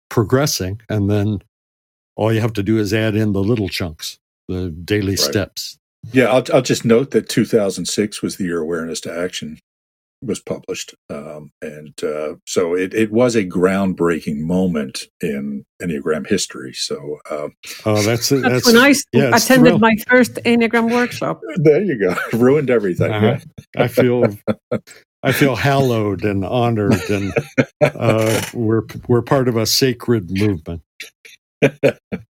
progressing. 0.10 0.82
And 0.90 1.10
then 1.10 1.42
all 2.16 2.32
you 2.32 2.42
have 2.42 2.54
to 2.54 2.64
do 2.64 2.78
is 2.78 2.94
add 2.94 3.16
in 3.16 3.34
the 3.34 3.44
little 3.44 3.70
chunks, 3.70 4.18
the 4.48 4.70
daily 4.70 5.10
right. 5.12 5.20
steps. 5.20 5.78
Yeah, 6.12 6.26
I'll, 6.26 6.44
I'll 6.54 6.62
just 6.62 6.84
note 6.84 7.12
that 7.12 7.30
2006 7.30 8.22
was 8.22 8.36
the 8.36 8.44
year 8.44 8.60
awareness 8.60 9.00
to 9.02 9.18
action 9.18 9.58
was 10.26 10.40
published. 10.40 10.96
Um, 11.10 11.52
and 11.62 12.02
uh, 12.04 12.36
so 12.46 12.76
it, 12.76 12.94
it 12.94 13.12
was 13.12 13.36
a 13.36 13.46
groundbreaking 13.46 14.40
moment 14.40 15.06
in 15.22 15.66
Enneagram 15.82 16.28
history. 16.28 16.74
So, 16.74 17.20
uh, 17.30 17.50
oh, 17.86 18.02
that's, 18.02 18.30
that's, 18.30 18.42
that's 18.42 18.66
when 18.66 18.78
I 18.78 18.94
yeah, 19.12 19.36
attended 19.36 19.80
my 19.80 19.96
first 20.08 20.36
Enneagram 20.46 20.92
workshop. 20.92 21.42
There 21.58 21.82
you 21.82 22.00
go. 22.00 22.16
Ruined 22.38 22.70
everything. 22.70 23.12
Uh-huh. 23.12 23.40
I 23.78 23.88
feel. 23.88 24.26
I 25.24 25.32
feel 25.32 25.56
hallowed 25.56 26.24
and 26.24 26.46
honored, 26.46 27.10
and 27.10 27.34
uh, 27.82 28.42
we're 28.54 28.84
we're 29.08 29.22
part 29.22 29.48
of 29.48 29.56
a 29.56 29.66
sacred 29.66 30.30
movement, 30.32 30.82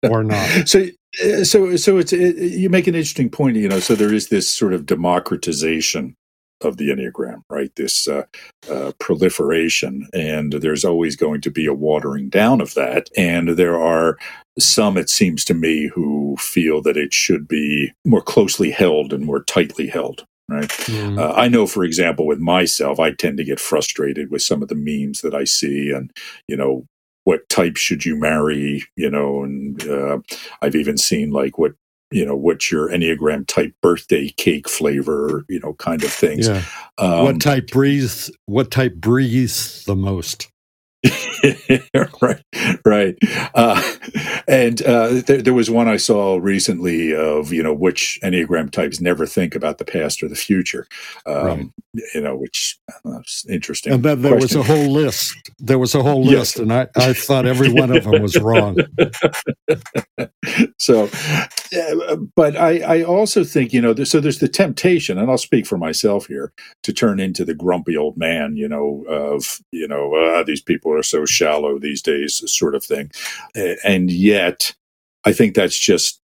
or 0.04 0.24
not. 0.24 0.50
So, 0.68 0.86
uh, 1.24 1.44
so, 1.44 1.76
so 1.76 1.98
it's 1.98 2.14
it, 2.14 2.38
you 2.38 2.70
make 2.70 2.88
an 2.88 2.96
interesting 2.96 3.30
point. 3.30 3.58
You 3.58 3.70
know, 3.70 3.80
so 3.80 3.96
there 3.96 4.14
is 4.14 4.30
this 4.30 4.50
sort 4.50 4.74
of 4.74 4.86
democratization 4.86 6.16
of 6.64 6.78
the 6.78 6.90
Enneagram, 6.90 7.44
right? 7.50 7.72
This 7.76 8.08
uh, 8.08 8.24
uh, 8.70 8.92
proliferation, 9.00 10.08
and 10.14 10.54
there's 10.54 10.86
always 10.86 11.16
going 11.16 11.42
to 11.42 11.52
be 11.52 11.66
a 11.66 11.74
watering 11.74 12.30
down 12.30 12.62
of 12.62 12.74
that. 12.74 13.10
And 13.18 13.50
there 13.50 13.80
are 13.80 14.18
some, 14.58 14.98
it 14.98 15.10
seems 15.10 15.46
to 15.46 15.54
me, 15.54 15.88
who 15.88 16.36
feel 16.40 16.82
that 16.82 16.98
it 16.98 17.14
should 17.14 17.48
be 17.48 17.92
more 18.06 18.22
closely 18.22 18.72
held 18.72 19.14
and 19.14 19.26
more 19.26 19.44
tightly 19.44 19.88
held. 19.88 20.26
Right. 20.48 20.68
Mm. 20.68 21.20
Uh, 21.20 21.34
I 21.34 21.48
know, 21.48 21.68
for 21.68 21.84
example, 21.84 22.26
with 22.26 22.40
myself, 22.40 23.00
I 23.00 23.12
tend 23.12 23.38
to 23.38 23.44
get 23.44 23.60
frustrated 23.60 24.32
with 24.32 24.42
some 24.42 24.64
of 24.64 24.68
the 24.68 24.74
memes 24.76 25.22
that 25.22 25.36
I 25.36 25.44
see, 25.44 25.92
and 25.92 26.12
you 26.48 26.58
know, 26.58 26.88
what 27.24 27.48
type 27.50 27.78
should 27.78 28.04
you 28.04 28.16
marry? 28.16 28.84
You 28.96 29.12
know, 29.12 29.44
and 29.44 29.88
uh, 29.88 30.18
I've 30.64 30.76
even 30.76 30.98
seen 30.98 31.30
like 31.30 31.60
what 31.60 31.74
you 32.12 32.26
know 32.26 32.36
what's 32.36 32.72
your 32.72 32.90
enneagram 32.90 33.46
type 33.48 33.74
birthday 33.82 34.30
cake 34.30 34.68
flavor 34.68 35.46
you 35.48 35.60
know 35.60 35.74
kind 35.76 36.04
of 36.04 36.12
things 36.12 36.48
yeah. 36.48 36.64
um, 36.98 37.24
what 37.24 37.42
type 37.42 37.68
breathes 37.68 38.32
what 38.46 38.72
type 38.72 38.96
breathes 38.96 39.84
the 39.86 39.96
most 39.96 40.52
right, 42.22 42.44
right. 42.84 43.18
Uh, 43.54 43.96
and 44.48 44.82
uh, 44.82 45.22
there, 45.26 45.42
there, 45.42 45.54
was 45.54 45.70
one 45.70 45.88
I 45.88 45.96
saw 45.96 46.38
recently 46.42 47.16
of 47.16 47.54
you 47.54 47.64
know 47.64 47.74
which 47.74 48.20
enneagram 48.22 48.70
types 48.70 49.00
never 49.00 49.26
think 49.26 49.56
about 49.56 49.78
the 49.78 49.86
past 49.86 50.22
or 50.22 50.28
the 50.28 50.36
future. 50.36 50.88
Um, 51.26 51.46
right. 51.94 52.04
You 52.14 52.22
know, 52.22 52.36
which 52.36 52.78
uh, 53.06 53.20
interesting. 53.48 53.94
And 53.94 54.04
then 54.04 54.22
there 54.22 54.38
question. 54.38 54.60
was 54.60 54.70
a 54.70 54.74
whole 54.74 54.92
list. 54.92 55.52
There 55.60 55.80
was 55.80 55.96
a 55.96 56.04
whole 56.04 56.24
list, 56.24 56.58
yes. 56.58 56.60
and 56.60 56.74
I, 56.74 56.88
I 56.98 57.14
thought 57.14 57.46
every 57.46 57.72
one 57.72 57.96
of 57.96 58.04
them 58.04 58.22
was 58.22 58.38
wrong. 58.38 58.78
so, 60.78 61.10
but 62.36 62.58
I, 62.58 62.80
I 62.80 63.04
also 63.04 63.44
think 63.44 63.72
you 63.72 63.82
know 63.82 63.96
so 64.04 64.20
there's 64.20 64.40
the 64.40 64.50
temptation, 64.50 65.18
and 65.18 65.32
I'll 65.32 65.38
speak 65.38 65.66
for 65.66 65.78
myself 65.78 66.26
here 66.26 66.52
to 66.84 66.92
turn 66.92 67.20
into 67.20 67.46
the 67.46 67.54
grumpy 67.54 67.96
old 67.96 68.18
man. 68.18 68.56
You 68.58 68.68
know, 68.68 69.06
of 69.08 69.60
you 69.72 69.88
know 69.88 70.14
uh, 70.16 70.44
these 70.44 70.62
people 70.62 70.89
people 70.90 71.00
are 71.00 71.04
so 71.04 71.26
shallow 71.26 71.78
these 71.80 72.02
days, 72.02 72.42
sort 72.52 72.76
of 72.76 72.84
thing. 72.84 73.12
And 73.84 74.12
yet, 74.12 74.74
I 75.26 75.34
think 75.34 75.56
that's 75.56 75.78
just 75.78 76.22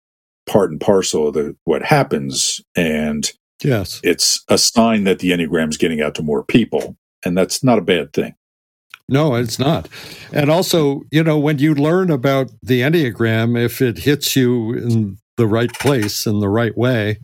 part 0.47 0.71
and 0.71 0.79
parcel 0.79 1.27
of 1.27 1.33
the, 1.33 1.55
what 1.65 1.83
happens. 1.83 2.61
And 2.75 3.31
yes, 3.63 3.99
it's 4.03 4.43
a 4.47 4.57
sign 4.57 5.03
that 5.03 5.19
the 5.19 5.31
Enneagram 5.31 5.69
is 5.69 5.77
getting 5.77 6.01
out 6.01 6.15
to 6.15 6.23
more 6.23 6.43
people. 6.43 6.95
And 7.23 7.37
that's 7.37 7.63
not 7.63 7.79
a 7.79 7.81
bad 7.81 8.13
thing. 8.13 8.35
No, 9.07 9.35
it's 9.35 9.59
not. 9.59 9.87
And 10.31 10.49
also, 10.49 11.01
you 11.11 11.23
know, 11.23 11.37
when 11.37 11.59
you 11.59 11.75
learn 11.75 12.09
about 12.09 12.51
the 12.63 12.81
Enneagram, 12.81 13.59
if 13.59 13.81
it 13.81 13.99
hits 13.99 14.35
you 14.35 14.73
in 14.73 15.17
the 15.37 15.45
right 15.45 15.71
place 15.73 16.25
in 16.25 16.39
the 16.39 16.49
right 16.49 16.75
way, 16.75 17.17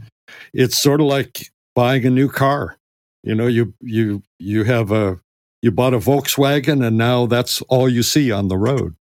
it's 0.54 0.82
sort 0.82 1.02
of 1.02 1.08
like 1.08 1.48
buying 1.76 2.06
a 2.06 2.10
new 2.10 2.30
car. 2.30 2.78
You 3.24 3.36
know, 3.36 3.48
you 3.48 3.74
you 3.82 4.22
you 4.40 4.64
have 4.64 4.92
a 4.92 5.20
you 5.62 5.72
bought 5.72 5.94
a 5.94 6.00
Volkswagen 6.00 6.86
and 6.86 6.98
now 6.98 7.26
that's 7.26 7.62
all 7.64 7.88
you 7.88 8.04
see 8.04 8.32
on 8.32 8.48
the 8.48 8.58
road. 8.58 8.96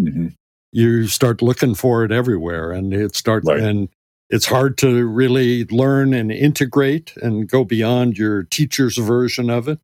Mm-hmm. 0.00 0.28
You 0.72 1.06
start 1.06 1.40
looking 1.40 1.74
for 1.74 2.04
it 2.04 2.10
everywhere 2.10 2.72
and 2.72 2.92
it 2.92 3.14
starts 3.14 3.46
right. 3.46 3.60
and 3.60 3.88
it's 4.28 4.46
hard 4.46 4.76
to 4.78 5.06
really 5.06 5.64
learn 5.66 6.12
and 6.14 6.32
integrate 6.32 7.14
and 7.18 7.48
go 7.48 7.64
beyond 7.64 8.18
your 8.18 8.42
teacher's 8.44 8.96
version 8.98 9.50
of 9.50 9.68
it 9.68 9.78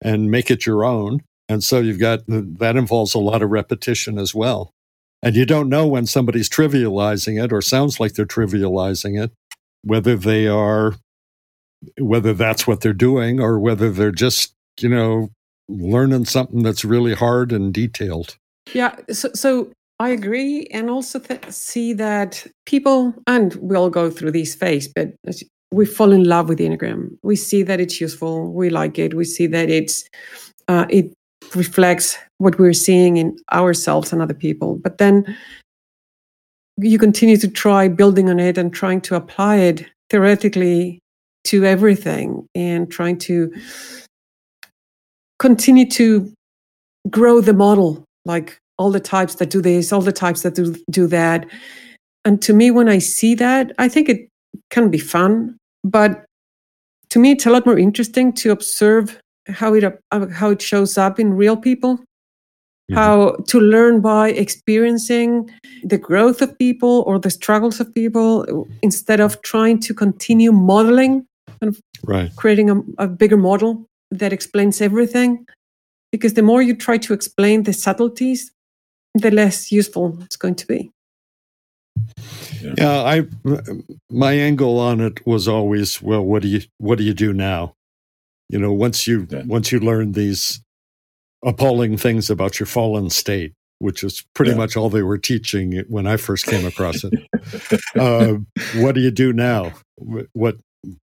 and 0.00 0.30
make 0.30 0.50
it 0.50 0.64
your 0.64 0.84
own. 0.84 1.20
And 1.48 1.62
so 1.62 1.80
you've 1.80 1.98
got 1.98 2.20
that 2.26 2.76
involves 2.76 3.14
a 3.14 3.18
lot 3.18 3.42
of 3.42 3.50
repetition 3.50 4.18
as 4.18 4.34
well. 4.34 4.72
And 5.22 5.36
you 5.36 5.44
don't 5.44 5.68
know 5.68 5.86
when 5.86 6.06
somebody's 6.06 6.48
trivializing 6.48 7.42
it 7.42 7.52
or 7.52 7.60
sounds 7.60 7.98
like 7.98 8.14
they're 8.14 8.26
trivializing 8.26 9.22
it, 9.22 9.32
whether 9.82 10.16
they 10.16 10.46
are, 10.46 10.94
whether 11.98 12.32
that's 12.32 12.66
what 12.66 12.80
they're 12.80 12.92
doing 12.92 13.40
or 13.40 13.58
whether 13.58 13.90
they're 13.90 14.12
just, 14.12 14.54
you 14.80 14.88
know, 14.88 15.28
learning 15.68 16.24
something 16.24 16.62
that's 16.62 16.84
really 16.84 17.14
hard 17.14 17.52
and 17.52 17.72
detailed. 17.72 18.36
Yeah. 18.72 18.96
So, 19.10 19.30
so 19.34 19.70
I 19.98 20.10
agree. 20.10 20.66
And 20.72 20.90
also 20.90 21.18
th- 21.18 21.50
see 21.50 21.92
that 21.94 22.46
people, 22.66 23.14
and 23.26 23.54
we 23.56 23.76
all 23.76 23.90
go 23.90 24.10
through 24.10 24.32
these 24.32 24.54
phases, 24.54 24.92
but 24.94 25.14
we 25.70 25.86
fall 25.86 26.12
in 26.12 26.24
love 26.24 26.48
with 26.48 26.58
the 26.58 26.68
Enneagram. 26.68 27.16
We 27.22 27.36
see 27.36 27.62
that 27.62 27.80
it's 27.80 28.00
useful. 28.00 28.52
We 28.52 28.70
like 28.70 28.98
it. 28.98 29.14
We 29.14 29.24
see 29.24 29.46
that 29.48 29.70
it's, 29.70 30.04
uh, 30.68 30.86
it 30.88 31.12
reflects 31.54 32.18
what 32.38 32.58
we're 32.58 32.72
seeing 32.72 33.16
in 33.16 33.36
ourselves 33.52 34.12
and 34.12 34.20
other 34.20 34.34
people. 34.34 34.78
But 34.82 34.98
then 34.98 35.36
you 36.76 36.98
continue 36.98 37.36
to 37.36 37.48
try 37.48 37.88
building 37.88 38.28
on 38.28 38.40
it 38.40 38.58
and 38.58 38.72
trying 38.72 39.00
to 39.02 39.14
apply 39.14 39.56
it 39.56 39.86
theoretically 40.10 41.00
to 41.44 41.64
everything 41.64 42.46
and 42.54 42.90
trying 42.90 43.18
to 43.18 43.52
continue 45.38 45.88
to 45.90 46.32
grow 47.10 47.40
the 47.40 47.52
model 47.52 48.04
like 48.24 48.58
all 48.78 48.90
the 48.90 49.00
types 49.00 49.36
that 49.36 49.50
do 49.50 49.60
this 49.60 49.92
all 49.92 50.00
the 50.00 50.12
types 50.12 50.42
that 50.42 50.54
do, 50.54 50.74
do 50.90 51.06
that 51.06 51.46
and 52.24 52.40
to 52.40 52.52
me 52.52 52.70
when 52.70 52.88
i 52.88 52.98
see 52.98 53.34
that 53.34 53.72
i 53.78 53.88
think 53.88 54.08
it 54.08 54.28
can 54.70 54.90
be 54.90 54.98
fun 54.98 55.56
but 55.82 56.24
to 57.10 57.18
me 57.18 57.32
it's 57.32 57.46
a 57.46 57.50
lot 57.50 57.66
more 57.66 57.78
interesting 57.78 58.32
to 58.32 58.50
observe 58.50 59.20
how 59.48 59.74
it 59.74 59.84
uh, 59.84 60.26
how 60.28 60.50
it 60.50 60.62
shows 60.62 60.96
up 60.96 61.20
in 61.20 61.34
real 61.34 61.56
people 61.56 61.96
mm-hmm. 61.96 62.94
how 62.94 63.36
to 63.46 63.60
learn 63.60 64.00
by 64.00 64.30
experiencing 64.30 65.50
the 65.82 65.98
growth 65.98 66.40
of 66.40 66.56
people 66.58 67.04
or 67.06 67.18
the 67.18 67.30
struggles 67.30 67.80
of 67.80 67.94
people 67.94 68.66
instead 68.82 69.20
of 69.20 69.40
trying 69.42 69.78
to 69.78 69.92
continue 69.92 70.52
modeling 70.52 71.26
and 71.60 71.78
right. 72.04 72.34
creating 72.36 72.70
a, 72.70 72.80
a 72.98 73.06
bigger 73.06 73.36
model 73.36 73.86
that 74.18 74.32
explains 74.32 74.80
everything 74.80 75.46
because 76.12 76.34
the 76.34 76.42
more 76.42 76.62
you 76.62 76.74
try 76.74 76.98
to 76.98 77.12
explain 77.12 77.64
the 77.64 77.72
subtleties 77.72 78.52
the 79.14 79.30
less 79.30 79.70
useful 79.70 80.18
it's 80.22 80.36
going 80.36 80.54
to 80.54 80.66
be 80.66 80.90
yeah. 82.60 82.74
yeah 82.78 83.02
i 83.02 83.22
my 84.10 84.32
angle 84.32 84.78
on 84.78 85.00
it 85.00 85.24
was 85.26 85.46
always 85.46 86.02
well 86.02 86.22
what 86.22 86.42
do 86.42 86.48
you 86.48 86.60
what 86.78 86.98
do 86.98 87.04
you 87.04 87.14
do 87.14 87.32
now 87.32 87.74
you 88.48 88.58
know, 88.58 88.72
once 88.72 89.06
you 89.06 89.26
yeah. 89.30 89.42
once 89.46 89.72
you 89.72 89.80
learn 89.80 90.12
these 90.12 90.60
appalling 91.44 91.96
things 91.96 92.30
about 92.30 92.60
your 92.60 92.66
fallen 92.66 93.10
state, 93.10 93.52
which 93.78 94.04
is 94.04 94.24
pretty 94.34 94.52
yeah. 94.52 94.58
much 94.58 94.76
all 94.76 94.90
they 94.90 95.02
were 95.02 95.18
teaching 95.18 95.82
when 95.88 96.06
I 96.06 96.16
first 96.16 96.46
came 96.46 96.66
across 96.66 97.04
it. 97.04 97.12
uh, 97.98 98.34
what 98.76 98.94
do 98.94 99.00
you 99.00 99.10
do 99.10 99.32
now? 99.32 99.72
What 100.34 100.56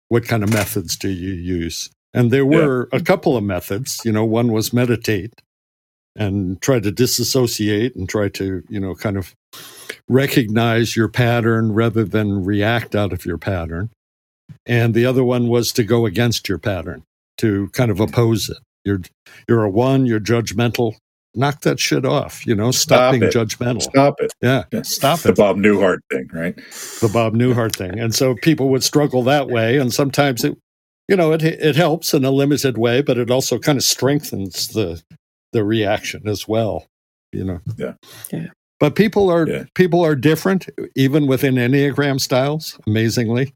what 0.09 0.25
kind 0.25 0.43
of 0.43 0.53
methods 0.53 0.97
do 0.97 1.09
you 1.09 1.33
use? 1.33 1.91
And 2.15 2.31
there 2.31 2.47
were 2.47 2.89
yeah. 2.93 2.99
a 2.99 3.03
couple 3.03 3.37
of 3.37 3.45
methods. 3.45 4.01
You 4.05 4.13
know, 4.13 4.25
one 4.25 4.53
was 4.53 4.73
meditate 4.73 5.33
and 6.17 6.61
try 6.61 6.81
to 6.81 6.91
disassociate 6.91 7.95
and 7.95 8.09
try 8.09 8.29
to 8.29 8.63
you 8.69 8.81
know 8.81 8.95
kind 8.95 9.17
of 9.17 9.35
recognize 10.09 10.97
your 10.97 11.09
pattern 11.09 11.73
rather 11.73 12.05
than 12.05 12.45
react 12.45 12.95
out 12.95 13.13
of 13.13 13.25
your 13.25 13.39
pattern. 13.39 13.91
And 14.67 14.95
the 14.95 15.07
other 15.07 15.25
one 15.25 15.49
was 15.49 15.73
to 15.73 15.85
go 15.85 16.07
against 16.07 16.49
your 16.49 16.59
pattern 16.59 17.05
to 17.39 17.69
kind 17.69 17.91
of 17.91 18.01
oppose 18.01 18.51
it. 18.51 18.59
You're 18.85 19.01
you're 19.49 19.65
a 19.65 19.71
one. 19.71 20.07
You're 20.07 20.21
judgmental. 20.21 20.95
Knock 21.35 21.61
that 21.61 21.79
shit 21.79 22.05
off. 22.05 22.47
You 22.47 22.55
know, 22.55 22.71
stop, 22.71 22.97
stop 22.97 23.13
being 23.13 23.23
it. 23.25 23.33
judgmental. 23.33 23.83
Stop 23.83 24.21
it. 24.21 24.33
Yeah, 24.43 24.65
yeah. 24.73 24.83
stop 24.83 25.21
the 25.21 25.29
it. 25.29 25.37
The 25.37 25.43
Bob 25.43 25.57
Newhart 25.57 25.99
thing, 26.11 26.29
right? 26.33 26.57
The 27.01 27.11
Bob 27.13 27.35
Newhart 27.35 27.77
thing, 27.77 27.99
and 27.99 28.15
so 28.15 28.35
people 28.35 28.71
would 28.71 28.83
struggle 28.83 29.23
that 29.25 29.49
way, 29.49 29.77
and 29.77 29.93
sometimes 29.93 30.43
it, 30.43 30.59
you 31.09 31.17
know, 31.17 31.33
it 31.33 31.43
it 31.43 31.77
helps 31.77 32.15
in 32.15 32.25
a 32.25 32.31
limited 32.31 32.79
way, 32.79 33.03
but 33.03 33.19
it 33.19 33.31
also 33.31 33.59
kind 33.59 33.79
of 33.79 33.85
strengthens 33.85 34.69
the 34.69 35.03
the 35.53 35.65
reaction 35.65 36.29
as 36.29 36.47
well. 36.47 36.87
You 37.33 37.45
know. 37.45 37.61
Yeah. 37.77 37.95
Yeah. 38.33 38.47
But 38.79 38.95
people 38.95 39.31
are 39.31 39.49
yeah. 39.49 39.65
people 39.75 40.05
are 40.05 40.15
different, 40.15 40.69
even 40.95 41.27
within 41.27 41.57
Enneagram 41.57 42.21
styles. 42.21 42.79
Amazingly, 42.87 43.53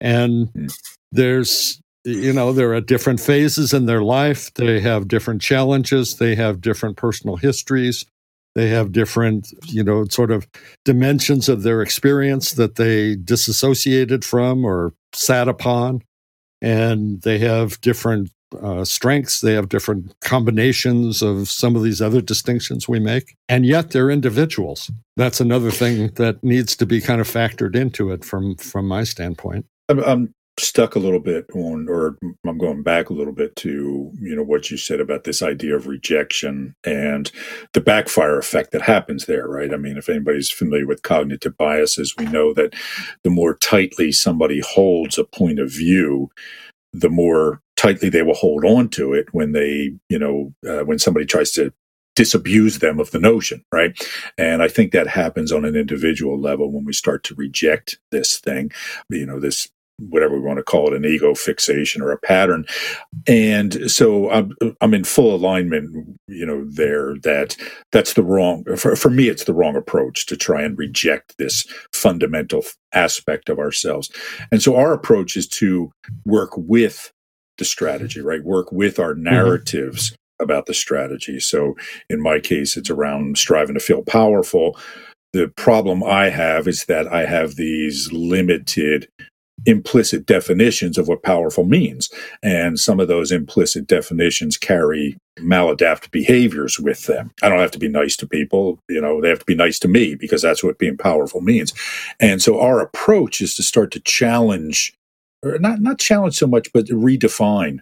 and 0.00 0.48
mm. 0.48 0.72
there's 1.10 1.80
you 2.04 2.32
know 2.32 2.52
they're 2.52 2.74
at 2.74 2.86
different 2.86 3.20
phases 3.20 3.72
in 3.72 3.86
their 3.86 4.02
life 4.02 4.52
they 4.54 4.80
have 4.80 5.06
different 5.06 5.40
challenges 5.40 6.16
they 6.16 6.34
have 6.34 6.60
different 6.60 6.96
personal 6.96 7.36
histories 7.36 8.04
they 8.56 8.68
have 8.68 8.90
different 8.90 9.52
you 9.66 9.84
know 9.84 10.04
sort 10.06 10.32
of 10.32 10.48
dimensions 10.84 11.48
of 11.48 11.62
their 11.62 11.80
experience 11.80 12.52
that 12.52 12.74
they 12.74 13.14
disassociated 13.14 14.24
from 14.24 14.64
or 14.64 14.92
sat 15.12 15.46
upon 15.46 16.02
and 16.62 17.20
they 17.22 17.38
have 17.38 17.78
different 17.82 18.30
uh, 18.62 18.84
strengths. 18.84 19.40
They 19.40 19.54
have 19.54 19.68
different 19.68 20.14
combinations 20.20 21.22
of 21.22 21.48
some 21.48 21.74
of 21.76 21.82
these 21.82 22.00
other 22.00 22.20
distinctions 22.20 22.88
we 22.88 23.00
make 23.00 23.36
and 23.48 23.66
yet 23.66 23.90
they're 23.90 24.10
individuals. 24.10 24.90
That's 25.16 25.40
another 25.40 25.70
thing 25.70 26.08
that 26.14 26.42
needs 26.42 26.76
to 26.76 26.86
be 26.86 27.00
kind 27.00 27.20
of 27.20 27.28
factored 27.28 27.74
into 27.74 28.10
it 28.10 28.24
from 28.24 28.56
from 28.56 28.86
my 28.86 29.04
standpoint. 29.04 29.66
I'm, 29.88 30.34
stuck 30.62 30.94
a 30.94 30.98
little 30.98 31.20
bit 31.20 31.46
on, 31.54 31.88
or 31.88 32.16
I'm 32.46 32.58
going 32.58 32.82
back 32.82 33.10
a 33.10 33.12
little 33.12 33.32
bit 33.32 33.56
to, 33.56 34.12
you 34.20 34.36
know, 34.36 34.42
what 34.42 34.70
you 34.70 34.76
said 34.76 35.00
about 35.00 35.24
this 35.24 35.42
idea 35.42 35.76
of 35.76 35.86
rejection 35.86 36.74
and 36.84 37.30
the 37.72 37.80
backfire 37.80 38.38
effect 38.38 38.72
that 38.72 38.82
happens 38.82 39.26
there, 39.26 39.48
right? 39.48 39.72
I 39.72 39.76
mean, 39.76 39.96
if 39.96 40.08
anybody's 40.08 40.50
familiar 40.50 40.86
with 40.86 41.02
cognitive 41.02 41.56
biases, 41.56 42.14
we 42.16 42.26
know 42.26 42.54
that 42.54 42.74
the 43.24 43.30
more 43.30 43.56
tightly 43.56 44.12
somebody 44.12 44.60
holds 44.60 45.18
a 45.18 45.24
point 45.24 45.58
of 45.58 45.70
view, 45.70 46.30
the 46.92 47.10
more 47.10 47.60
tightly 47.76 48.08
they 48.08 48.22
will 48.22 48.34
hold 48.34 48.64
on 48.64 48.88
to 48.90 49.12
it 49.12 49.26
when 49.32 49.52
they, 49.52 49.92
you 50.08 50.18
know, 50.18 50.54
uh, 50.68 50.84
when 50.84 50.98
somebody 50.98 51.26
tries 51.26 51.50
to 51.52 51.72
disabuse 52.14 52.78
them 52.78 53.00
of 53.00 53.10
the 53.10 53.18
notion, 53.18 53.64
right? 53.72 53.98
And 54.36 54.62
I 54.62 54.68
think 54.68 54.92
that 54.92 55.06
happens 55.06 55.50
on 55.50 55.64
an 55.64 55.74
individual 55.74 56.38
level 56.38 56.70
when 56.70 56.84
we 56.84 56.92
start 56.92 57.24
to 57.24 57.34
reject 57.34 57.98
this 58.10 58.38
thing, 58.38 58.70
you 59.08 59.26
know, 59.26 59.40
this 59.40 59.68
whatever 60.08 60.34
we 60.34 60.40
want 60.40 60.58
to 60.58 60.64
call 60.64 60.88
it, 60.88 60.96
an 60.96 61.04
ego 61.04 61.34
fixation 61.34 62.02
or 62.02 62.10
a 62.10 62.18
pattern. 62.18 62.64
And 63.26 63.90
so 63.90 64.30
I'm, 64.30 64.54
I'm 64.80 64.94
in 64.94 65.04
full 65.04 65.34
alignment, 65.34 66.18
you 66.26 66.46
know, 66.46 66.64
there 66.64 67.16
that 67.22 67.56
that's 67.92 68.14
the 68.14 68.22
wrong, 68.22 68.64
for, 68.76 68.96
for 68.96 69.10
me, 69.10 69.28
it's 69.28 69.44
the 69.44 69.54
wrong 69.54 69.76
approach 69.76 70.26
to 70.26 70.36
try 70.36 70.62
and 70.62 70.78
reject 70.78 71.36
this 71.38 71.66
fundamental 71.92 72.64
aspect 72.92 73.48
of 73.48 73.58
ourselves. 73.58 74.10
And 74.50 74.62
so 74.62 74.76
our 74.76 74.92
approach 74.92 75.36
is 75.36 75.46
to 75.48 75.90
work 76.24 76.50
with 76.56 77.12
the 77.58 77.64
strategy, 77.64 78.20
right? 78.20 78.42
Work 78.44 78.72
with 78.72 78.98
our 78.98 79.14
mm-hmm. 79.14 79.24
narratives. 79.24 80.10
Mm-hmm. 80.10 80.16
About 80.40 80.66
the 80.66 80.74
strategy. 80.74 81.38
So, 81.38 81.76
in 82.10 82.20
my 82.20 82.40
case, 82.40 82.76
it's 82.76 82.90
around 82.90 83.38
striving 83.38 83.74
to 83.74 83.80
feel 83.80 84.02
powerful. 84.02 84.76
The 85.32 85.46
problem 85.56 86.02
I 86.02 86.30
have 86.30 86.66
is 86.66 86.86
that 86.86 87.06
I 87.06 87.26
have 87.26 87.54
these 87.54 88.10
limited 88.10 89.08
implicit 89.66 90.26
definitions 90.26 90.98
of 90.98 91.08
what 91.08 91.22
powerful 91.22 91.64
means. 91.64 92.10
And 92.42 92.78
some 92.78 93.00
of 93.00 93.08
those 93.08 93.32
implicit 93.32 93.86
definitions 93.86 94.56
carry 94.56 95.16
maladaptive 95.38 96.10
behaviors 96.10 96.78
with 96.78 97.06
them. 97.06 97.30
I 97.42 97.48
don't 97.48 97.60
have 97.60 97.70
to 97.72 97.78
be 97.78 97.88
nice 97.88 98.16
to 98.16 98.26
people, 98.26 98.78
you 98.88 99.00
know, 99.00 99.20
they 99.20 99.28
have 99.28 99.38
to 99.38 99.44
be 99.44 99.54
nice 99.54 99.78
to 99.80 99.88
me 99.88 100.14
because 100.14 100.42
that's 100.42 100.62
what 100.62 100.78
being 100.78 100.96
powerful 100.96 101.40
means. 101.40 101.72
And 102.20 102.42
so 102.42 102.60
our 102.60 102.80
approach 102.80 103.40
is 103.40 103.54
to 103.56 103.62
start 103.62 103.90
to 103.92 104.00
challenge 104.00 104.94
or 105.42 105.58
not 105.58 105.80
not 105.80 105.98
challenge 105.98 106.36
so 106.36 106.46
much 106.46 106.72
but 106.72 106.86
redefine 106.86 107.80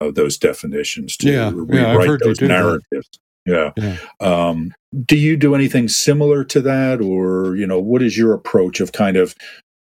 uh, 0.00 0.10
those 0.10 0.36
definitions 0.36 1.16
to 1.18 1.30
yeah, 1.30 1.50
rewrite 1.54 2.08
yeah, 2.08 2.16
those 2.20 2.40
narratives. 2.40 3.08
Yeah. 3.46 3.70
yeah. 3.76 3.96
Um, 4.20 4.72
do 5.04 5.16
you 5.16 5.36
do 5.36 5.54
anything 5.54 5.88
similar 5.88 6.42
to 6.44 6.60
that, 6.62 7.00
or 7.00 7.54
you 7.56 7.66
know, 7.66 7.78
what 7.78 8.02
is 8.02 8.18
your 8.18 8.32
approach 8.32 8.80
of 8.80 8.92
kind 8.92 9.16
of 9.16 9.34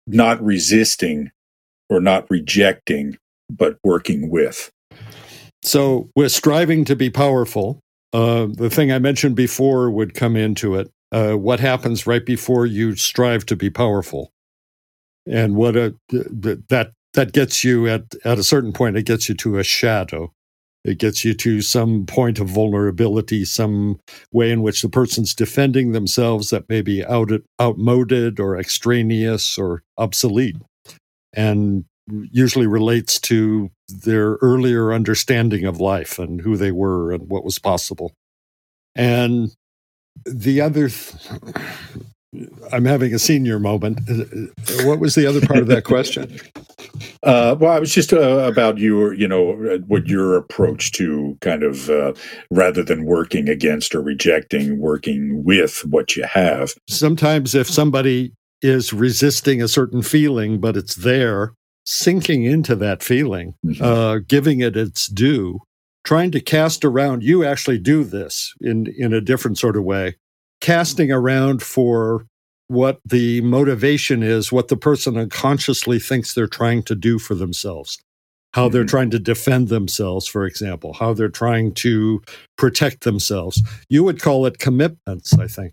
not 0.09 0.43
resisting 0.43 1.31
or 1.89 2.01
not 2.01 2.27
rejecting, 2.31 3.17
but 3.51 3.79
working 3.85 4.31
with? 4.31 4.71
So, 5.63 6.11
we're 6.15 6.29
striving 6.29 6.85
to 6.85 6.95
be 6.95 7.11
powerful, 7.11 7.81
uh, 8.13 8.47
the 8.51 8.71
thing 8.71 8.91
I 8.91 8.99
mentioned 8.99 9.37
before 9.37 9.91
would 9.91 10.15
come 10.15 10.37
into 10.37 10.77
it. 10.77 10.91
Uh, 11.11 11.35
what 11.35 11.61
happens 11.61 12.07
right 12.07 12.25
before 12.25 12.67
you 12.67 12.95
strive 12.97 13.47
to 13.47 13.57
be 13.57 13.71
powerful, 13.71 14.31
and 15.27 15.57
what 15.57 15.77
a 15.77 15.95
that 16.11 16.93
that 17.15 17.33
gets 17.33 17.65
you 17.65 17.89
at 17.89 18.15
at 18.25 18.39
a 18.39 18.45
certain 18.45 18.73
point. 18.73 18.97
It 18.97 19.07
gets 19.07 19.29
you 19.29 19.35
to 19.37 19.59
a 19.59 19.65
shadow. 19.65 20.33
It 20.89 20.99
gets 20.99 21.22
you 21.22 21.34
to 21.34 21.61
some 21.61 22.07
point 22.07 22.39
of 22.39 22.49
vulnerability, 22.49 23.45
some 23.45 24.01
way 24.32 24.51
in 24.51 24.62
which 24.62 24.80
the 24.80 24.89
person's 24.89 25.34
defending 25.34 25.93
themselves 25.93 26.49
that 26.49 26.68
may 26.70 26.80
be 26.80 27.05
out, 27.05 27.30
outmoded 27.61 28.41
or 28.41 28.59
extraneous 28.59 29.59
or 29.59 29.82
obsolete, 29.99 30.57
and 31.34 31.84
usually 32.32 32.66
relates 32.66 33.20
to 33.20 33.70
their 33.89 34.39
earlier 34.41 34.95
understanding 34.95 35.66
of 35.66 35.78
life 35.78 36.18
and 36.18 36.41
who 36.41 36.57
they 36.57 36.72
were 36.72 37.12
and 37.12 37.28
what 37.28 37.45
was 37.45 37.59
possible. 37.59 38.14
And 38.95 39.55
the 40.24 40.62
other, 40.62 40.89
th- 40.89 41.16
I'm 42.72 42.85
having 42.85 43.14
a 43.14 43.18
senior 43.18 43.59
moment. 43.59 44.01
What 44.83 45.01
was 45.01 45.14
the 45.14 45.26
other 45.26 45.41
part 45.41 45.61
of 45.61 45.66
that 45.68 45.85
question? 45.85 46.39
Uh, 47.24 47.57
well, 47.59 47.72
I 47.72 47.79
was 47.81 47.93
just 47.93 48.12
uh, 48.12 48.18
about 48.18 48.79
your, 48.79 49.12
you 49.12 49.26
know, 49.26 49.53
what 49.87 50.07
your 50.07 50.37
approach 50.37 50.93
to 50.93 51.37
kind 51.41 51.62
of 51.62 51.91
uh, 51.91 52.12
rather 52.51 52.83
than 52.83 53.05
working 53.05 53.49
against 53.49 53.95
or 53.95 54.01
rejecting, 54.01 54.79
working 54.79 55.43
with 55.45 55.85
what 55.85 56.16
you 56.16 56.24
have. 56.24 56.74
Sometimes, 56.89 57.55
if 57.55 57.68
somebody 57.68 58.33
is 58.62 58.93
resisting 58.93 59.61
a 59.61 59.68
certain 59.68 60.03
feeling, 60.03 60.61
but 60.61 60.76
it's 60.76 60.95
there, 60.95 61.55
sinking 61.85 62.45
into 62.45 62.76
that 62.76 63.03
feeling, 63.03 63.55
mm-hmm. 63.64 63.83
uh, 63.83 64.18
giving 64.18 64.61
it 64.61 64.76
its 64.76 65.09
due, 65.09 65.61
trying 66.05 66.31
to 66.31 66.41
cast 66.41 66.85
around. 66.85 67.22
You 67.22 67.45
actually 67.45 67.79
do 67.79 68.05
this 68.05 68.55
in 68.61 68.87
in 68.97 69.12
a 69.12 69.20
different 69.20 69.59
sort 69.59 69.76
of 69.76 69.85
way, 69.85 70.16
casting 70.61 71.13
around 71.13 71.63
for 71.63 72.27
what 72.69 73.01
the 73.05 73.41
motivation 73.41 74.23
is, 74.23 74.53
what 74.53 74.69
the 74.69 74.77
person 74.77 75.17
unconsciously 75.17 75.99
thinks 75.99 76.35
they're 76.35 76.47
trying 76.47 76.83
to 76.85 76.95
do 76.95 77.19
for 77.19 77.35
themselves, 77.35 77.99
how 78.53 78.67
mm-hmm. 78.67 78.75
they're 78.75 78.85
trying 78.85 79.11
to 79.11 79.19
defend 79.19 79.69
themselves, 79.69 80.27
for 80.27 80.45
example, 80.45 80.93
how 80.93 81.15
they're 81.15 81.29
trying 81.29 81.73
to 81.73 82.23
protect 82.57 83.05
themselves. 83.05 83.63
You 83.89 84.05
would 84.05 84.21
call 84.21 84.45
it 84.47 84.59
commitments, 84.59 85.33
I 85.39 85.47
think. 85.47 85.73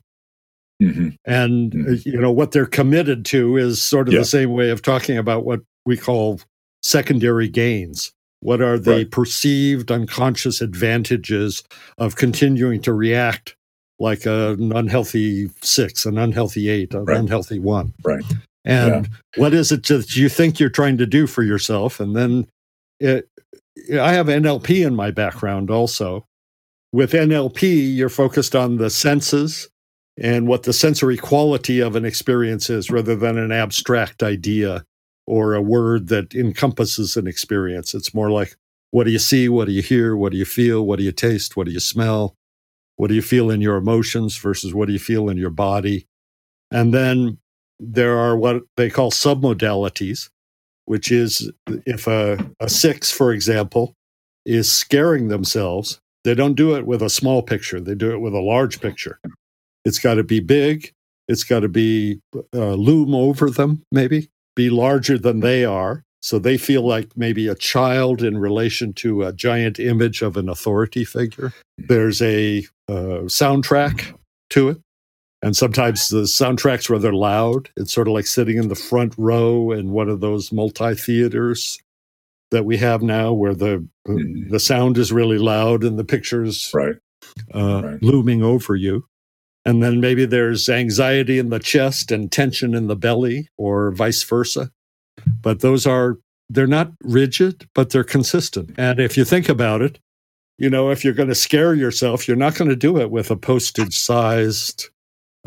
Mm-hmm. 0.82 1.10
And 1.26 1.72
mm-hmm. 1.72 2.10
you 2.10 2.20
know 2.20 2.32
what 2.32 2.52
they're 2.52 2.66
committed 2.66 3.26
to 3.26 3.58
is 3.58 3.82
sort 3.82 4.08
of 4.08 4.14
yeah. 4.14 4.22
the 4.22 4.26
same 4.26 4.52
way 4.52 4.70
of 4.70 4.82
talking 4.82 5.18
about 5.18 5.46
what 5.46 5.62
we 5.86 5.98
call 5.98 6.40
secondary 6.82 7.48
gains. 7.48 8.12
What 8.42 8.62
are 8.62 8.78
the 8.78 8.92
right. 8.92 9.12
perceived 9.12 9.92
unconscious 9.92 10.62
advantages 10.62 11.64
of 11.98 12.16
continuing 12.16 12.82
to 12.84 12.94
react 12.94 13.56
like 14.00 14.26
an 14.26 14.72
unhealthy 14.74 15.50
six, 15.62 16.06
an 16.06 16.18
unhealthy 16.18 16.70
eight, 16.70 16.94
an 16.94 17.06
right. 17.06 17.18
unhealthy 17.18 17.60
one. 17.60 17.94
Right. 18.04 18.24
And 18.66 19.06
yeah. 19.06 19.42
what 19.42 19.54
is 19.54 19.72
it 19.72 19.86
that 19.88 20.16
you 20.16 20.28
think 20.28 20.60
you're 20.60 20.70
trying 20.70 20.98
to 20.98 21.06
do 21.06 21.28
for 21.28 21.44
yourself? 21.44 22.00
And 22.00 22.16
then 22.16 22.48
it, 23.00 23.30
I 24.00 24.14
have 24.14 24.28
NLP 24.28 24.86
in 24.86 24.96
my 24.96 25.12
background 25.12 25.70
also. 25.70 26.26
With 26.92 27.12
NLP, 27.12 27.96
you're 27.96 28.10
focused 28.10 28.56
on 28.56 28.78
the 28.78 28.90
senses 28.90 29.70
and 30.18 30.48
what 30.48 30.64
the 30.64 30.74
sensory 30.74 31.18
quality 31.18 31.82
of 31.82 31.96
an 31.96 32.06
experience 32.06 32.70
is 32.70 32.90
rather 32.90 33.16
than 33.16 33.38
an 33.38 33.52
abstract 33.52 34.24
idea 34.24 34.86
or 35.28 35.54
a 35.54 35.62
word 35.62 36.08
that 36.08 36.34
encompasses 36.34 37.18
an 37.18 37.28
experience. 37.28 37.94
It's 37.94 38.14
more 38.14 38.32
like 38.32 38.56
what 38.92 39.04
do 39.04 39.12
you 39.12 39.20
see? 39.20 39.50
What 39.50 39.66
do 39.66 39.74
you 39.74 39.82
hear? 39.82 40.16
What 40.16 40.32
do 40.32 40.38
you 40.38 40.46
feel? 40.46 40.86
What 40.86 41.00
do 41.00 41.04
you 41.04 41.12
taste? 41.12 41.58
What 41.58 41.66
do 41.66 41.74
you 41.74 41.82
smell? 41.82 42.34
What 42.98 43.08
do 43.08 43.16
you 43.16 43.22
feel 43.22 43.50
in 43.50 43.62
your 43.62 43.76
emotions 43.76 44.38
versus 44.38 44.74
what 44.74 44.88
do 44.88 44.94
you 44.94 45.00
feel 45.00 45.30
in 45.30 45.38
your 45.38 45.50
body? 45.50 46.08
And 46.72 46.94
then 46.94 47.38
there 47.80 48.18
are 48.18 48.38
what 48.38 48.64
they 48.78 48.90
call 48.90 49.12
submodalities, 49.12 50.30
which 50.86 51.12
is 51.12 51.52
if 51.86 52.08
a, 52.08 52.38
a 52.60 52.70
six, 52.70 53.12
for 53.12 53.34
example, 53.34 53.94
is 54.46 54.72
scaring 54.72 55.28
themselves, 55.28 56.00
they 56.24 56.36
don't 56.36 56.56
do 56.56 56.76
it 56.76 56.86
with 56.86 57.02
a 57.02 57.10
small 57.10 57.42
picture, 57.42 57.80
they 57.80 57.96
do 57.96 58.12
it 58.12 58.20
with 58.20 58.34
a 58.34 58.40
large 58.40 58.80
picture. 58.80 59.20
It's 59.84 60.00
got 60.00 60.16
to 60.16 60.24
be 60.24 60.40
big, 60.40 60.92
it's 61.28 61.44
got 61.44 61.62
to 61.62 61.70
be 61.70 62.22
uh, 62.54 62.74
loom 62.74 63.14
over 63.14 63.50
them, 63.50 63.84
maybe, 63.92 64.30
be 64.56 64.70
larger 64.70 65.18
than 65.18 65.42
they 65.42 65.66
are. 65.66 66.04
So 66.22 66.40
they 66.40 66.58
feel 66.58 66.82
like 66.82 67.16
maybe 67.16 67.48
a 67.48 67.54
child 67.54 68.24
in 68.24 68.40
relation 68.40 68.94
to 68.94 69.24
a 69.24 69.34
giant 69.34 69.80
image 69.80 70.24
of 70.24 70.38
an 70.38 70.50
authority 70.50 71.06
figure. 71.06 71.54
There's 71.78 72.20
a 72.22 72.66
soundtrack 72.94 74.16
to 74.52 74.70
it. 74.70 74.78
And 75.42 75.56
sometimes 75.56 76.10
the 76.10 76.22
soundtrack's 76.22 76.90
rather 76.90 77.14
loud. 77.14 77.70
It's 77.78 77.94
sort 77.94 78.08
of 78.08 78.14
like 78.14 78.26
sitting 78.26 78.58
in 78.58 78.68
the 78.68 78.76
front 78.76 79.14
row 79.18 79.72
in 79.72 79.92
one 79.92 80.10
of 80.10 80.20
those 80.20 80.52
multi 80.52 80.96
theaters 80.96 81.78
that 82.52 82.66
we 82.66 82.78
have 82.78 83.02
now 83.02 83.34
where 83.34 83.54
the 83.54 83.88
mm-hmm. 84.08 84.50
the 84.50 84.60
sound 84.60 84.98
is 84.98 85.12
really 85.12 85.38
loud 85.38 85.84
and 85.84 86.00
the 86.00 86.04
pictures 86.04 86.72
right. 86.74 86.96
Uh, 87.54 87.82
right. 87.84 88.04
looming 88.04 88.44
over 88.44 88.76
you. 88.76 89.06
And 89.66 89.82
then 89.82 90.00
maybe 90.00 90.26
there's 90.26 90.70
anxiety 90.70 91.40
in 91.40 91.50
the 91.50 91.60
chest 91.60 92.12
and 92.12 92.32
tension 92.32 92.76
in 92.76 92.86
the 92.88 92.96
belly, 92.96 93.50
or 93.58 93.92
vice 93.92 94.22
versa 94.24 94.70
but 95.42 95.62
those 95.62 95.86
are 95.86 96.18
they're 96.50 96.68
not 96.68 96.92
rigid, 97.02 97.68
but 97.74 97.90
they're 97.90 98.04
consistent. 98.04 98.72
And 98.78 99.00
if 99.00 99.18
you 99.18 99.26
think 99.26 99.50
about 99.50 99.82
it, 99.82 100.00
you 100.58 100.70
know, 100.70 100.90
if 100.90 101.04
you're 101.04 101.14
going 101.14 101.30
to 101.30 101.36
scare 101.36 101.74
yourself, 101.74 102.28
you're 102.28 102.38
not 102.38 102.56
going 102.56 102.70
to 102.70 102.76
do 102.76 103.00
it 103.00 103.12
with 103.12 103.32
a 103.32 103.36
postage 103.36 103.98
sized 103.98 104.90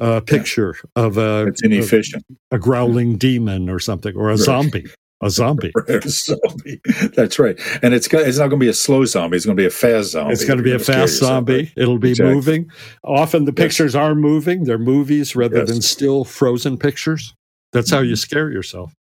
uh, 0.01 0.21
picture 0.21 0.77
yeah. 0.77 1.03
of 1.03 1.19
a 1.19 1.47
it's 1.49 1.63
inefficient 1.63 2.25
a, 2.51 2.57
a, 2.57 2.59
growling 2.59 3.17
demon 3.17 3.69
or 3.69 3.79
something 3.79 4.15
or 4.17 4.29
a 4.29 4.33
right. 4.33 4.39
zombie. 4.39 4.87
A 5.21 5.31
zombie. 5.31 5.73
a 5.89 6.01
zombie. 6.09 6.81
That's 7.17 7.39
right. 7.39 7.59
And 7.83 7.93
it's 7.93 8.07
it's 8.13 8.39
not 8.39 8.49
going 8.49 8.61
to 8.61 8.65
be 8.65 8.69
a 8.69 8.75
slow 8.75 9.05
zombie. 9.05 9.37
It's 9.37 9.47
going 9.47 9.57
to 9.57 9.61
be 9.61 9.67
a 9.67 9.71
fast 9.71 10.11
zombie. 10.11 10.33
It's 10.33 10.45
going 10.45 10.59
to 10.59 10.63
be 10.63 10.73
a 10.73 10.79
fast 10.79 11.19
zombie. 11.19 11.57
Right? 11.57 11.73
It'll 11.77 11.99
be 11.99 12.11
exactly. 12.11 12.35
moving. 12.35 12.71
Often 13.03 13.47
the 13.47 13.53
pictures 13.53 13.95
yes. 13.95 14.01
are 14.01 14.15
moving. 14.15 14.65
They're 14.65 14.79
movies 14.79 15.35
rather 15.35 15.59
yes. 15.59 15.69
than 15.69 15.83
still 15.83 16.25
frozen 16.25 16.79
pictures. 16.79 17.35
That's 17.73 17.91
how 17.91 17.99
you 17.99 18.13
mm-hmm. 18.13 18.17
scare 18.17 18.51
yourself. 18.51 18.95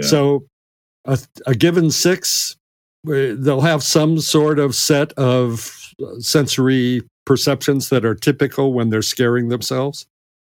So 0.00 0.46
a, 1.04 1.18
a 1.46 1.54
given 1.54 1.90
six, 1.90 2.56
they'll 3.04 3.60
have 3.60 3.82
some 3.82 4.20
sort 4.20 4.58
of 4.58 4.74
set 4.74 5.12
of 5.14 5.92
sensory 6.18 7.02
perceptions 7.24 7.88
that 7.88 8.04
are 8.04 8.14
typical 8.14 8.72
when 8.72 8.90
they're 8.90 9.02
scaring 9.02 9.48
themselves. 9.48 10.06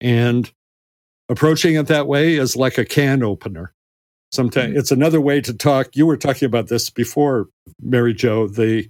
And 0.02 0.52
approaching 1.30 1.76
it 1.76 1.88
that 1.88 2.08
way 2.08 2.36
is 2.36 2.56
like 2.56 2.78
a 2.78 2.86
can 2.86 3.24
opener. 3.24 3.74
Sometimes 4.32 4.70
mm-hmm. 4.70 4.80
it's 4.80 4.92
another 4.92 5.22
way 5.22 5.42
to 5.42 5.54
talk. 5.54 5.96
You 5.96 6.06
were 6.06 6.18
talking 6.18 6.46
about 6.46 6.68
this 6.68 6.90
before, 6.90 7.48
Mary 7.82 8.14
Jo, 8.14 8.48
the 8.48 8.90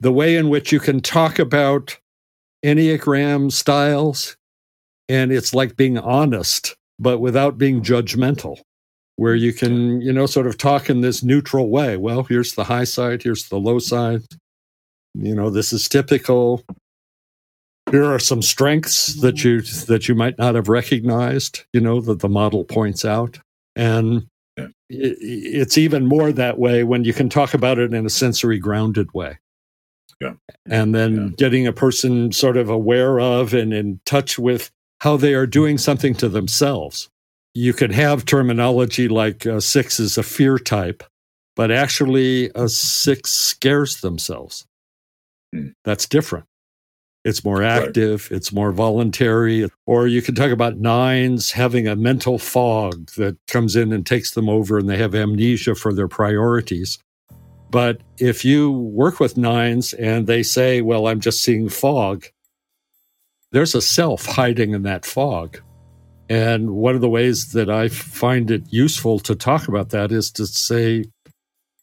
the 0.00 0.12
way 0.12 0.36
in 0.36 0.50
which 0.50 0.72
you 0.72 0.80
can 0.80 1.00
talk 1.00 1.38
about 1.38 1.96
Enneagram 2.64 3.50
styles, 3.50 4.36
and 5.08 5.32
it's 5.32 5.54
like 5.54 5.76
being 5.76 5.96
honest, 5.96 6.76
but 6.98 7.18
without 7.18 7.56
being 7.56 7.80
judgmental 7.80 8.60
where 9.16 9.34
you 9.34 9.52
can, 9.52 10.00
you 10.00 10.12
know, 10.12 10.26
sort 10.26 10.46
of 10.46 10.58
talk 10.58 10.88
in 10.88 11.00
this 11.00 11.22
neutral 11.22 11.68
way. 11.70 11.96
Well, 11.96 12.22
here's 12.22 12.54
the 12.54 12.64
high 12.64 12.84
side, 12.84 13.22
here's 13.22 13.48
the 13.48 13.58
low 13.58 13.78
side. 13.78 14.22
You 15.14 15.34
know, 15.34 15.50
this 15.50 15.72
is 15.72 15.88
typical. 15.88 16.62
Here 17.90 18.04
are 18.04 18.18
some 18.18 18.42
strengths 18.42 19.14
that 19.20 19.44
you 19.44 19.62
that 19.86 20.08
you 20.08 20.14
might 20.14 20.38
not 20.38 20.54
have 20.54 20.68
recognized, 20.68 21.64
you 21.72 21.80
know, 21.80 22.00
that 22.02 22.20
the 22.20 22.28
model 22.28 22.64
points 22.64 23.04
out. 23.04 23.38
And 23.74 24.26
yeah. 24.56 24.66
it, 24.90 25.16
it's 25.20 25.78
even 25.78 26.06
more 26.06 26.32
that 26.32 26.58
way 26.58 26.84
when 26.84 27.04
you 27.04 27.14
can 27.14 27.30
talk 27.30 27.54
about 27.54 27.78
it 27.78 27.94
in 27.94 28.04
a 28.04 28.10
sensory 28.10 28.58
grounded 28.58 29.12
way. 29.14 29.38
Yeah. 30.20 30.34
And 30.66 30.94
then 30.94 31.16
yeah. 31.16 31.28
getting 31.36 31.66
a 31.66 31.72
person 31.72 32.32
sort 32.32 32.56
of 32.56 32.68
aware 32.68 33.20
of 33.20 33.54
and 33.54 33.72
in 33.72 34.00
touch 34.04 34.38
with 34.38 34.70
how 35.00 35.16
they 35.16 35.34
are 35.34 35.46
doing 35.46 35.78
something 35.78 36.14
to 36.14 36.28
themselves 36.28 37.08
you 37.56 37.72
could 37.72 37.92
have 37.92 38.26
terminology 38.26 39.08
like 39.08 39.46
a 39.46 39.62
six 39.62 39.98
is 39.98 40.18
a 40.18 40.22
fear 40.22 40.58
type, 40.58 41.02
but 41.56 41.70
actually 41.70 42.50
a 42.54 42.68
six 42.68 43.30
scares 43.30 44.02
themselves. 44.02 44.66
Hmm. 45.54 45.68
That's 45.82 46.06
different. 46.06 46.44
It's 47.24 47.44
more 47.44 47.62
active, 47.62 48.28
right. 48.30 48.36
it's 48.36 48.52
more 48.52 48.72
voluntary. 48.72 49.68
Or 49.86 50.06
you 50.06 50.20
can 50.20 50.34
talk 50.34 50.50
about 50.50 50.78
nines 50.78 51.50
having 51.50 51.88
a 51.88 51.96
mental 51.96 52.38
fog 52.38 53.10
that 53.12 53.38
comes 53.48 53.74
in 53.74 53.90
and 53.90 54.04
takes 54.04 54.32
them 54.32 54.50
over 54.50 54.78
and 54.78 54.88
they 54.88 54.98
have 54.98 55.14
amnesia 55.14 55.74
for 55.74 55.94
their 55.94 56.08
priorities. 56.08 56.98
But 57.70 58.02
if 58.18 58.44
you 58.44 58.70
work 58.70 59.18
with 59.18 59.38
nines 59.38 59.94
and 59.94 60.26
they 60.26 60.42
say, 60.42 60.82
well, 60.82 61.06
I'm 61.08 61.20
just 61.20 61.40
seeing 61.40 61.70
fog, 61.70 62.26
there's 63.50 63.74
a 63.74 63.80
self 63.80 64.26
hiding 64.26 64.72
in 64.72 64.82
that 64.82 65.06
fog. 65.06 65.60
And 66.28 66.70
one 66.70 66.94
of 66.94 67.00
the 67.00 67.08
ways 67.08 67.52
that 67.52 67.70
I 67.70 67.88
find 67.88 68.50
it 68.50 68.64
useful 68.70 69.18
to 69.20 69.34
talk 69.34 69.68
about 69.68 69.90
that 69.90 70.10
is 70.10 70.30
to 70.32 70.46
say, 70.46 71.04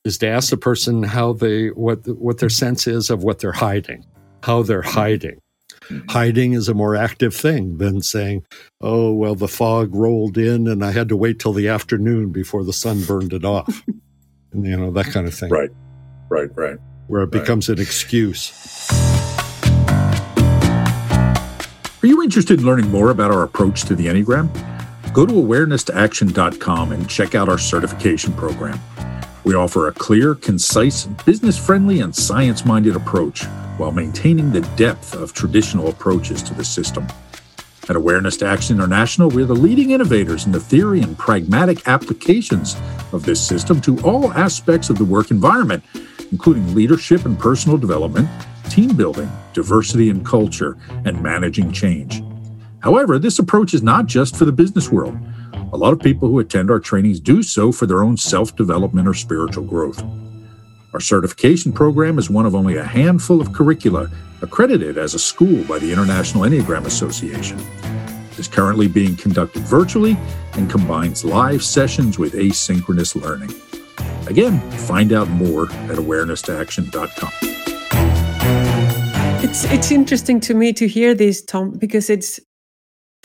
is 0.03 0.17
to 0.17 0.27
ask 0.27 0.49
the 0.49 0.57
person 0.57 1.03
how 1.03 1.33
they 1.33 1.67
what 1.67 2.05
what 2.07 2.39
their 2.39 2.49
sense 2.49 2.87
is 2.87 3.09
of 3.09 3.23
what 3.23 3.39
they're 3.39 3.53
hiding, 3.53 4.05
how 4.43 4.63
they're 4.63 4.81
hiding. 4.81 5.39
Mm-hmm. 5.85 6.09
Hiding 6.09 6.53
is 6.53 6.69
a 6.69 6.73
more 6.73 6.95
active 6.95 7.35
thing 7.35 7.77
than 7.77 8.01
saying, 8.01 8.45
"Oh 8.81 9.13
well, 9.13 9.35
the 9.35 9.47
fog 9.47 9.95
rolled 9.95 10.37
in 10.37 10.67
and 10.67 10.83
I 10.83 10.91
had 10.91 11.09
to 11.09 11.17
wait 11.17 11.39
till 11.39 11.53
the 11.53 11.69
afternoon 11.69 12.31
before 12.31 12.63
the 12.63 12.73
sun 12.73 13.03
burned 13.03 13.33
it 13.33 13.45
off," 13.45 13.83
and, 14.51 14.65
you 14.65 14.75
know 14.75 14.91
that 14.91 15.07
kind 15.07 15.27
of 15.27 15.33
thing. 15.33 15.49
Right, 15.49 15.71
right, 16.29 16.49
right. 16.55 16.77
Where 17.07 17.23
it 17.23 17.31
becomes 17.31 17.69
an 17.69 17.79
excuse. 17.79 18.51
Are 22.03 22.07
you 22.07 22.21
interested 22.21 22.59
in 22.59 22.65
learning 22.65 22.91
more 22.91 23.11
about 23.11 23.31
our 23.31 23.43
approach 23.43 23.83
to 23.83 23.95
the 23.95 24.07
Enneagram? 24.07 24.49
Go 25.13 25.25
to 25.25 25.31
awareness2action.com 25.31 26.91
and 26.91 27.09
check 27.09 27.33
out 27.33 27.47
our 27.47 27.57
certification 27.57 28.33
program. 28.33 28.77
We 29.45 29.55
offer 29.55 29.87
a 29.87 29.93
clear, 29.93 30.35
concise, 30.35 31.05
business 31.25 31.57
friendly, 31.57 32.01
and 32.01 32.13
science 32.13 32.65
minded 32.65 32.97
approach 32.97 33.45
while 33.77 33.93
maintaining 33.93 34.51
the 34.51 34.59
depth 34.75 35.15
of 35.15 35.31
traditional 35.31 35.87
approaches 35.87 36.43
to 36.43 36.53
the 36.53 36.65
system. 36.65 37.07
At 37.87 37.95
Awareness 37.95 38.35
to 38.37 38.47
Action 38.47 38.75
International, 38.75 39.29
we're 39.29 39.45
the 39.45 39.55
leading 39.55 39.91
innovators 39.91 40.45
in 40.45 40.51
the 40.51 40.59
theory 40.59 40.99
and 40.99 41.17
pragmatic 41.17 41.87
applications 41.87 42.75
of 43.13 43.23
this 43.23 43.39
system 43.39 43.79
to 43.79 43.97
all 44.01 44.33
aspects 44.33 44.89
of 44.89 44.97
the 44.97 45.05
work 45.05 45.31
environment, 45.31 45.85
including 46.33 46.75
leadership 46.75 47.23
and 47.23 47.39
personal 47.39 47.77
development, 47.77 48.27
team 48.73 48.95
building, 48.95 49.31
diversity 49.53 50.09
and 50.09 50.25
culture, 50.25 50.75
and 51.05 51.21
managing 51.21 51.71
change. 51.71 52.23
However, 52.79 53.19
this 53.19 53.37
approach 53.37 53.75
is 53.75 53.83
not 53.83 54.07
just 54.07 54.35
for 54.35 54.45
the 54.45 54.51
business 54.51 54.89
world. 54.89 55.15
A 55.71 55.77
lot 55.77 55.93
of 55.93 55.99
people 55.99 56.27
who 56.27 56.39
attend 56.39 56.71
our 56.71 56.79
trainings 56.79 57.19
do 57.19 57.43
so 57.43 57.71
for 57.71 57.85
their 57.85 58.03
own 58.03 58.17
self 58.17 58.55
development 58.55 59.07
or 59.07 59.13
spiritual 59.13 59.63
growth. 59.63 60.03
Our 60.91 60.99
certification 60.99 61.71
program 61.71 62.17
is 62.17 62.31
one 62.31 62.47
of 62.47 62.55
only 62.55 62.77
a 62.77 62.83
handful 62.83 63.39
of 63.39 63.53
curricula 63.53 64.09
accredited 64.41 64.97
as 64.97 65.13
a 65.13 65.19
school 65.19 65.63
by 65.65 65.77
the 65.77 65.91
International 65.91 66.43
Enneagram 66.43 66.85
Association. 66.85 67.59
It 68.31 68.39
is 68.39 68.47
currently 68.47 68.87
being 68.87 69.15
conducted 69.15 69.61
virtually 69.61 70.17
and 70.53 70.67
combines 70.67 71.23
live 71.23 71.63
sessions 71.63 72.17
with 72.17 72.33
asynchronous 72.33 73.15
learning. 73.15 73.53
Again, 74.27 74.59
find 74.71 75.13
out 75.13 75.29
more 75.29 75.65
at 75.71 75.97
awareness2action.com. 75.97 77.62
It's 79.43 79.65
it's 79.65 79.91
interesting 79.91 80.39
to 80.39 80.53
me 80.53 80.71
to 80.71 80.87
hear 80.87 81.13
this, 81.13 81.43
Tom, 81.43 81.71
because 81.71 82.09
it's 82.09 82.39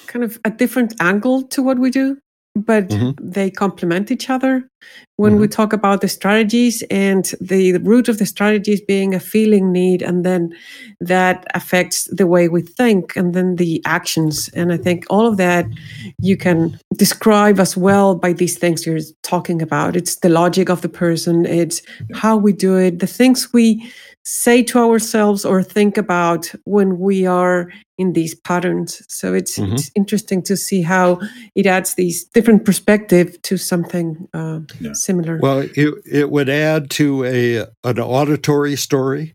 kind 0.09 0.25
of 0.25 0.41
a 0.45 0.51
different 0.51 0.95
angle 1.01 1.45
to 1.45 1.63
what 1.63 1.79
we 1.79 1.93
do 1.93 2.19
but 2.59 2.89
mm-hmm. 2.89 3.11
they 3.21 3.51
complement 3.51 4.11
each 4.11 4.29
other. 4.31 4.69
When 5.17 5.33
mm-hmm. 5.33 5.41
we 5.43 5.49
talk 5.49 5.73
about 5.73 6.01
the 6.01 6.09
strategies 6.09 6.83
and 6.91 7.25
the, 7.41 7.73
the, 7.73 7.81
root 7.81 8.09
of 8.09 8.19
the 8.19 8.27
strategies 8.27 8.81
being 8.81 9.15
a 9.15 9.21
feeling 9.21 9.73
need, 9.73 10.03
and 10.03 10.25
then 10.25 10.55
that 11.01 11.47
affects 11.55 12.05
the 12.13 12.27
way 12.27 12.49
we 12.49 12.63
think, 12.63 13.17
and 13.17 13.35
then 13.35 13.57
the 13.57 13.83
actions. 13.85 14.49
And 14.51 14.73
I 14.73 14.77
think 14.77 15.05
all 15.11 15.27
of 15.27 15.37
that 15.37 15.67
you 16.21 16.37
can 16.37 16.79
describe 16.97 17.59
as 17.59 17.77
well 17.77 18.15
by 18.15 18.33
these 18.33 18.57
things 18.57 18.87
you're 18.87 19.01
talking 19.23 19.61
about. 19.61 19.97
It's 19.97 20.17
the 20.17 20.29
logic 20.29 20.69
of 20.69 20.83
the 20.83 20.89
person, 20.89 21.47
it's 21.47 21.83
how 22.15 22.37
we 22.37 22.53
do 22.53 22.77
it, 22.77 23.01
the 23.01 23.07
things 23.07 23.53
we 23.53 23.91
say 24.29 24.63
to 24.63 24.79
ourselves 24.79 25.43
or 25.47 25.63
think 25.63 25.97
about 25.97 26.53
when 26.65 26.99
we 26.99 27.25
are 27.25 27.73
in 27.97 28.13
these 28.13 28.35
patterns. 28.35 29.03
So 29.09 29.33
it's, 29.33 29.59
mm-hmm. 29.59 29.73
it's 29.73 29.91
interesting 29.95 30.43
to 30.43 30.57
see 30.57 30.83
how 30.83 31.19
it 31.55 31.65
adds 31.65 31.95
these 31.95 32.25
different 32.25 32.67
perspective 32.67 33.41
to 33.43 33.57
something 33.57 34.29
uh, 34.35 34.61
yeah. 34.81 34.93
similar. 34.93 35.39
Well, 35.41 35.61
it, 35.61 35.95
it 36.05 36.31
would 36.31 36.51
add 36.51 36.91
to 36.91 37.25
a 37.25 37.67
an 37.85 37.99
auditory 37.99 38.77
story. 38.77 39.35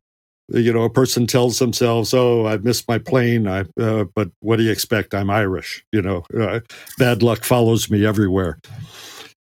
You 0.50 0.72
know, 0.72 0.84
a 0.84 0.90
person 0.90 1.26
tells 1.26 1.58
themselves, 1.58 2.14
"Oh, 2.14 2.46
I 2.46 2.58
missed 2.58 2.88
my 2.88 3.00
plane," 3.00 3.48
I, 3.48 3.64
uh, 3.80 4.04
but 4.14 4.30
what 4.42 4.58
do 4.58 4.64
you 4.64 4.72
expect? 4.72 5.16
I'm 5.16 5.30
Irish. 5.30 5.84
You 5.92 6.02
know, 6.02 6.26
uh, 6.38 6.60
bad 7.00 7.24
luck 7.24 7.46
follows 7.46 7.90
me 7.90 8.06
everywhere. 8.06 8.60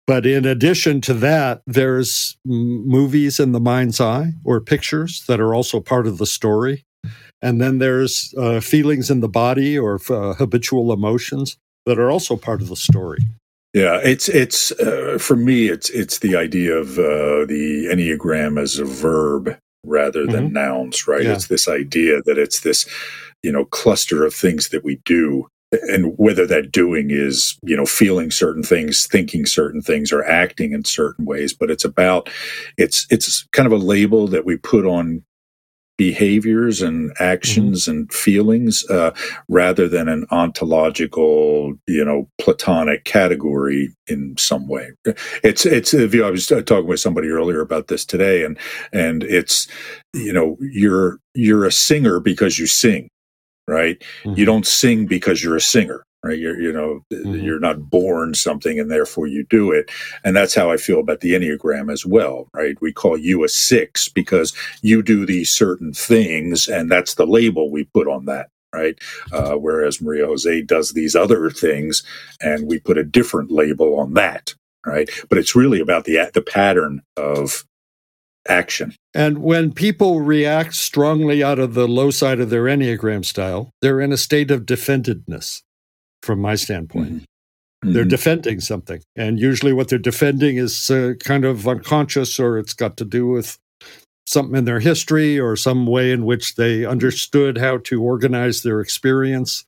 But 0.07 0.25
in 0.25 0.45
addition 0.45 1.01
to 1.01 1.13
that, 1.15 1.61
there's 1.65 2.37
movies 2.45 3.39
in 3.39 3.51
the 3.51 3.59
mind's 3.59 4.01
eye 4.01 4.33
or 4.43 4.59
pictures 4.59 5.23
that 5.27 5.39
are 5.39 5.53
also 5.53 5.79
part 5.79 6.07
of 6.07 6.17
the 6.17 6.25
story. 6.25 6.83
And 7.41 7.61
then 7.61 7.79
there's 7.79 8.33
uh, 8.37 8.59
feelings 8.59 9.09
in 9.09 9.19
the 9.19 9.29
body 9.29 9.77
or 9.77 9.99
uh, 10.09 10.33
habitual 10.33 10.91
emotions 10.91 11.57
that 11.85 11.97
are 11.97 12.11
also 12.11 12.35
part 12.35 12.61
of 12.61 12.67
the 12.67 12.75
story. 12.75 13.19
Yeah, 13.73 13.99
it's 14.03 14.27
it's 14.27 14.73
uh, 14.73 15.17
for 15.19 15.37
me 15.37 15.69
it's 15.69 15.89
it's 15.91 16.19
the 16.19 16.35
idea 16.35 16.73
of 16.75 16.99
uh, 16.99 17.45
the 17.45 17.87
enneagram 17.89 18.61
as 18.61 18.77
a 18.77 18.85
verb 18.85 19.57
rather 19.85 20.27
than 20.27 20.47
mm-hmm. 20.47 20.53
nouns, 20.53 21.07
right? 21.07 21.23
Yeah. 21.23 21.33
It's 21.33 21.47
this 21.47 21.69
idea 21.69 22.21
that 22.25 22.37
it's 22.37 22.59
this 22.59 22.85
you 23.43 23.51
know 23.51 23.65
cluster 23.65 24.25
of 24.25 24.33
things 24.33 24.69
that 24.69 24.83
we 24.83 24.99
do 25.05 25.47
and 25.71 26.17
whether 26.17 26.45
that 26.45 26.71
doing 26.71 27.07
is 27.11 27.57
you 27.63 27.75
know 27.75 27.85
feeling 27.85 28.31
certain 28.31 28.63
things 28.63 29.07
thinking 29.07 29.45
certain 29.45 29.81
things 29.81 30.11
or 30.11 30.23
acting 30.25 30.73
in 30.73 30.83
certain 30.83 31.25
ways 31.25 31.53
but 31.53 31.71
it's 31.71 31.85
about 31.85 32.29
it's 32.77 33.07
it's 33.09 33.47
kind 33.51 33.65
of 33.65 33.71
a 33.71 33.83
label 33.83 34.27
that 34.27 34.45
we 34.45 34.57
put 34.57 34.85
on 34.85 35.23
behaviors 35.97 36.81
and 36.81 37.13
actions 37.19 37.83
mm-hmm. 37.83 37.91
and 37.91 38.13
feelings 38.13 38.83
uh, 38.89 39.11
rather 39.49 39.87
than 39.87 40.07
an 40.07 40.25
ontological 40.31 41.73
you 41.87 42.03
know 42.03 42.27
platonic 42.39 43.03
category 43.05 43.93
in 44.07 44.35
some 44.37 44.67
way 44.67 44.89
it's 45.43 45.65
it's 45.65 45.93
you 45.93 46.25
i 46.25 46.31
was 46.31 46.47
talking 46.47 46.87
with 46.87 46.99
somebody 46.99 47.29
earlier 47.29 47.61
about 47.61 47.87
this 47.87 48.03
today 48.03 48.43
and 48.43 48.57
and 48.91 49.23
it's 49.23 49.67
you 50.13 50.33
know 50.33 50.57
you're 50.59 51.19
you're 51.35 51.65
a 51.65 51.71
singer 51.71 52.19
because 52.19 52.57
you 52.57 52.65
sing 52.65 53.07
right? 53.67 54.01
Mm-hmm. 54.23 54.39
You 54.39 54.45
don't 54.45 54.67
sing 54.67 55.05
because 55.05 55.43
you're 55.43 55.55
a 55.55 55.61
singer, 55.61 56.03
right? 56.23 56.37
You're, 56.37 56.59
you 56.59 56.71
know, 56.71 57.03
mm-hmm. 57.11 57.35
you're 57.35 57.59
not 57.59 57.89
born 57.89 58.33
something 58.33 58.79
and 58.79 58.91
therefore 58.91 59.27
you 59.27 59.45
do 59.49 59.71
it. 59.71 59.89
And 60.23 60.35
that's 60.35 60.55
how 60.55 60.71
I 60.71 60.77
feel 60.77 60.99
about 60.99 61.21
the 61.21 61.33
Enneagram 61.33 61.91
as 61.91 62.05
well, 62.05 62.47
right? 62.53 62.75
We 62.81 62.91
call 62.91 63.17
you 63.17 63.43
a 63.43 63.49
six 63.49 64.07
because 64.07 64.53
you 64.81 65.01
do 65.01 65.25
these 65.25 65.49
certain 65.49 65.93
things 65.93 66.67
and 66.67 66.91
that's 66.91 67.15
the 67.15 67.27
label 67.27 67.71
we 67.71 67.85
put 67.85 68.07
on 68.07 68.25
that. 68.25 68.49
Right. 68.73 68.97
Uh, 69.33 69.55
whereas 69.55 70.01
Maria 70.01 70.25
Jose 70.25 70.61
does 70.61 70.91
these 70.93 71.13
other 71.13 71.49
things 71.49 72.03
and 72.39 72.67
we 72.67 72.79
put 72.79 72.97
a 72.97 73.03
different 73.03 73.51
label 73.51 73.99
on 73.99 74.13
that. 74.13 74.55
Right. 74.85 75.09
But 75.27 75.37
it's 75.37 75.57
really 75.57 75.81
about 75.81 76.05
the, 76.05 76.31
the 76.33 76.41
pattern 76.41 77.01
of 77.17 77.65
action. 78.47 78.95
And 79.13 79.39
when 79.39 79.71
people 79.71 80.21
react 80.21 80.73
strongly 80.75 81.43
out 81.43 81.59
of 81.59 81.73
the 81.73 81.87
low 81.87 82.11
side 82.11 82.39
of 82.39 82.49
their 82.49 82.63
Enneagram 82.63 83.25
style, 83.25 83.71
they're 83.81 84.01
in 84.01 84.11
a 84.11 84.17
state 84.17 84.51
of 84.51 84.65
defendedness, 84.65 85.61
from 86.23 86.39
my 86.39 86.55
standpoint. 86.55 87.23
Mm-hmm. 87.83 87.93
They're 87.93 88.03
mm-hmm. 88.03 88.09
defending 88.09 88.59
something. 88.59 89.01
And 89.15 89.39
usually 89.39 89.73
what 89.73 89.89
they're 89.89 89.99
defending 89.99 90.57
is 90.57 90.89
uh, 90.89 91.13
kind 91.19 91.45
of 91.45 91.67
unconscious 91.67 92.39
or 92.39 92.57
it's 92.57 92.73
got 92.73 92.97
to 92.97 93.05
do 93.05 93.27
with 93.27 93.57
something 94.27 94.55
in 94.55 94.65
their 94.65 94.79
history 94.79 95.39
or 95.39 95.55
some 95.55 95.87
way 95.87 96.11
in 96.11 96.25
which 96.25 96.55
they 96.55 96.85
understood 96.85 97.57
how 97.57 97.77
to 97.79 98.01
organize 98.01 98.61
their 98.61 98.79
experience 98.79 99.65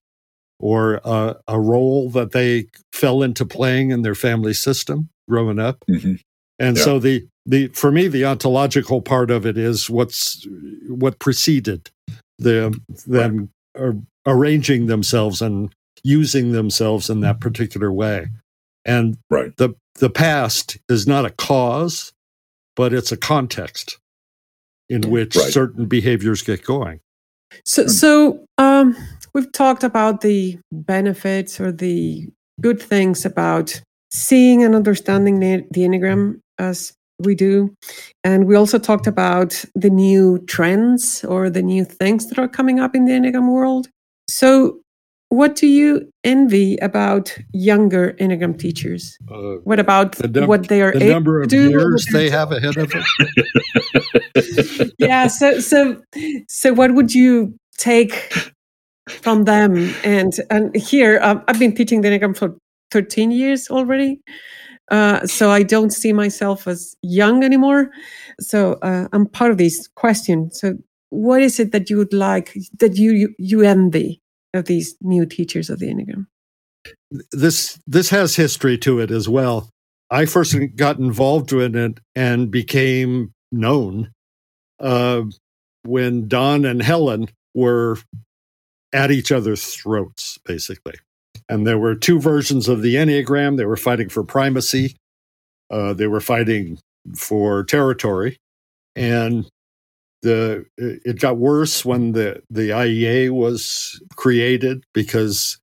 or 0.60 1.02
uh, 1.04 1.34
a 1.48 1.60
role 1.60 2.10
that 2.12 2.32
they 2.32 2.68
fell 2.94 3.24
into 3.24 3.46
playing 3.46 3.90
in 3.90 4.04
their 4.04 4.16
family 4.16 4.54
system 4.54 5.10
growing 5.28 5.60
up. 5.60 5.84
Mm-hmm. 5.90 6.16
And 6.60 6.78
yeah. 6.78 6.84
so 6.84 7.00
the 7.00 7.28
the 7.46 7.68
for 7.70 7.92
me 7.92 8.08
the 8.08 8.26
ontological 8.26 9.02
part 9.02 9.30
of 9.30 9.46
it 9.46 9.58
is 9.58 9.90
what's 9.90 10.48
what 10.88 11.20
preceded 11.20 11.90
the 12.40 12.78
them 13.06 13.50
right. 13.78 13.96
arranging 14.26 14.88
themselves 14.88 15.42
and 15.42 15.74
using 16.04 16.52
themselves 16.52 17.10
in 17.10 17.22
that 17.22 17.40
particular 17.40 17.92
way. 17.92 18.28
And 18.86 19.18
right. 19.30 19.56
the 19.58 19.76
the 19.96 20.10
past 20.10 20.78
is 20.90 21.08
not 21.08 21.26
a 21.26 21.30
cause, 21.30 22.12
but 22.76 22.94
it's 22.94 23.12
a 23.12 23.18
context 23.18 24.00
in 24.90 25.02
which 25.10 25.36
right. 25.36 25.52
certain 25.52 25.86
behaviors 25.86 26.42
get 26.42 26.64
going. 26.64 27.00
So, 27.66 27.88
so 27.88 28.46
um, 28.58 28.98
we've 29.34 29.52
talked 29.52 29.84
about 29.84 30.22
the 30.22 30.58
benefits 30.72 31.60
or 31.60 31.72
the 31.72 32.28
good 32.60 32.82
things 32.82 33.26
about 33.26 33.80
seeing 34.12 34.64
and 34.64 34.76
understanding 34.76 35.40
the, 35.40 35.64
the 35.72 35.82
Enneagram 35.82 36.40
as 36.58 36.94
we 37.26 37.36
do. 37.36 37.76
And 38.24 38.46
we 38.48 38.56
also 38.56 38.80
talked 38.80 39.08
about 39.08 39.64
the 39.76 39.90
new 39.90 40.40
trends 40.48 41.24
or 41.24 41.50
the 41.50 41.62
new 41.62 41.86
things 41.86 42.28
that 42.28 42.40
are 42.40 42.48
coming 42.48 42.80
up 42.80 42.96
in 42.96 43.06
the 43.06 43.12
Enneagram 43.12 43.52
world. 43.52 43.90
So, 44.30 44.80
what 45.30 45.56
do 45.56 45.66
you 45.66 46.12
envy 46.24 46.78
about 46.78 47.36
younger 47.54 48.14
Enneagram 48.20 48.58
teachers? 48.60 49.18
Uh, 49.32 49.56
what 49.64 49.80
about 49.80 50.14
the 50.14 50.28
num- 50.28 50.48
what 50.48 50.68
they 50.68 50.82
are 50.82 50.92
the 50.92 51.10
number 51.10 51.42
of 51.42 51.52
years 51.52 52.06
they 52.14 52.30
have 52.40 52.52
ahead 52.52 52.78
of 52.78 52.92
them? 52.92 53.04
yeah. 55.00 55.28
So, 55.28 55.60
so, 55.60 56.02
so, 56.48 56.74
what 56.74 56.94
would 56.94 57.14
you 57.16 57.56
take 57.78 58.32
from 59.08 59.44
them. 59.44 59.94
And 60.04 60.34
and 60.50 60.76
here 60.76 61.20
um, 61.22 61.44
I've 61.48 61.60
been 61.60 61.76
teaching 61.76 62.02
the 62.02 62.10
Enneagram 62.10 62.36
for 62.36 62.56
13 62.92 63.32
years 63.32 63.70
already. 63.70 64.22
Uh, 64.92 65.26
so 65.26 65.50
I 65.50 65.64
don't 65.64 65.92
see 65.92 66.14
myself 66.14 66.68
as 66.68 66.96
young 67.02 67.44
anymore. 67.44 67.90
So 68.40 68.74
uh, 68.82 69.08
I'm 69.14 69.26
part 69.28 69.52
of 69.52 69.58
this 69.58 69.88
question. 69.96 70.52
So 70.52 70.76
what 71.10 71.42
is 71.42 71.60
it 71.60 71.72
that 71.72 71.90
you 71.90 71.98
would 71.98 72.14
like 72.14 72.54
that 72.80 72.98
you 72.98 73.12
you, 73.12 73.36
you 73.38 73.62
envy 73.62 74.22
of 74.54 74.66
these 74.66 74.96
new 75.02 75.26
teachers 75.26 75.70
of 75.70 75.80
the 75.80 75.88
Enneagram? 75.88 76.28
This 77.32 77.80
this 77.88 78.10
has 78.10 78.36
history 78.36 78.78
to 78.80 79.00
it 79.00 79.12
as 79.12 79.30
well. 79.30 79.70
I 80.10 80.26
first 80.26 80.56
got 80.76 81.00
involved 81.00 81.54
in 81.54 81.76
it 81.76 82.00
and 82.16 82.52
became 82.52 83.34
known 83.52 84.12
uh, 84.80 85.24
when 85.84 86.28
Don 86.28 86.66
and 86.66 86.82
Helen 86.82 87.30
were 87.56 87.98
at 88.92 89.12
each 89.12 89.32
other's 89.32 89.64
throats, 89.64 90.38
basically. 90.46 90.96
And 91.50 91.68
there 91.68 91.78
were 91.78 91.96
two 91.96 92.20
versions 92.20 92.68
of 92.68 92.82
the 92.82 92.96
Enneagram. 92.96 93.58
They 93.58 93.66
were 93.66 93.78
fighting 93.78 94.10
for 94.10 94.24
primacy, 94.24 94.96
uh, 95.70 95.94
they 95.94 96.08
were 96.08 96.22
fighting 96.22 96.80
for 97.16 97.64
territory. 97.64 98.38
And 98.96 99.48
the 100.22 100.66
it 100.78 101.20
got 101.20 101.38
worse 101.38 101.84
when 101.84 102.14
the, 102.14 102.42
the 102.50 102.70
IEA 102.70 103.30
was 103.30 104.02
created 104.16 104.84
because 104.94 105.60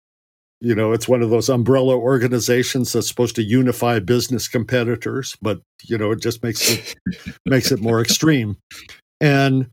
you 0.60 0.74
know 0.74 0.92
it's 0.92 1.08
one 1.08 1.22
of 1.22 1.30
those 1.30 1.48
umbrella 1.48 1.96
organizations 1.96 2.92
that's 2.92 3.08
supposed 3.08 3.34
to 3.36 3.42
unify 3.42 3.98
business 3.98 4.46
competitors 4.46 5.36
but 5.40 5.60
you 5.84 5.96
know 5.96 6.10
it 6.10 6.20
just 6.20 6.42
makes 6.42 6.70
it 6.70 6.94
makes 7.46 7.72
it 7.72 7.80
more 7.80 8.00
extreme 8.00 8.56
and 9.20 9.68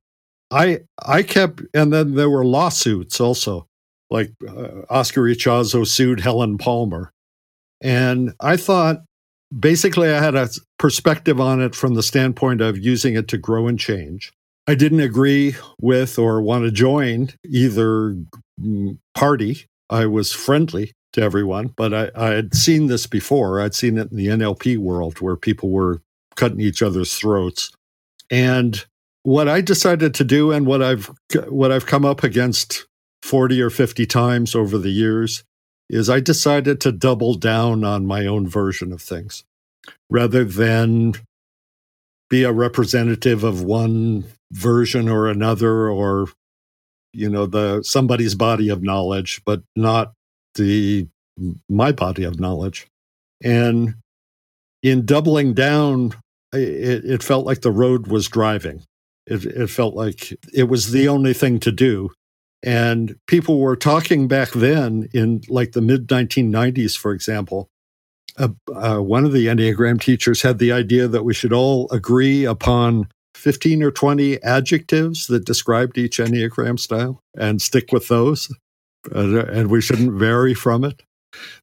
i 0.52 0.80
i 1.06 1.22
kept 1.22 1.62
and 1.74 1.92
then 1.92 2.16
there 2.16 2.30
were 2.30 2.46
lawsuits 2.46 3.20
also 3.20 3.68
like 4.10 4.32
uh, 4.48 4.82
oscar 4.90 5.22
ichazo 5.24 5.86
sued 5.86 6.20
helen 6.20 6.58
palmer 6.58 7.12
and 7.82 8.34
i 8.40 8.58
thought 8.58 9.04
basically 9.58 10.10
i 10.10 10.22
had 10.22 10.36
a 10.36 10.50
perspective 10.80 11.40
on 11.40 11.62
it 11.62 11.76
from 11.76 11.94
the 11.94 12.04
standpoint 12.04 12.62
of 12.62 12.78
using 12.78 13.16
it 13.16 13.28
to 13.28 13.38
grow 13.38 13.68
and 13.68 13.80
change 13.80 14.32
i 14.68 14.76
didn't 14.76 15.02
agree 15.02 15.56
with 15.80 16.18
or 16.20 16.42
want 16.42 16.64
to 16.64 16.72
join 16.72 17.30
either 17.46 18.16
party 19.14 19.66
I 19.90 20.06
was 20.06 20.34
friendly 20.34 20.94
to 21.14 21.22
everyone, 21.22 21.68
but 21.76 21.94
I, 21.94 22.12
I 22.16 22.30
had 22.32 22.54
seen 22.54 22.88
this 22.88 23.08
before. 23.08 23.62
I'd 23.62 23.76
seen 23.76 23.98
it 23.98 24.12
in 24.12 24.18
the 24.18 24.28
NLP 24.28 24.78
world 24.78 25.22
where 25.22 25.36
people 25.36 25.70
were 25.70 26.02
cutting 26.36 26.60
each 26.60 26.82
other's 26.82 27.14
throats. 27.16 27.72
And 28.30 28.84
what 29.24 29.48
I 29.48 29.62
decided 29.62 30.14
to 30.16 30.24
do 30.24 30.52
and 30.52 30.66
what 30.66 30.82
I've 30.82 31.12
what 31.48 31.72
I've 31.72 31.86
come 31.86 32.06
up 32.06 32.24
against 32.24 32.86
40 33.28 33.62
or 33.62 33.70
50 33.70 34.06
times 34.06 34.56
over 34.56 34.78
the 34.78 34.90
years 34.90 35.44
is 35.90 36.10
I 36.10 36.22
decided 36.22 36.80
to 36.82 36.94
double 36.94 37.34
down 37.34 37.84
on 37.84 38.06
my 38.06 38.26
own 38.26 38.48
version 38.48 38.94
of 38.94 39.02
things 39.02 39.44
rather 40.10 40.46
than 40.46 41.14
be 42.30 42.44
a 42.44 42.54
representative 42.54 43.44
of 43.44 43.64
one 43.64 44.24
version 44.54 45.10
or 45.10 45.28
another 45.28 45.90
or 45.90 46.28
you 47.12 47.30
know 47.30 47.46
the 47.46 47.84
somebody's 47.84 48.36
body 48.36 48.70
of 48.70 48.82
knowledge 48.82 49.42
but 49.46 49.62
not 49.76 50.14
the 50.56 51.08
my 51.70 51.92
body 51.92 52.24
of 52.24 52.40
knowledge. 52.40 52.88
And 53.44 53.96
in 54.82 55.06
doubling 55.06 55.54
down 55.54 56.16
it, 56.54 57.04
it 57.06 57.24
felt 57.24 57.46
like 57.46 57.62
the 57.62 57.72
road 57.72 58.08
was 58.08 58.30
driving. 58.30 58.84
It, 59.26 59.46
it 59.46 59.70
felt 59.70 59.96
like 59.96 60.34
it 60.54 60.70
was 60.70 60.92
the 60.92 61.10
only 61.10 61.34
thing 61.34 61.60
to 61.60 61.72
do 61.72 62.12
and 62.64 63.16
people 63.28 63.60
were 63.60 63.76
talking 63.76 64.28
back 64.28 64.52
then 64.52 65.08
in 65.14 65.42
like 65.48 65.74
the 65.74 65.82
mid 65.82 66.08
1990s 66.08 66.98
for 66.98 67.12
example 67.12 67.70
uh, 68.38 68.50
uh, 68.76 69.00
one 69.00 69.26
of 69.26 69.34
the 69.34 69.48
enneagram 69.48 70.00
teachers 70.00 70.42
had 70.42 70.60
the 70.60 70.72
idea 70.72 71.08
that 71.08 71.24
we 71.24 71.34
should 71.34 71.54
all 71.54 71.90
agree 71.92 72.46
upon 72.46 73.08
15 73.38 73.84
or 73.84 73.92
20 73.92 74.42
adjectives 74.44 75.28
that 75.28 75.46
described 75.46 75.98
each 75.98 76.18
Enneagram 76.18 76.80
style 76.80 77.22
and 77.38 77.62
stick 77.62 77.92
with 77.92 78.08
those. 78.08 78.54
Uh, 79.16 79.46
and 79.46 79.70
we 79.70 79.80
shouldn't 79.80 80.14
vary 80.14 80.54
from 80.54 80.84
it. 80.84 81.04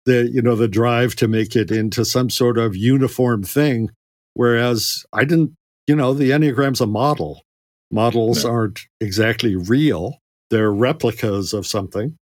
The, 0.04 0.30
you 0.32 0.40
know, 0.40 0.54
the 0.54 0.68
drive 0.68 1.16
to 1.16 1.28
make 1.28 1.56
it 1.56 1.70
into 1.70 2.04
some 2.04 2.30
sort 2.30 2.58
of 2.58 2.76
uniform 2.76 3.42
thing. 3.42 3.90
Whereas 4.34 5.04
I 5.12 5.24
didn't, 5.24 5.54
you 5.86 5.96
know, 5.96 6.14
the 6.14 6.30
Enneagram's 6.30 6.80
a 6.80 6.86
model. 6.86 7.42
Models 7.90 8.44
aren't 8.44 8.80
exactly 9.00 9.56
real. 9.56 10.18
They're 10.50 10.72
replicas 10.72 11.52
of 11.52 11.66
something. 11.66 12.16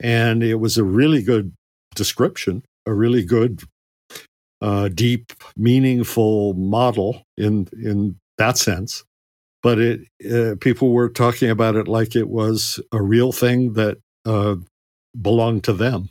And 0.00 0.42
it 0.42 0.56
was 0.56 0.78
a 0.78 0.84
really 0.84 1.22
good 1.22 1.52
description, 1.94 2.62
a 2.86 2.94
really 2.94 3.24
good, 3.24 3.62
uh, 4.62 4.88
deep, 4.88 5.32
meaningful 5.56 6.54
model 6.54 7.22
in 7.36 7.68
in 7.72 8.16
that 8.38 8.56
sense. 8.56 9.04
But 9.62 9.78
it 9.78 10.00
uh, 10.30 10.54
people 10.60 10.92
were 10.92 11.10
talking 11.10 11.50
about 11.50 11.76
it 11.76 11.88
like 11.88 12.16
it 12.16 12.28
was 12.28 12.80
a 12.92 13.02
real 13.02 13.32
thing 13.32 13.74
that 13.74 13.98
uh, 14.24 14.56
belonged 15.20 15.64
to 15.64 15.72
them. 15.72 16.10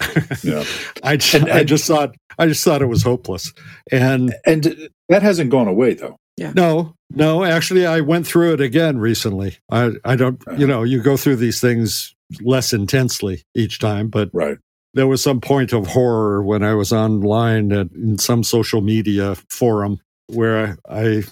yeah. 0.42 0.64
I, 1.02 1.16
just, 1.16 1.34
and, 1.34 1.48
and, 1.48 1.52
I 1.52 1.64
just 1.64 1.86
thought 1.86 2.14
I 2.38 2.46
just 2.46 2.64
thought 2.64 2.82
it 2.82 2.86
was 2.86 3.02
hopeless, 3.02 3.52
and 3.90 4.34
and 4.46 4.90
that 5.08 5.22
hasn't 5.22 5.50
gone 5.50 5.68
away 5.68 5.94
though. 5.94 6.16
Yeah. 6.38 6.52
No, 6.54 6.94
no. 7.10 7.44
Actually, 7.44 7.84
I 7.84 8.00
went 8.00 8.26
through 8.26 8.54
it 8.54 8.60
again 8.60 8.98
recently. 8.98 9.58
I 9.70 9.92
I 10.04 10.16
don't. 10.16 10.40
Uh-huh. 10.46 10.56
You 10.56 10.66
know, 10.66 10.84
you 10.84 11.02
go 11.02 11.16
through 11.16 11.36
these 11.36 11.60
things 11.60 12.14
less 12.40 12.72
intensely 12.72 13.42
each 13.54 13.78
time, 13.78 14.08
but 14.08 14.30
right. 14.32 14.58
There 14.94 15.06
was 15.06 15.22
some 15.22 15.40
point 15.40 15.74
of 15.74 15.86
horror 15.86 16.42
when 16.42 16.62
I 16.62 16.74
was 16.74 16.92
online 16.92 17.72
at, 17.72 17.92
in 17.92 18.16
some 18.18 18.42
social 18.42 18.80
media 18.80 19.36
forum 19.50 20.00
where 20.28 20.78
I 20.88 21.24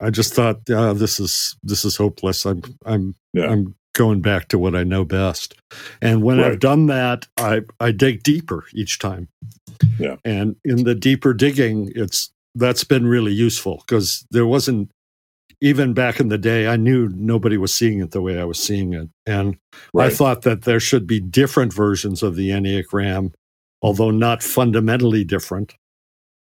I 0.00 0.10
just 0.10 0.34
thought, 0.34 0.68
uh, 0.68 0.92
this 0.92 1.18
is 1.18 1.56
this 1.62 1.84
is 1.84 1.96
hopeless. 1.96 2.44
I'm 2.44 2.62
I'm 2.84 3.14
yeah. 3.32 3.50
I'm 3.50 3.74
going 3.94 4.20
back 4.20 4.48
to 4.48 4.58
what 4.58 4.74
I 4.74 4.84
know 4.84 5.04
best. 5.04 5.54
And 6.00 6.22
when 6.22 6.38
right. 6.38 6.52
I've 6.52 6.60
done 6.60 6.86
that, 6.86 7.26
I 7.36 7.62
I 7.80 7.90
dig 7.90 8.22
deeper 8.22 8.64
each 8.74 8.98
time. 8.98 9.28
Yeah. 9.98 10.16
And 10.24 10.56
in 10.64 10.84
the 10.84 10.94
deeper 10.94 11.32
digging, 11.34 11.90
it's 11.94 12.30
that's 12.54 12.84
been 12.84 13.06
really 13.06 13.32
useful 13.32 13.82
because 13.86 14.26
there 14.30 14.46
wasn't 14.46 14.90
even 15.60 15.92
back 15.92 16.20
in 16.20 16.28
the 16.28 16.38
day, 16.38 16.66
I 16.66 16.76
knew 16.76 17.08
nobody 17.08 17.56
was 17.56 17.74
seeing 17.74 18.00
it 18.00 18.12
the 18.12 18.22
way 18.22 18.40
I 18.40 18.44
was 18.44 18.58
seeing 18.58 18.94
it. 18.94 19.08
And 19.26 19.58
right. 19.92 20.10
I 20.10 20.14
thought 20.14 20.42
that 20.42 20.62
there 20.62 20.80
should 20.80 21.06
be 21.06 21.20
different 21.20 21.72
versions 21.72 22.22
of 22.22 22.34
the 22.34 22.48
Enneagram, 22.50 23.32
although 23.82 24.10
not 24.10 24.42
fundamentally 24.42 25.24
different 25.24 25.74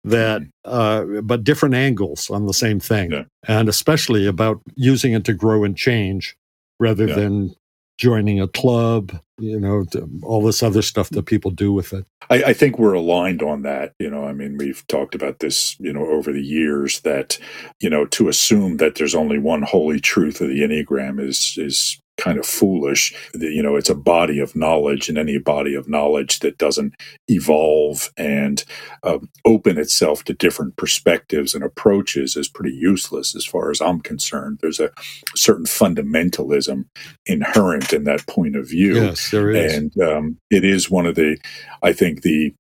that 0.07 0.43
uh, 0.65 1.05
but 1.23 1.43
different 1.43 1.75
angles 1.75 2.31
on 2.31 2.47
the 2.47 2.55
same 2.55 2.79
thing 2.79 3.11
yeah. 3.11 3.25
and 3.49 3.69
especially 3.69 4.25
about 4.25 4.61
using 4.77 5.13
it 5.13 5.25
to 5.25 5.35
grow 5.35 5.65
and 5.65 5.77
change 5.77 6.37
rather 6.79 7.09
yeah. 7.09 7.15
than 7.17 7.55
joining 7.99 8.41
a 8.41 8.49
club 8.49 9.19
you 9.39 9.61
know 9.61 9.85
all 10.23 10.43
this 10.43 10.63
other 10.63 10.83
stuff 10.83 11.11
that 11.11 11.25
people 11.25 11.51
do 11.51 11.73
with 11.73 11.93
it. 11.93 12.07
I, 12.31 12.43
I, 12.45 12.53
think 12.53 12.79
we're 12.79 12.95
aligned 12.95 13.43
on 13.43 13.63
that 13.63 13.95
you 13.99 14.11
know 14.11 14.25
i 14.25 14.33
mean 14.33 14.57
we've 14.57 14.87
talked 14.87 15.15
about 15.15 15.41
this 15.41 15.79
you 15.79 15.93
know 15.93 16.07
over 16.07 16.33
the 16.33 16.43
years 16.43 17.01
that 17.01 17.39
you 17.81 17.91
know 17.91 18.07
to 18.07 18.29
assume 18.29 18.79
that 18.79 18.95
there's 18.95 19.15
only 19.15 19.39
one 19.39 19.63
holy 19.63 20.01
truth 20.01 20.41
of 20.41 20.49
the 20.49 20.61
enneagram 20.61 21.21
is 21.21 21.55
is 21.59 22.01
kind 22.17 22.39
of 22.39 22.47
foolish. 22.47 23.15
You 23.35 23.63
know, 23.63 23.77
it's 23.77 23.91
a 23.91 23.95
body 23.95 24.41
of 24.41 24.57
knowledge, 24.57 25.09
and 25.09 25.19
any 25.19 25.39
body 25.39 25.75
of 25.75 25.89
knowledge 25.89 26.41
that 26.41 26.59
doesn't 26.59 26.95
evolve 27.29 28.11
and 28.17 28.65
um, 29.03 29.29
open 29.45 29.79
itself 29.79 30.25
to 30.25 30.35
different 30.35 30.77
perspectives 30.77 31.55
and 31.55 31.65
approaches 31.65 32.37
is 32.37 32.49
pretty 32.49 32.75
useless 32.75 33.35
as 33.35 33.45
far 33.45 33.71
as 33.71 33.81
I'm 33.81 34.01
concerned. 34.01 34.59
There's 34.61 34.81
a 34.81 34.91
certain 35.35 35.67
fundamentalism 35.67 36.87
inherent 37.27 37.93
in 37.93 38.05
that 38.05 38.27
point 38.27 38.57
of 38.57 38.69
view. 38.69 38.95
Yes, 38.97 39.31
there 39.31 39.51
is. 39.51 39.75
And 39.75 40.01
um, 40.01 40.39
it 40.51 40.65
is 40.65 40.91
one 40.91 41.07
of 41.07 41.15
the, 41.15 41.39
I 41.83 41.93
think, 41.93 42.23
the 42.23 42.55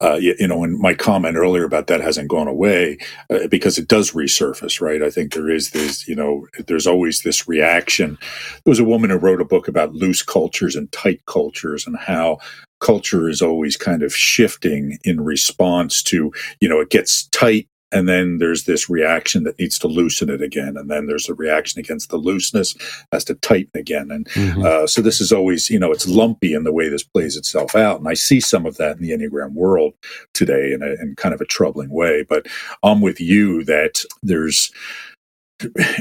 uh, 0.00 0.14
you, 0.14 0.34
you, 0.38 0.48
know, 0.48 0.64
and 0.64 0.78
my 0.78 0.94
comment 0.94 1.36
earlier 1.36 1.64
about 1.64 1.86
that 1.88 2.00
hasn't 2.00 2.28
gone 2.28 2.48
away 2.48 2.98
uh, 3.30 3.46
because 3.48 3.78
it 3.78 3.88
does 3.88 4.12
resurface, 4.12 4.80
right? 4.80 5.02
I 5.02 5.10
think 5.10 5.32
there 5.32 5.50
is 5.50 5.70
this, 5.70 6.06
you 6.06 6.14
know, 6.14 6.46
there's 6.66 6.86
always 6.86 7.22
this 7.22 7.48
reaction. 7.48 8.18
There 8.64 8.70
was 8.70 8.80
a 8.80 8.84
woman 8.84 9.10
who 9.10 9.16
wrote 9.16 9.40
a 9.40 9.44
book 9.44 9.68
about 9.68 9.94
loose 9.94 10.22
cultures 10.22 10.76
and 10.76 10.90
tight 10.92 11.24
cultures 11.26 11.86
and 11.86 11.96
how 11.96 12.38
culture 12.80 13.28
is 13.28 13.42
always 13.42 13.76
kind 13.76 14.02
of 14.02 14.14
shifting 14.14 14.98
in 15.04 15.20
response 15.20 16.02
to, 16.04 16.32
you 16.60 16.68
know, 16.68 16.80
it 16.80 16.90
gets 16.90 17.26
tight 17.28 17.68
and 17.92 18.08
then 18.08 18.38
there's 18.38 18.64
this 18.64 18.88
reaction 18.88 19.44
that 19.44 19.58
needs 19.58 19.78
to 19.80 19.88
loosen 19.88 20.30
it 20.30 20.42
again. 20.42 20.76
And 20.76 20.90
then 20.90 21.06
there's 21.06 21.28
a 21.28 21.34
reaction 21.34 21.80
against 21.80 22.10
the 22.10 22.16
looseness 22.16 22.76
has 23.12 23.24
to 23.24 23.34
tighten 23.34 23.78
again. 23.78 24.10
And 24.10 24.28
mm-hmm. 24.28 24.64
uh, 24.64 24.86
so 24.86 25.02
this 25.02 25.20
is 25.20 25.32
always 25.32 25.70
you 25.70 25.78
know 25.78 25.92
it's 25.92 26.08
lumpy 26.08 26.54
in 26.54 26.64
the 26.64 26.72
way 26.72 26.88
this 26.88 27.02
plays 27.02 27.36
itself 27.36 27.74
out. 27.74 27.98
And 27.98 28.08
i 28.08 28.14
see 28.14 28.40
some 28.40 28.66
of 28.66 28.76
that 28.76 28.96
in 28.96 29.02
the 29.02 29.10
enneagram 29.10 29.52
world 29.52 29.94
today 30.34 30.72
in, 30.72 30.82
a, 30.82 30.90
in 31.02 31.14
kind 31.16 31.34
of 31.34 31.40
a 31.40 31.46
troubling 31.46 31.90
way. 31.90 32.24
But 32.28 32.46
i'm 32.82 33.00
with 33.00 33.20
you 33.20 33.64
that 33.64 34.04
there's 34.22 34.72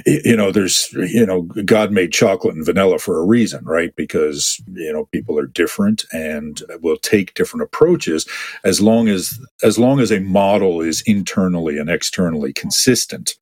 you 0.06 0.36
know, 0.36 0.52
there's, 0.52 0.90
you 0.94 1.26
know, 1.26 1.44
God 1.66 1.92
made 1.92 2.12
chocolate 2.12 2.56
and 2.56 2.66
vanilla 2.66 3.00
for 3.00 3.18
a 3.18 3.26
reason, 3.26 3.64
right? 3.66 3.96
Because, 3.96 4.62
you 4.74 4.92
know, 4.92 5.06
people 5.12 5.38
are 5.38 5.48
different 5.48 6.06
and 6.14 6.62
will 6.82 6.98
take 6.98 7.34
different 7.34 7.64
approaches 7.64 8.28
as 8.64 8.82
long 8.82 9.08
as, 9.08 9.40
as 9.64 9.78
long 9.78 10.00
as 10.00 10.12
a 10.12 10.20
model 10.20 10.82
is 10.82 11.02
internally 11.06 11.78
and 11.78 11.90
externally 11.90 12.54
consistent. 12.54 13.36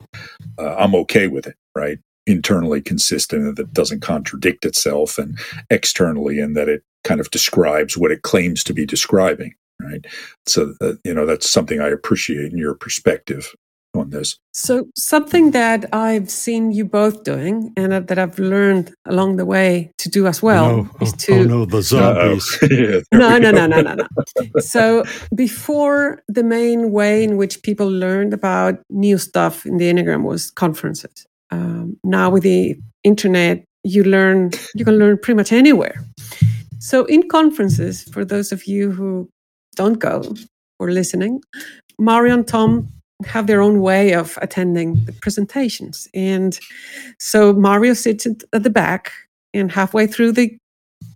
Uh, 0.58 0.74
I'm 0.76 0.94
okay 0.94 1.28
with 1.28 1.46
it, 1.46 1.56
right? 1.74 1.98
Internally 2.26 2.80
consistent 2.80 3.42
and 3.42 3.56
that 3.56 3.72
doesn't 3.72 4.00
contradict 4.00 4.64
itself 4.64 5.18
and 5.18 5.38
externally 5.70 6.38
and 6.38 6.56
that 6.56 6.68
it 6.68 6.82
kind 7.04 7.20
of 7.20 7.30
describes 7.30 7.96
what 7.96 8.10
it 8.10 8.22
claims 8.22 8.62
to 8.64 8.74
be 8.74 8.84
describing 8.84 9.54
right 9.80 10.06
so 10.46 10.74
uh, 10.80 10.94
you 11.04 11.14
know 11.14 11.24
that's 11.24 11.48
something 11.48 11.80
i 11.80 11.88
appreciate 11.88 12.50
in 12.52 12.58
your 12.58 12.74
perspective 12.74 13.54
on 13.94 14.10
this. 14.10 14.38
So, 14.52 14.88
something 14.96 15.52
that 15.52 15.86
I've 15.92 16.30
seen 16.30 16.72
you 16.72 16.84
both 16.84 17.24
doing 17.24 17.72
and 17.76 17.92
that 17.92 18.18
I've 18.18 18.38
learned 18.38 18.94
along 19.06 19.36
the 19.36 19.46
way 19.46 19.92
to 19.98 20.08
do 20.08 20.26
as 20.26 20.42
well 20.42 20.76
no. 20.76 20.90
is 21.00 21.12
oh, 21.12 21.16
to. 21.16 21.32
Oh, 21.32 21.44
no, 21.44 21.64
the 21.64 21.82
zombies. 21.82 22.58
yeah, 22.70 23.00
no, 23.12 23.38
no, 23.38 23.50
no, 23.50 23.66
no, 23.66 23.80
no, 23.80 23.94
no. 23.94 24.06
So, 24.60 25.04
before 25.34 26.22
the 26.28 26.42
main 26.42 26.92
way 26.92 27.24
in 27.24 27.36
which 27.36 27.62
people 27.62 27.88
learned 27.88 28.34
about 28.34 28.80
new 28.90 29.18
stuff 29.18 29.64
in 29.66 29.78
the 29.78 29.90
Enneagram 29.90 30.24
was 30.24 30.50
conferences. 30.50 31.26
Um, 31.50 31.96
now, 32.04 32.30
with 32.30 32.42
the 32.42 32.76
internet, 33.04 33.64
you 33.84 34.04
learn, 34.04 34.50
you 34.74 34.84
can 34.84 34.98
learn 34.98 35.18
pretty 35.18 35.36
much 35.36 35.52
anywhere. 35.52 36.04
So, 36.78 37.04
in 37.06 37.28
conferences, 37.28 38.04
for 38.04 38.24
those 38.24 38.52
of 38.52 38.66
you 38.66 38.90
who 38.90 39.28
don't 39.76 39.98
go 39.98 40.34
or 40.78 40.90
listening, 40.90 41.40
Mario 41.98 42.34
and 42.34 42.46
Tom 42.46 42.88
have 43.26 43.46
their 43.46 43.60
own 43.60 43.80
way 43.80 44.14
of 44.14 44.38
attending 44.40 45.04
the 45.04 45.12
presentations. 45.12 46.08
And 46.14 46.58
so 47.18 47.52
Mario 47.52 47.94
sits 47.94 48.26
at 48.26 48.62
the 48.62 48.70
back, 48.70 49.12
and 49.54 49.72
halfway 49.72 50.06
through 50.06 50.32
the 50.32 50.56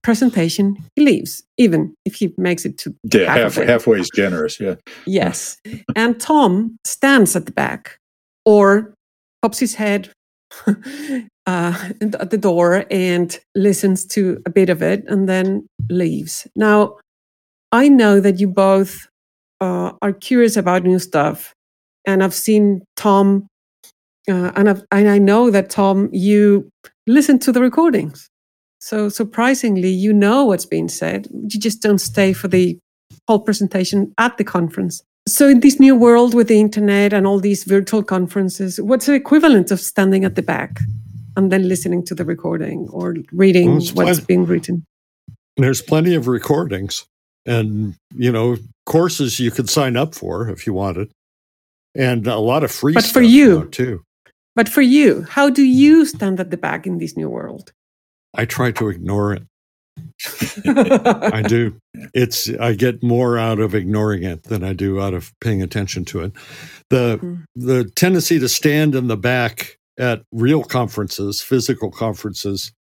presentation, 0.02 0.76
he 0.96 1.04
leaves, 1.04 1.42
even 1.58 1.94
if 2.04 2.16
he 2.16 2.34
makes 2.36 2.64
it 2.64 2.78
to 2.78 2.94
yeah, 3.12 3.32
half, 3.32 3.54
halfway 3.54 4.00
is 4.00 4.10
generous. 4.14 4.58
Yeah. 4.58 4.76
Yes. 5.06 5.58
and 5.96 6.20
Tom 6.20 6.76
stands 6.84 7.36
at 7.36 7.46
the 7.46 7.52
back 7.52 7.98
or 8.44 8.94
pops 9.42 9.58
his 9.58 9.74
head 9.74 10.10
uh, 11.46 11.88
at 12.00 12.30
the 12.30 12.38
door 12.38 12.84
and 12.90 13.38
listens 13.54 14.04
to 14.06 14.42
a 14.46 14.50
bit 14.50 14.70
of 14.70 14.82
it 14.82 15.04
and 15.06 15.28
then 15.28 15.66
leaves. 15.88 16.46
Now, 16.56 16.98
I 17.70 17.88
know 17.88 18.20
that 18.20 18.38
you 18.40 18.48
both 18.48 19.06
uh, 19.60 19.92
are 20.02 20.12
curious 20.12 20.56
about 20.56 20.82
new 20.82 20.98
stuff 20.98 21.54
and 22.04 22.22
I've 22.22 22.34
seen 22.34 22.82
Tom, 22.96 23.48
uh, 24.28 24.52
and, 24.56 24.68
I've, 24.68 24.82
and 24.90 25.08
I 25.08 25.18
know 25.18 25.50
that 25.50 25.70
Tom, 25.70 26.08
you 26.12 26.70
listen 27.06 27.38
to 27.40 27.52
the 27.52 27.60
recordings. 27.60 28.28
So 28.80 29.08
surprisingly, 29.08 29.90
you 29.90 30.12
know 30.12 30.44
what's 30.44 30.66
being 30.66 30.88
said. 30.88 31.28
You 31.30 31.60
just 31.60 31.82
don't 31.82 32.00
stay 32.00 32.32
for 32.32 32.48
the 32.48 32.78
whole 33.28 33.40
presentation 33.40 34.12
at 34.18 34.38
the 34.38 34.44
conference. 34.44 35.02
So 35.28 35.48
in 35.48 35.60
this 35.60 35.78
new 35.78 35.94
world 35.94 36.34
with 36.34 36.48
the 36.48 36.58
internet 36.58 37.12
and 37.12 37.26
all 37.26 37.38
these 37.38 37.62
virtual 37.62 38.02
conferences, 38.02 38.80
what's 38.80 39.06
the 39.06 39.14
equivalent 39.14 39.70
of 39.70 39.80
standing 39.80 40.24
at 40.24 40.34
the 40.34 40.42
back 40.42 40.80
and 41.36 41.52
then 41.52 41.68
listening 41.68 42.04
to 42.06 42.14
the 42.14 42.24
recording 42.24 42.88
or 42.90 43.14
reading 43.30 43.74
what's 43.74 43.92
plenty, 43.92 44.24
being 44.24 44.46
written? 44.46 44.84
There's 45.56 45.80
plenty 45.80 46.16
of 46.16 46.26
recordings 46.26 47.06
and 47.46 47.94
you 48.14 48.30
know 48.30 48.56
courses 48.86 49.38
you 49.40 49.50
could 49.50 49.68
sign 49.68 49.96
up 49.96 50.14
for 50.14 50.48
if 50.48 50.66
you 50.66 50.72
wanted 50.72 51.10
and 51.94 52.26
a 52.26 52.38
lot 52.38 52.64
of 52.64 52.70
free 52.70 52.94
but 52.94 53.04
for 53.04 53.22
you. 53.22 53.68
too. 53.68 54.02
But 54.54 54.68
for 54.68 54.82
you 54.82 55.22
how 55.22 55.50
do 55.50 55.62
you 55.62 56.06
stand 56.06 56.40
at 56.40 56.50
the 56.50 56.56
back 56.56 56.86
in 56.86 56.98
this 56.98 57.16
new 57.16 57.28
world? 57.28 57.72
I 58.34 58.44
try 58.44 58.70
to 58.72 58.88
ignore 58.88 59.34
it. 59.34 59.42
I 60.66 61.42
do. 61.46 61.76
It's 62.14 62.48
i 62.58 62.72
get 62.72 63.02
more 63.02 63.38
out 63.38 63.60
of 63.60 63.74
ignoring 63.74 64.22
it 64.22 64.44
than 64.44 64.64
i 64.64 64.72
do 64.72 65.00
out 65.00 65.14
of 65.14 65.32
paying 65.40 65.62
attention 65.62 66.04
to 66.06 66.20
it. 66.20 66.32
The 66.88 67.18
mm-hmm. 67.18 67.42
the 67.54 67.84
tendency 67.84 68.38
to 68.38 68.48
stand 68.48 68.94
in 68.94 69.08
the 69.08 69.16
back 69.16 69.78
at 69.98 70.22
real 70.32 70.64
conferences 70.64 71.42
physical 71.42 71.90
conferences 71.90 72.72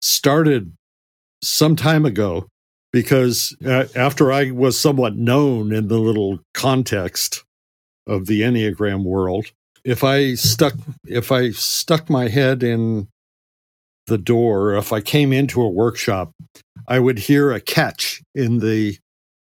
started 0.00 0.72
some 1.42 1.76
time 1.76 2.06
ago 2.06 2.46
because 2.92 3.54
uh, 3.66 3.86
after 3.96 4.32
i 4.32 4.50
was 4.50 4.78
somewhat 4.78 5.16
known 5.16 5.72
in 5.72 5.88
the 5.88 5.98
little 5.98 6.38
context 6.54 7.44
of 8.06 8.26
the 8.26 8.42
Enneagram 8.42 9.04
world. 9.04 9.46
If 9.84 10.04
I 10.04 10.34
stuck 10.34 10.74
if 11.06 11.32
I 11.32 11.50
stuck 11.50 12.08
my 12.08 12.28
head 12.28 12.62
in 12.62 13.08
the 14.06 14.18
door, 14.18 14.74
if 14.74 14.92
I 14.92 15.00
came 15.00 15.32
into 15.32 15.62
a 15.62 15.68
workshop, 15.68 16.32
I 16.88 16.98
would 16.98 17.18
hear 17.18 17.52
a 17.52 17.60
catch 17.60 18.22
in 18.34 18.58
the 18.58 18.98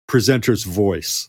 presenter's 0.06 0.64
voice. 0.64 1.28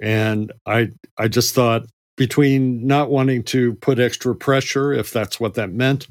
And 0.00 0.52
I 0.66 0.90
I 1.18 1.28
just 1.28 1.54
thought 1.54 1.86
between 2.16 2.86
not 2.86 3.10
wanting 3.10 3.42
to 3.42 3.74
put 3.76 3.98
extra 3.98 4.34
pressure, 4.34 4.92
if 4.92 5.10
that's 5.12 5.40
what 5.40 5.54
that 5.54 5.72
meant, 5.72 6.08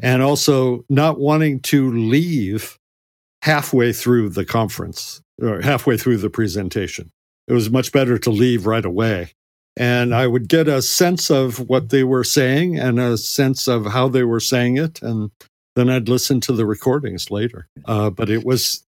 and 0.00 0.22
also 0.22 0.84
not 0.88 1.18
wanting 1.18 1.60
to 1.60 1.92
leave 1.92 2.76
halfway 3.42 3.92
through 3.92 4.30
the 4.30 4.44
conference 4.44 5.20
or 5.42 5.60
halfway 5.60 5.96
through 5.96 6.16
the 6.16 6.30
presentation 6.30 7.10
it 7.48 7.52
was 7.52 7.70
much 7.70 7.92
better 7.92 8.18
to 8.18 8.30
leave 8.30 8.66
right 8.66 8.84
away. 8.84 9.32
And 9.76 10.14
I 10.14 10.26
would 10.26 10.48
get 10.48 10.68
a 10.68 10.80
sense 10.82 11.30
of 11.30 11.68
what 11.68 11.90
they 11.90 12.04
were 12.04 12.24
saying 12.24 12.78
and 12.78 13.00
a 13.00 13.18
sense 13.18 13.66
of 13.66 13.86
how 13.86 14.08
they 14.08 14.22
were 14.22 14.40
saying 14.40 14.76
it. 14.76 15.02
And 15.02 15.30
then 15.74 15.90
I'd 15.90 16.08
listen 16.08 16.40
to 16.42 16.52
the 16.52 16.64
recordings 16.64 17.30
later. 17.30 17.66
Uh, 17.84 18.10
but 18.10 18.30
it 18.30 18.44
was, 18.44 18.84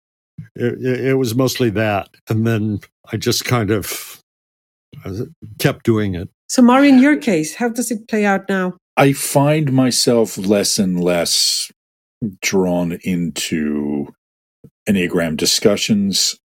it, 0.54 0.80
it 0.84 1.14
was 1.14 1.34
mostly 1.34 1.70
that. 1.70 2.10
And 2.28 2.46
then 2.46 2.80
I 3.12 3.16
just 3.16 3.44
kind 3.44 3.70
of 3.70 4.20
uh, 5.04 5.24
kept 5.58 5.84
doing 5.84 6.14
it. 6.14 6.28
So, 6.48 6.62
Mari, 6.62 6.88
in 6.88 7.00
your 7.00 7.16
case, 7.16 7.56
how 7.56 7.68
does 7.68 7.90
it 7.90 8.06
play 8.06 8.24
out 8.24 8.48
now? 8.48 8.76
I 8.96 9.12
find 9.12 9.72
myself 9.72 10.38
less 10.38 10.78
and 10.78 11.02
less 11.02 11.72
drawn 12.40 12.98
into 13.02 14.14
Enneagram 14.88 15.36
discussions, 15.36 16.38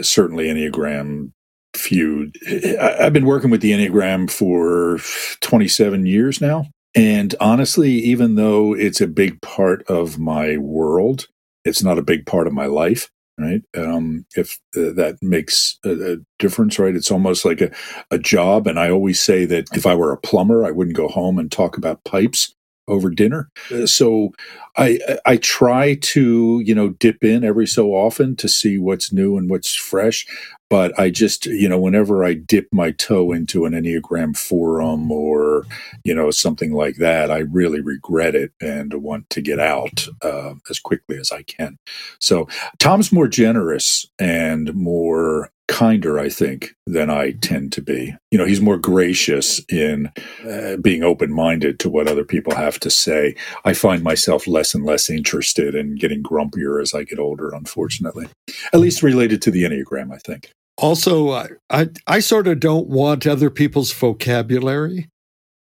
certainly 0.00 0.46
Enneagram 0.46 1.32
feud. 1.76 2.36
I've 2.80 3.12
been 3.12 3.26
working 3.26 3.50
with 3.50 3.60
the 3.60 3.72
Enneagram 3.72 4.30
for 4.30 4.98
27 5.40 6.06
years 6.06 6.40
now. 6.40 6.66
And 6.94 7.34
honestly, 7.40 7.92
even 7.92 8.34
though 8.34 8.74
it's 8.74 9.00
a 9.00 9.06
big 9.06 9.40
part 9.40 9.82
of 9.88 10.18
my 10.18 10.58
world, 10.58 11.26
it's 11.64 11.82
not 11.82 11.98
a 11.98 12.02
big 12.02 12.26
part 12.26 12.46
of 12.46 12.52
my 12.52 12.66
life, 12.66 13.08
right? 13.38 13.62
Um, 13.76 14.26
if 14.36 14.58
uh, 14.76 14.92
that 14.94 15.18
makes 15.22 15.78
a, 15.84 16.14
a, 16.14 16.16
difference, 16.38 16.78
right? 16.78 16.94
It's 16.94 17.10
almost 17.10 17.44
like 17.44 17.60
a, 17.60 17.70
a 18.10 18.18
job. 18.18 18.66
And 18.66 18.78
I 18.78 18.90
always 18.90 19.20
say 19.20 19.46
that 19.46 19.68
if 19.74 19.86
I 19.86 19.94
were 19.94 20.12
a 20.12 20.18
plumber, 20.18 20.66
I 20.66 20.70
wouldn't 20.70 20.96
go 20.96 21.08
home 21.08 21.38
and 21.38 21.50
talk 21.50 21.78
about 21.78 22.04
pipes 22.04 22.54
over 22.88 23.10
dinner. 23.10 23.48
Uh, 23.70 23.86
so 23.86 24.32
I 24.76 24.98
I 25.24 25.36
try 25.36 25.94
to 25.94 26.62
you 26.64 26.74
know 26.74 26.90
dip 26.90 27.22
in 27.22 27.44
every 27.44 27.66
so 27.66 27.90
often 27.90 28.36
to 28.36 28.48
see 28.48 28.78
what's 28.78 29.12
new 29.12 29.36
and 29.36 29.48
what's 29.48 29.74
fresh, 29.74 30.26
but 30.72 30.98
I 30.98 31.10
just 31.10 31.44
you 31.44 31.68
know 31.68 31.78
whenever 31.78 32.24
I 32.24 32.32
dip 32.32 32.66
my 32.72 32.92
toe 32.92 33.30
into 33.30 33.66
an 33.66 33.74
Enneagram 33.74 34.34
forum 34.34 35.12
or 35.12 35.66
you 36.02 36.14
know 36.14 36.30
something 36.30 36.72
like 36.72 36.96
that, 36.96 37.30
I 37.30 37.40
really 37.40 37.82
regret 37.82 38.34
it 38.34 38.52
and 38.58 38.94
want 38.94 39.28
to 39.28 39.42
get 39.42 39.60
out 39.60 40.08
uh, 40.22 40.54
as 40.70 40.80
quickly 40.80 41.18
as 41.18 41.30
I 41.30 41.42
can. 41.42 41.76
So 42.20 42.48
Tom's 42.78 43.12
more 43.12 43.28
generous 43.28 44.06
and 44.18 44.72
more 44.74 45.50
kinder, 45.68 46.18
I 46.18 46.30
think, 46.30 46.74
than 46.86 47.10
I 47.10 47.32
tend 47.32 47.72
to 47.72 47.82
be. 47.82 48.14
You 48.30 48.38
know, 48.38 48.46
he's 48.46 48.62
more 48.62 48.78
gracious 48.78 49.60
in 49.68 50.10
uh, 50.48 50.76
being 50.78 51.02
open 51.02 51.30
minded 51.34 51.80
to 51.80 51.90
what 51.90 52.08
other 52.08 52.24
people 52.24 52.54
have 52.54 52.80
to 52.80 52.88
say. 52.88 53.36
I 53.66 53.74
find 53.74 54.02
myself 54.02 54.46
less 54.46 54.74
and 54.74 54.86
less 54.86 55.10
interested 55.10 55.74
in 55.74 55.96
getting 55.96 56.22
grumpier 56.22 56.80
as 56.80 56.94
I 56.94 57.04
get 57.04 57.18
older, 57.18 57.50
unfortunately, 57.50 58.28
at 58.72 58.80
least 58.80 59.02
related 59.02 59.42
to 59.42 59.50
the 59.50 59.64
Enneagram, 59.64 60.14
I 60.14 60.18
think. 60.18 60.50
Also, 60.78 61.30
I, 61.30 61.48
I, 61.70 61.88
I 62.06 62.20
sort 62.20 62.48
of 62.48 62.60
don't 62.60 62.88
want 62.88 63.26
other 63.26 63.50
people's 63.50 63.92
vocabulary. 63.92 65.08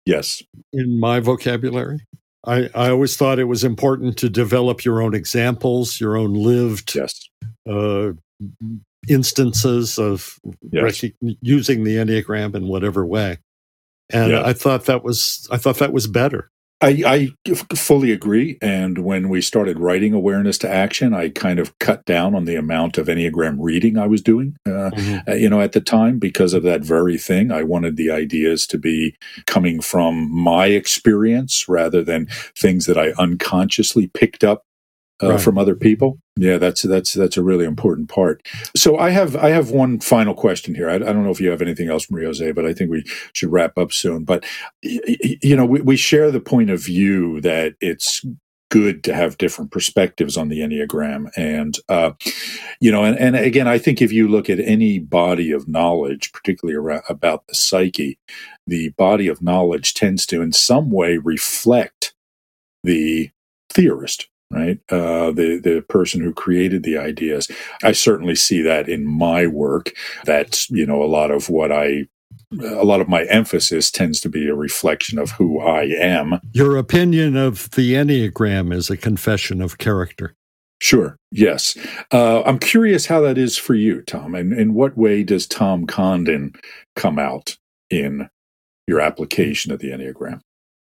Yes. 0.06 0.42
In 0.72 1.00
my 1.00 1.20
vocabulary. 1.20 2.00
I, 2.46 2.70
I 2.74 2.90
always 2.90 3.16
thought 3.16 3.38
it 3.38 3.44
was 3.44 3.64
important 3.64 4.16
to 4.18 4.28
develop 4.28 4.84
your 4.84 5.02
own 5.02 5.14
examples, 5.14 6.00
your 6.00 6.16
own 6.16 6.34
lived 6.34 6.94
yes. 6.94 7.28
uh, 7.68 8.12
instances 9.08 9.98
of 9.98 10.38
yes. 10.70 11.02
rec- 11.02 11.12
using 11.40 11.84
the 11.84 11.96
enneagram 11.96 12.54
in 12.54 12.68
whatever 12.68 13.04
way 13.06 13.38
and 14.10 14.32
yeah. 14.32 14.42
i 14.44 14.52
thought 14.52 14.86
that 14.86 15.02
was 15.02 15.46
i 15.50 15.56
thought 15.56 15.78
that 15.78 15.92
was 15.92 16.06
better 16.06 16.50
I, 16.80 17.32
I, 17.44 17.54
fully 17.74 18.12
agree. 18.12 18.56
And 18.62 18.98
when 18.98 19.28
we 19.28 19.40
started 19.40 19.80
writing 19.80 20.12
Awareness 20.12 20.58
to 20.58 20.70
Action, 20.70 21.12
I 21.12 21.30
kind 21.30 21.58
of 21.58 21.76
cut 21.80 22.04
down 22.04 22.36
on 22.36 22.44
the 22.44 22.54
amount 22.54 22.98
of 22.98 23.08
Enneagram 23.08 23.56
reading 23.58 23.98
I 23.98 24.06
was 24.06 24.22
doing, 24.22 24.56
uh, 24.64 24.90
mm-hmm. 24.90 25.28
uh, 25.28 25.34
you 25.34 25.50
know, 25.50 25.60
at 25.60 25.72
the 25.72 25.80
time 25.80 26.20
because 26.20 26.54
of 26.54 26.62
that 26.62 26.82
very 26.82 27.18
thing. 27.18 27.50
I 27.50 27.64
wanted 27.64 27.96
the 27.96 28.12
ideas 28.12 28.64
to 28.68 28.78
be 28.78 29.16
coming 29.46 29.80
from 29.80 30.30
my 30.32 30.66
experience 30.66 31.68
rather 31.68 32.04
than 32.04 32.26
things 32.56 32.86
that 32.86 32.96
I 32.96 33.10
unconsciously 33.18 34.06
picked 34.06 34.44
up 34.44 34.64
uh, 35.22 35.30
right. 35.30 35.40
from 35.40 35.58
other 35.58 35.74
people. 35.74 36.18
Yeah, 36.36 36.58
that's 36.58 36.82
that's 36.82 37.14
that's 37.14 37.36
a 37.36 37.42
really 37.42 37.64
important 37.64 38.08
part. 38.08 38.46
So 38.76 38.96
I 38.98 39.10
have 39.10 39.36
I 39.36 39.50
have 39.50 39.70
one 39.70 39.98
final 40.00 40.34
question 40.34 40.74
here. 40.74 40.88
I, 40.88 40.96
I 40.96 40.98
don't 40.98 41.24
know 41.24 41.30
if 41.30 41.40
you 41.40 41.50
have 41.50 41.62
anything 41.62 41.88
else, 41.88 42.10
Maria 42.10 42.28
Jose, 42.28 42.52
but 42.52 42.64
I 42.64 42.72
think 42.72 42.90
we 42.90 43.04
should 43.32 43.50
wrap 43.50 43.76
up 43.76 43.92
soon. 43.92 44.24
But 44.24 44.44
you 44.82 45.56
know, 45.56 45.64
we, 45.64 45.80
we 45.80 45.96
share 45.96 46.30
the 46.30 46.40
point 46.40 46.70
of 46.70 46.82
view 46.82 47.40
that 47.40 47.74
it's 47.80 48.24
good 48.70 49.02
to 49.04 49.14
have 49.14 49.38
different 49.38 49.70
perspectives 49.70 50.36
on 50.36 50.48
the 50.48 50.60
enneagram 50.60 51.30
and 51.36 51.78
uh, 51.88 52.12
you 52.80 52.92
know 52.92 53.02
and, 53.04 53.18
and 53.18 53.34
again 53.34 53.66
i 53.66 53.78
think 53.78 54.02
if 54.02 54.12
you 54.12 54.28
look 54.28 54.50
at 54.50 54.60
any 54.60 54.98
body 54.98 55.50
of 55.50 55.68
knowledge 55.68 56.32
particularly 56.32 56.76
around, 56.76 57.02
about 57.08 57.46
the 57.46 57.54
psyche 57.54 58.18
the 58.66 58.90
body 58.90 59.26
of 59.26 59.40
knowledge 59.40 59.94
tends 59.94 60.26
to 60.26 60.42
in 60.42 60.52
some 60.52 60.90
way 60.90 61.16
reflect 61.16 62.14
the 62.84 63.30
theorist 63.70 64.28
right? 64.50 64.78
Uh, 64.90 65.30
the 65.32 65.60
the 65.62 65.84
person 65.88 66.20
who 66.20 66.32
created 66.32 66.82
the 66.82 66.98
ideas. 66.98 67.48
I 67.82 67.92
certainly 67.92 68.34
see 68.34 68.62
that 68.62 68.88
in 68.88 69.06
my 69.06 69.46
work. 69.46 69.92
That's 70.24 70.70
you 70.70 70.86
know 70.86 71.02
a 71.02 71.06
lot 71.06 71.30
of 71.30 71.48
what 71.48 71.72
I. 71.72 72.08
A 72.62 72.84
lot 72.84 73.02
of 73.02 73.08
my 73.08 73.24
emphasis 73.24 73.90
tends 73.90 74.20
to 74.20 74.28
be 74.30 74.48
a 74.48 74.54
reflection 74.54 75.18
of 75.18 75.32
who 75.32 75.60
I 75.60 75.82
am. 75.82 76.40
Your 76.52 76.78
opinion 76.78 77.36
of 77.36 77.70
the 77.72 77.92
Enneagram 77.92 78.72
is 78.72 78.88
a 78.88 78.96
confession 78.96 79.60
of 79.60 79.76
character. 79.76 80.34
Sure. 80.80 81.16
Yes. 81.30 81.76
Uh, 82.12 82.42
I'm 82.42 82.58
curious 82.58 83.06
how 83.06 83.20
that 83.22 83.36
is 83.36 83.58
for 83.58 83.74
you, 83.74 84.02
Tom. 84.02 84.34
And 84.34 84.52
in 84.52 84.74
what 84.74 84.96
way 84.96 85.24
does 85.24 85.46
Tom 85.46 85.86
Condon 85.86 86.54
come 86.96 87.18
out 87.18 87.58
in 87.90 88.30
your 88.86 89.00
application 89.00 89.72
of 89.72 89.80
the 89.80 89.90
Enneagram? 89.90 90.40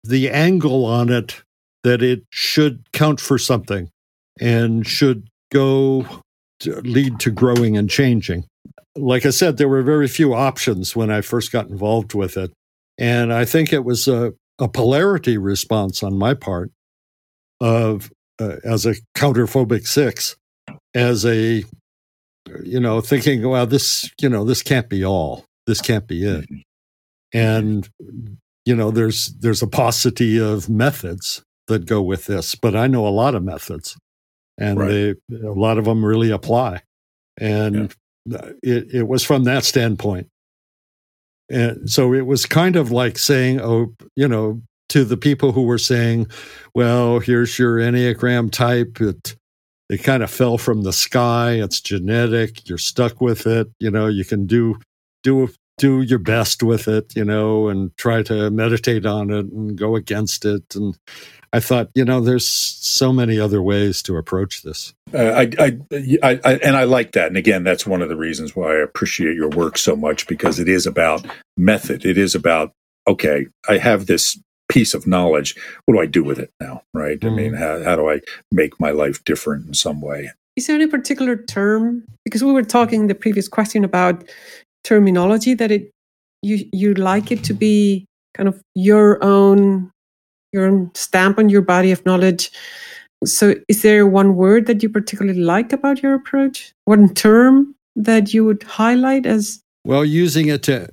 The 0.03 0.29
angle 0.29 0.85
on 0.85 1.09
it 1.09 1.43
that 1.83 2.01
it 2.01 2.23
should 2.29 2.91
count 2.93 3.19
for 3.19 3.37
something 3.37 3.89
and 4.39 4.85
should 4.87 5.27
go 5.51 6.05
to 6.59 6.81
lead 6.81 7.19
to 7.19 7.31
growing 7.31 7.75
and 7.75 7.89
changing. 7.89 8.45
Like 8.95 9.25
I 9.25 9.29
said, 9.29 9.57
there 9.57 9.69
were 9.69 9.81
very 9.81 10.07
few 10.07 10.33
options 10.33 10.95
when 10.95 11.09
I 11.09 11.21
first 11.21 11.51
got 11.51 11.69
involved 11.69 12.13
with 12.13 12.37
it. 12.37 12.51
And 12.97 13.33
I 13.33 13.45
think 13.45 13.73
it 13.73 13.83
was 13.83 14.07
a, 14.07 14.33
a 14.59 14.67
polarity 14.67 15.37
response 15.37 16.03
on 16.03 16.17
my 16.17 16.33
part 16.33 16.71
of 17.59 18.11
uh, 18.39 18.57
as 18.63 18.85
a 18.85 18.95
counterphobic 19.15 19.87
six, 19.87 20.35
as 20.93 21.25
a 21.25 21.63
you 22.63 22.79
know 22.79 23.01
thinking, 23.01 23.47
well, 23.47 23.65
this 23.65 24.09
you 24.19 24.27
know 24.27 24.43
this 24.43 24.61
can't 24.61 24.89
be 24.89 25.05
all, 25.05 25.45
this 25.67 25.79
can't 25.79 26.07
be 26.07 26.25
it, 26.25 26.45
and 27.33 27.87
you 28.65 28.75
know 28.75 28.91
there's 28.91 29.27
there's 29.39 29.61
a 29.61 29.67
paucity 29.67 30.39
of 30.39 30.69
methods 30.69 31.43
that 31.71 31.85
go 31.85 32.01
with 32.01 32.25
this, 32.25 32.55
but 32.55 32.75
I 32.75 32.87
know 32.87 33.07
a 33.07 33.09
lot 33.09 33.35
of 33.35 33.43
methods, 33.43 33.97
and 34.57 34.79
right. 34.79 35.15
they 35.29 35.37
a 35.37 35.51
lot 35.51 35.77
of 35.77 35.85
them 35.85 36.05
really 36.05 36.31
apply. 36.31 36.81
And 37.39 37.93
yeah. 38.25 38.51
it 38.63 38.93
it 38.93 39.07
was 39.07 39.23
from 39.23 39.43
that 39.45 39.63
standpoint, 39.63 40.27
and 41.49 41.89
so 41.89 42.13
it 42.13 42.25
was 42.25 42.45
kind 42.45 42.75
of 42.75 42.91
like 42.91 43.17
saying, 43.17 43.59
oh, 43.61 43.93
you 44.15 44.27
know, 44.27 44.61
to 44.89 45.05
the 45.05 45.17
people 45.17 45.53
who 45.53 45.63
were 45.63 45.77
saying, 45.77 46.27
well, 46.75 47.19
here's 47.19 47.57
your 47.57 47.77
enneagram 47.77 48.51
type. 48.51 48.99
It 49.01 49.35
it 49.89 50.03
kind 50.03 50.23
of 50.23 50.31
fell 50.31 50.57
from 50.57 50.83
the 50.83 50.93
sky. 50.93 51.53
It's 51.53 51.81
genetic. 51.81 52.69
You're 52.69 52.77
stuck 52.77 53.19
with 53.19 53.47
it. 53.47 53.67
You 53.79 53.91
know, 53.91 54.07
you 54.07 54.23
can 54.23 54.45
do 54.45 54.77
do 55.23 55.49
do 55.77 56.01
your 56.01 56.19
best 56.19 56.61
with 56.61 56.87
it, 56.87 57.15
you 57.15 57.25
know, 57.25 57.67
and 57.67 57.95
try 57.97 58.21
to 58.23 58.51
meditate 58.51 59.05
on 59.05 59.31
it 59.31 59.45
and 59.47 59.75
go 59.75 59.95
against 59.95 60.45
it. 60.45 60.75
And 60.75 60.97
I 61.53 61.59
thought, 61.59 61.89
you 61.95 62.05
know, 62.05 62.21
there's 62.21 62.47
so 62.47 63.11
many 63.11 63.39
other 63.39 63.61
ways 63.61 64.01
to 64.03 64.17
approach 64.17 64.61
this. 64.61 64.93
Uh, 65.13 65.17
I, 65.17 65.51
I, 65.59 65.77
I, 66.23 66.39
I, 66.45 66.53
and 66.63 66.77
I 66.77 66.85
like 66.85 67.11
that. 67.11 67.27
And 67.27 67.37
again, 67.37 67.63
that's 67.63 67.85
one 67.85 68.01
of 68.01 68.09
the 68.09 68.15
reasons 68.15 68.55
why 68.55 68.71
I 68.71 68.81
appreciate 68.81 69.35
your 69.35 69.49
work 69.49 69.77
so 69.77 69.95
much 69.95 70.27
because 70.27 70.59
it 70.59 70.69
is 70.69 70.87
about 70.87 71.25
method. 71.57 72.05
It 72.05 72.17
is 72.17 72.35
about, 72.35 72.71
okay, 73.07 73.47
I 73.67 73.77
have 73.77 74.05
this 74.05 74.39
piece 74.69 74.93
of 74.93 75.05
knowledge. 75.05 75.55
What 75.85 75.95
do 75.95 76.01
I 76.01 76.05
do 76.05 76.23
with 76.23 76.39
it 76.39 76.51
now? 76.61 76.83
Right. 76.93 77.19
Mm-hmm. 77.19 77.33
I 77.33 77.37
mean, 77.37 77.53
how, 77.53 77.83
how 77.83 77.95
do 77.97 78.09
I 78.09 78.21
make 78.53 78.79
my 78.79 78.91
life 78.91 79.21
different 79.25 79.67
in 79.67 79.73
some 79.73 79.99
way? 79.99 80.31
Is 80.55 80.67
there 80.67 80.75
any 80.75 80.87
particular 80.87 81.35
term? 81.35 82.05
Because 82.23 82.43
we 82.43 82.53
were 82.53 82.63
talking 82.63 83.01
in 83.01 83.07
the 83.07 83.15
previous 83.15 83.49
question 83.49 83.83
about 83.83 84.23
terminology 84.83 85.53
that 85.53 85.71
it 85.71 85.91
you 86.41 86.67
you 86.73 86.93
like 86.95 87.31
it 87.31 87.43
to 87.43 87.53
be 87.53 88.05
kind 88.33 88.49
of 88.49 88.61
your 88.73 89.23
own 89.23 89.91
your 90.51 90.89
stamp 90.93 91.37
on 91.37 91.49
your 91.49 91.61
body 91.61 91.91
of 91.91 92.05
knowledge. 92.05 92.51
So, 93.23 93.55
is 93.67 93.83
there 93.83 94.07
one 94.07 94.35
word 94.35 94.65
that 94.67 94.81
you 94.81 94.89
particularly 94.89 95.39
like 95.39 95.73
about 95.73 96.01
your 96.01 96.13
approach? 96.13 96.73
One 96.85 97.13
term 97.13 97.75
that 97.95 98.33
you 98.33 98.43
would 98.45 98.63
highlight 98.63 99.25
as? 99.25 99.61
Well, 99.85 100.03
using 100.05 100.47
it 100.47 100.63
to 100.63 100.89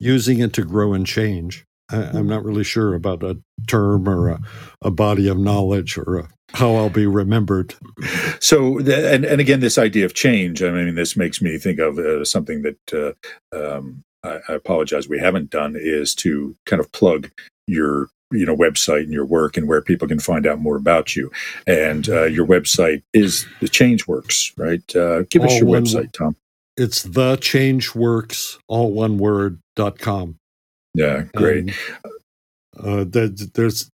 using 0.00 0.38
it 0.40 0.52
to 0.54 0.64
grow 0.64 0.92
and 0.94 1.06
change. 1.06 1.64
I, 1.90 2.18
am 2.18 2.26
not 2.26 2.44
really 2.44 2.64
sure 2.64 2.94
about 2.94 3.22
a 3.22 3.38
term 3.66 4.08
or 4.08 4.28
a, 4.28 4.40
a 4.82 4.90
body 4.90 5.26
of 5.28 5.38
knowledge 5.38 5.96
or 5.96 6.18
a, 6.18 6.28
how 6.52 6.74
I'll 6.74 6.90
be 6.90 7.06
remembered. 7.06 7.74
So, 8.40 8.78
and 8.78 9.24
and 9.24 9.40
again, 9.40 9.60
this 9.60 9.78
idea 9.78 10.04
of 10.04 10.14
change. 10.14 10.62
I 10.62 10.70
mean, 10.70 10.94
this 10.94 11.16
makes 11.16 11.42
me 11.42 11.58
think 11.58 11.78
of 11.78 11.98
uh, 11.98 12.24
something 12.24 12.62
that 12.62 13.16
uh, 13.52 13.56
um, 13.56 14.02
I, 14.22 14.38
I 14.48 14.52
apologize 14.54 15.08
we 15.08 15.18
haven't 15.18 15.50
done 15.50 15.76
is 15.76 16.14
to 16.16 16.56
kind 16.66 16.80
of 16.80 16.90
plug 16.92 17.30
your 17.66 18.08
you 18.32 18.44
know 18.44 18.56
website 18.56 19.02
and 19.02 19.12
your 19.12 19.24
work 19.24 19.56
and 19.56 19.68
where 19.68 19.80
people 19.80 20.06
can 20.08 20.18
find 20.20 20.46
out 20.46 20.58
more 20.58 20.76
about 20.76 21.16
you. 21.16 21.30
And 21.66 22.08
uh, 22.08 22.24
your 22.24 22.46
website 22.46 23.02
is 23.12 23.46
the 23.60 23.68
changeworks 23.68 24.52
right? 24.56 24.96
Uh, 24.96 25.22
give 25.30 25.42
all 25.42 25.48
us 25.48 25.58
your 25.58 25.68
website 25.68 26.12
tom. 26.12 26.36
It's 26.76 27.02
the 27.02 27.36
changeworks 27.36 28.58
all 28.68 28.92
one 28.92 29.18
word 29.18 29.60
dot 29.76 29.98
com. 29.98 30.38
Yeah 30.94 31.24
great. 31.34 31.74
Uh, 32.78 33.04
there's 33.08 33.90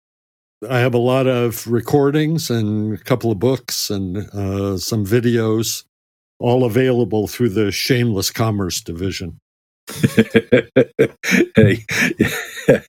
i 0.70 0.80
have 0.80 0.94
a 0.94 0.98
lot 0.98 1.26
of 1.28 1.68
recordings 1.68 2.50
and 2.50 2.94
a 2.94 2.98
couple 2.98 3.32
of 3.32 3.40
books 3.40 3.90
and 3.90 4.18
uh, 4.34 4.78
some 4.78 5.06
videos 5.06 5.84
all 6.40 6.66
available 6.66 7.28
through 7.28 7.50
the 7.50 7.72
shameless 7.72 8.30
commerce 8.32 8.82
division 8.82 9.40
hey, 11.56 11.84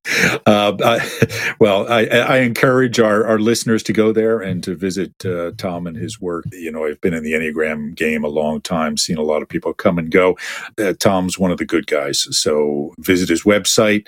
uh, 0.46 0.76
I, 0.84 1.55
well, 1.59 1.90
I, 1.90 2.05
I, 2.05 2.38
encourage 2.38 3.01
our, 3.01 3.26
our 3.26 3.38
listeners 3.38 3.82
to 3.84 3.92
go 3.92 4.12
there 4.12 4.40
and 4.40 4.62
to 4.64 4.74
visit 4.74 5.24
uh, 5.24 5.53
Tom 5.57 5.86
and 5.86 5.96
his 5.96 6.20
work. 6.20 6.44
You 6.53 6.70
know, 6.70 6.84
I've 6.84 7.01
been 7.01 7.14
in 7.14 7.22
the 7.22 7.32
Enneagram 7.32 7.94
game 7.94 8.24
a 8.24 8.28
long 8.28 8.61
time, 8.61 8.96
seen 8.96 9.16
a 9.16 9.22
lot 9.22 9.42
of 9.42 9.48
people 9.48 9.72
come 9.72 9.98
and 9.98 10.11
go. 10.11 10.36
Uh, 10.78 10.92
Tom's 10.98 11.38
one 11.38 11.51
of 11.51 11.59
the 11.59 11.64
good 11.64 11.86
guys. 11.86 12.26
So 12.36 12.94
visit 12.98 13.28
his 13.28 13.44
website, 13.44 14.07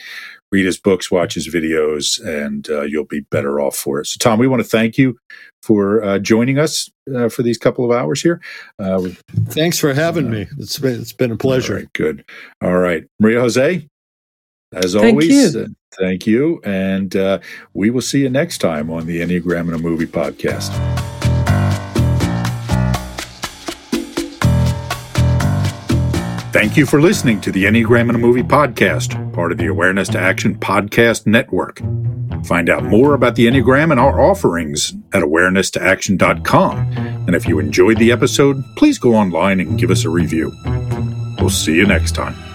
read 0.53 0.67
his 0.67 0.79
books, 0.79 1.11
watch 1.11 1.35
his 1.35 1.53
videos, 1.53 2.23
and 2.25 2.69
uh, 2.69 2.83
you'll 2.83 3.07
be 3.07 3.21
better 3.21 3.61
off 3.61 3.75
for 3.75 3.99
it. 4.01 4.07
So, 4.07 4.19
Tom, 4.19 4.39
we 4.39 4.47
want 4.47 4.63
to 4.63 4.69
thank 4.69 4.99
you 4.99 5.19
for 5.63 6.05
uh, 6.05 6.19
joining 6.19 6.59
us 6.59 6.91
uh, 7.15 7.29
for 7.29 7.43
these 7.43 7.59
couple 7.59 7.85
of 7.85 7.91
hours 7.91 8.21
here. 8.21 8.41
Uh, 8.79 9.09
Thanks 9.49 9.79
for 9.79 9.95
having 9.95 10.31
me. 10.31 10.47
It's 10.59 10.79
been, 10.79 11.01
it's 11.01 11.13
been 11.13 11.33
a 11.33 11.37
pleasure. 11.37 11.75
All 11.75 11.81
right, 11.81 11.93
good. 11.95 12.25
All 12.61 12.79
right. 12.79 13.05
Maria 13.19 13.41
Jose, 13.41 13.89
as 14.73 14.95
thank 14.95 15.13
always, 15.15 15.55
you. 15.55 15.75
thank 15.99 16.27
you. 16.27 16.61
And 16.65 17.17
uh, 17.17 17.39
we 17.73 17.91
will 17.91 18.03
see 18.03 18.21
you 18.21 18.31
next 18.31 18.59
time 18.59 18.91
on 18.91 19.07
the 19.07 19.21
Enneagram 19.21 19.69
in 19.69 19.75
a 19.75 19.79
Movie 19.79 20.07
podcast. 20.07 21.12
Thank 26.53 26.77
you 26.77 26.85
for 26.85 27.01
listening 27.01 27.41
to 27.41 27.51
the 27.51 27.65
Enneagram 27.65 28.11
in 28.11 28.15
a 28.15 28.19
Movie 28.19 28.43
podcast, 28.43 29.33
part 29.33 29.53
of 29.53 29.59
the 29.59 29.69
Awareness 29.69 30.09
to 30.11 30.21
Action 30.21 30.55
Podcast 30.55 31.27
Network. 31.27 31.81
Find 32.45 32.69
out 32.69 32.85
more 32.85 33.15
about 33.15 33.37
the 33.37 33.47
Enneagram 33.47 33.91
and 33.91 33.99
our 33.99 34.21
offerings 34.21 34.93
at 35.15 35.23
awareness2action.com. 35.23 36.79
And 37.27 37.35
if 37.35 37.49
you 37.49 37.59
enjoyed 37.59 37.97
the 37.97 38.13
episode, 38.13 38.63
please 38.77 38.99
go 38.99 39.15
online 39.15 39.61
and 39.61 39.79
give 39.79 39.91
us 39.91 40.05
a 40.05 40.11
review. 40.11 40.53
We'll 41.39 41.49
see 41.49 41.75
you 41.75 41.87
next 41.87 42.13
time. 42.13 42.52